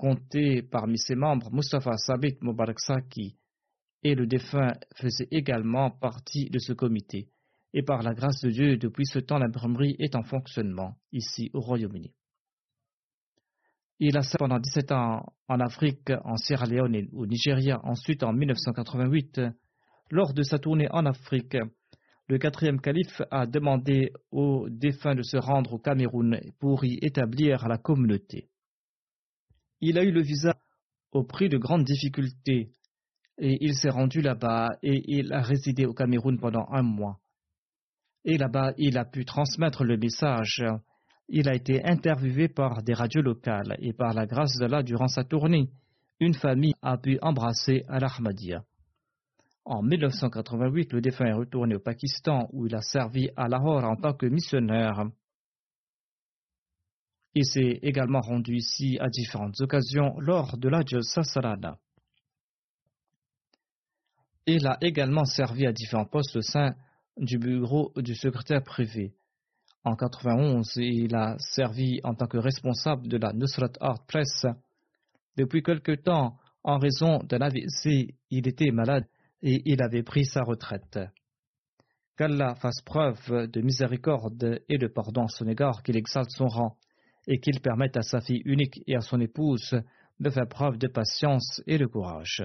comptait 0.00 0.62
parmi 0.62 0.96
ses 0.96 1.14
membres 1.14 1.50
Mustafa 1.52 1.98
Sabit 1.98 2.38
Mubarak 2.40 2.80
Saki, 2.80 3.36
et 4.02 4.14
le 4.14 4.26
défunt 4.26 4.72
faisait 4.94 5.28
également 5.30 5.90
partie 5.90 6.48
de 6.48 6.58
ce 6.58 6.72
comité. 6.72 7.28
Et 7.74 7.82
par 7.82 8.02
la 8.02 8.14
grâce 8.14 8.40
de 8.40 8.48
Dieu, 8.48 8.78
depuis 8.78 9.04
ce 9.04 9.18
temps, 9.18 9.36
l'imprimerie 9.36 9.96
est 9.98 10.16
en 10.16 10.22
fonctionnement 10.22 10.96
ici 11.12 11.50
au 11.52 11.60
Royaume-Uni. 11.60 12.14
Il 13.98 14.16
a 14.16 14.22
pendant 14.38 14.58
17 14.58 14.90
ans 14.92 15.34
en 15.48 15.60
Afrique, 15.60 16.10
en 16.24 16.36
Sierra 16.36 16.64
Leone 16.64 16.94
et 16.94 17.08
au 17.12 17.26
Nigeria. 17.26 17.78
Ensuite, 17.84 18.22
en 18.22 18.32
1988, 18.32 19.42
lors 20.10 20.32
de 20.32 20.42
sa 20.42 20.58
tournée 20.58 20.88
en 20.90 21.04
Afrique, 21.04 21.58
le 22.26 22.38
quatrième 22.38 22.80
calife 22.80 23.20
a 23.30 23.44
demandé 23.44 24.14
aux 24.30 24.66
défunts 24.70 25.14
de 25.14 25.22
se 25.22 25.36
rendre 25.36 25.74
au 25.74 25.78
Cameroun 25.78 26.40
pour 26.58 26.86
y 26.86 26.98
établir 27.02 27.68
la 27.68 27.76
communauté. 27.76 28.49
Il 29.80 29.98
a 29.98 30.04
eu 30.04 30.10
le 30.10 30.22
visa 30.22 30.54
au 31.12 31.24
prix 31.24 31.48
de 31.48 31.58
grandes 31.58 31.84
difficultés 31.84 32.72
et 33.38 33.58
il 33.64 33.74
s'est 33.74 33.90
rendu 33.90 34.20
là-bas 34.20 34.68
et 34.82 35.02
il 35.06 35.32
a 35.32 35.40
résidé 35.40 35.86
au 35.86 35.94
Cameroun 35.94 36.38
pendant 36.38 36.66
un 36.70 36.82
mois. 36.82 37.18
Et 38.24 38.36
là-bas, 38.36 38.74
il 38.76 38.98
a 38.98 39.06
pu 39.06 39.24
transmettre 39.24 39.82
le 39.84 39.96
message. 39.96 40.62
Il 41.28 41.48
a 41.48 41.54
été 41.54 41.82
interviewé 41.84 42.48
par 42.48 42.82
des 42.82 42.92
radios 42.92 43.22
locales 43.22 43.76
et 43.78 43.94
par 43.94 44.12
la 44.12 44.26
grâce 44.26 44.56
d'Allah 44.58 44.82
durant 44.82 45.08
sa 45.08 45.24
tournée, 45.24 45.70
une 46.18 46.34
famille 46.34 46.74
a 46.82 46.98
pu 46.98 47.18
embrasser 47.22 47.84
Al-Ahmadiyya. 47.88 48.62
En 49.64 49.82
1988, 49.82 50.92
le 50.92 51.00
défunt 51.00 51.26
est 51.26 51.32
retourné 51.32 51.76
au 51.76 51.80
Pakistan 51.80 52.48
où 52.52 52.66
il 52.66 52.74
a 52.74 52.82
servi 52.82 53.30
à 53.36 53.48
Lahore 53.48 53.84
en 53.84 53.96
tant 53.96 54.12
que 54.12 54.26
missionnaire. 54.26 55.04
Il 57.34 57.44
s'est 57.44 57.78
également 57.82 58.20
rendu 58.20 58.56
ici 58.56 58.98
à 59.00 59.08
différentes 59.08 59.60
occasions 59.60 60.18
lors 60.18 60.58
de 60.58 60.68
l'Ajj 60.68 61.00
Sassarana. 61.00 61.78
Il 64.46 64.66
a 64.66 64.78
également 64.80 65.24
servi 65.24 65.66
à 65.66 65.72
différents 65.72 66.06
postes 66.06 66.34
au 66.36 66.42
sein 66.42 66.74
du 67.16 67.38
bureau 67.38 67.92
du 67.96 68.16
secrétaire 68.16 68.64
privé. 68.64 69.12
En 69.84 69.92
1991, 69.92 70.76
il 70.76 71.14
a 71.14 71.36
servi 71.38 72.00
en 72.02 72.14
tant 72.14 72.26
que 72.26 72.36
responsable 72.36 73.06
de 73.06 73.16
la 73.16 73.32
Nusrat 73.32 73.72
Art 73.80 74.04
Press. 74.06 74.46
Depuis 75.36 75.62
quelque 75.62 75.92
temps, 75.92 76.36
en 76.64 76.78
raison 76.78 77.18
d'un 77.18 77.40
AVC, 77.40 78.14
il 78.30 78.48
était 78.48 78.72
malade 78.72 79.06
et 79.42 79.62
il 79.64 79.80
avait 79.82 80.02
pris 80.02 80.24
sa 80.24 80.42
retraite. 80.42 80.98
Qu'Allah 82.16 82.56
fasse 82.56 82.82
preuve 82.82 83.46
de 83.46 83.60
miséricorde 83.60 84.60
et 84.68 84.78
de 84.78 84.86
pardon 84.88 85.24
à 85.24 85.28
son 85.28 85.46
égard, 85.46 85.82
qu'il 85.82 85.96
exalte 85.96 86.30
son 86.30 86.48
rang 86.48 86.76
et 87.26 87.38
qu'il 87.38 87.60
permette 87.60 87.96
à 87.96 88.02
sa 88.02 88.20
fille 88.20 88.42
unique 88.44 88.82
et 88.86 88.96
à 88.96 89.00
son 89.00 89.20
épouse 89.20 89.80
de 90.20 90.30
faire 90.30 90.48
preuve 90.48 90.78
de 90.78 90.88
patience 90.88 91.62
et 91.66 91.78
de 91.78 91.86
courage. 91.86 92.44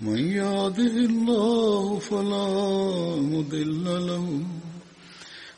من 0.00 0.18
يهده 0.18 0.96
الله 1.10 1.98
فلا 1.98 2.48
مضل 3.16 4.06
له 4.06 4.40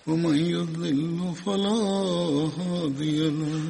ومن 0.07 0.37
يضلل 0.37 1.35
فلا 1.35 1.81
هادي 2.59 3.31
له. 3.31 3.63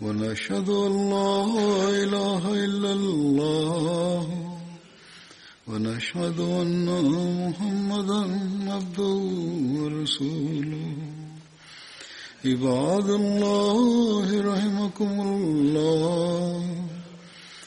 ونشهد 0.00 0.68
أن 0.68 1.10
لا 1.10 1.44
إله 2.02 2.64
إلا 2.64 2.92
الله 2.92 4.26
ونشهد 5.68 6.40
أن 6.40 6.86
محمدا 7.46 8.22
عبده 8.72 9.16
ورسوله. 9.78 10.96
عباد 12.44 13.08
الله 13.10 14.40
رحمكم 14.40 15.20
الله. 15.20 16.81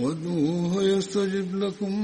وادعوه 0.00 0.82
يستجب 0.82 1.56
لكم 1.56 1.94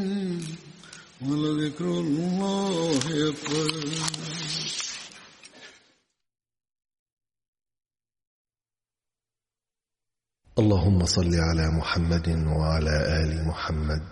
ولذكر 1.22 1.84
الله 1.84 2.98
أكبر. 3.28 3.70
اللهم 10.58 11.04
صل 11.04 11.34
على 11.34 11.70
محمد 11.70 12.28
وعلى 12.28 13.24
آل 13.24 13.46
محمد. 13.48 14.04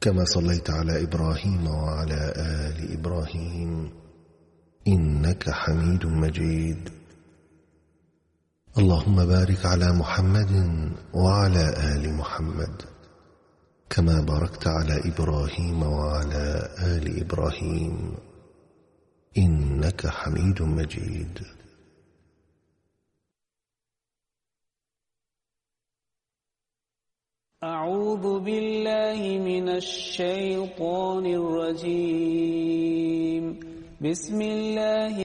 كما 0.00 0.24
صليت 0.24 0.70
على 0.70 1.02
إبراهيم 1.02 1.66
وعلى 1.66 2.32
آل 2.36 2.92
إبراهيم. 2.92 3.92
إنك 4.88 5.50
حميد 5.50 6.06
مجيد. 6.06 6.97
اللهم 8.78 9.18
بارك 9.26 9.66
على 9.66 9.92
محمد 9.92 10.52
وعلى 11.14 11.64
آل 11.94 12.14
محمد 12.14 12.82
كما 13.90 14.20
باركت 14.20 14.66
على 14.66 15.00
إبراهيم 15.10 15.82
وعلى 15.82 16.68
آل 16.94 17.20
إبراهيم 17.20 18.14
إنك 19.38 20.06
حميد 20.06 20.62
مجيد. 20.62 21.38
أعوذ 27.64 28.40
بالله 28.40 29.20
من 29.50 29.68
الشيطان 29.68 31.26
الرجيم. 31.40 32.88
بسم 34.00 34.40
الله 34.42 35.16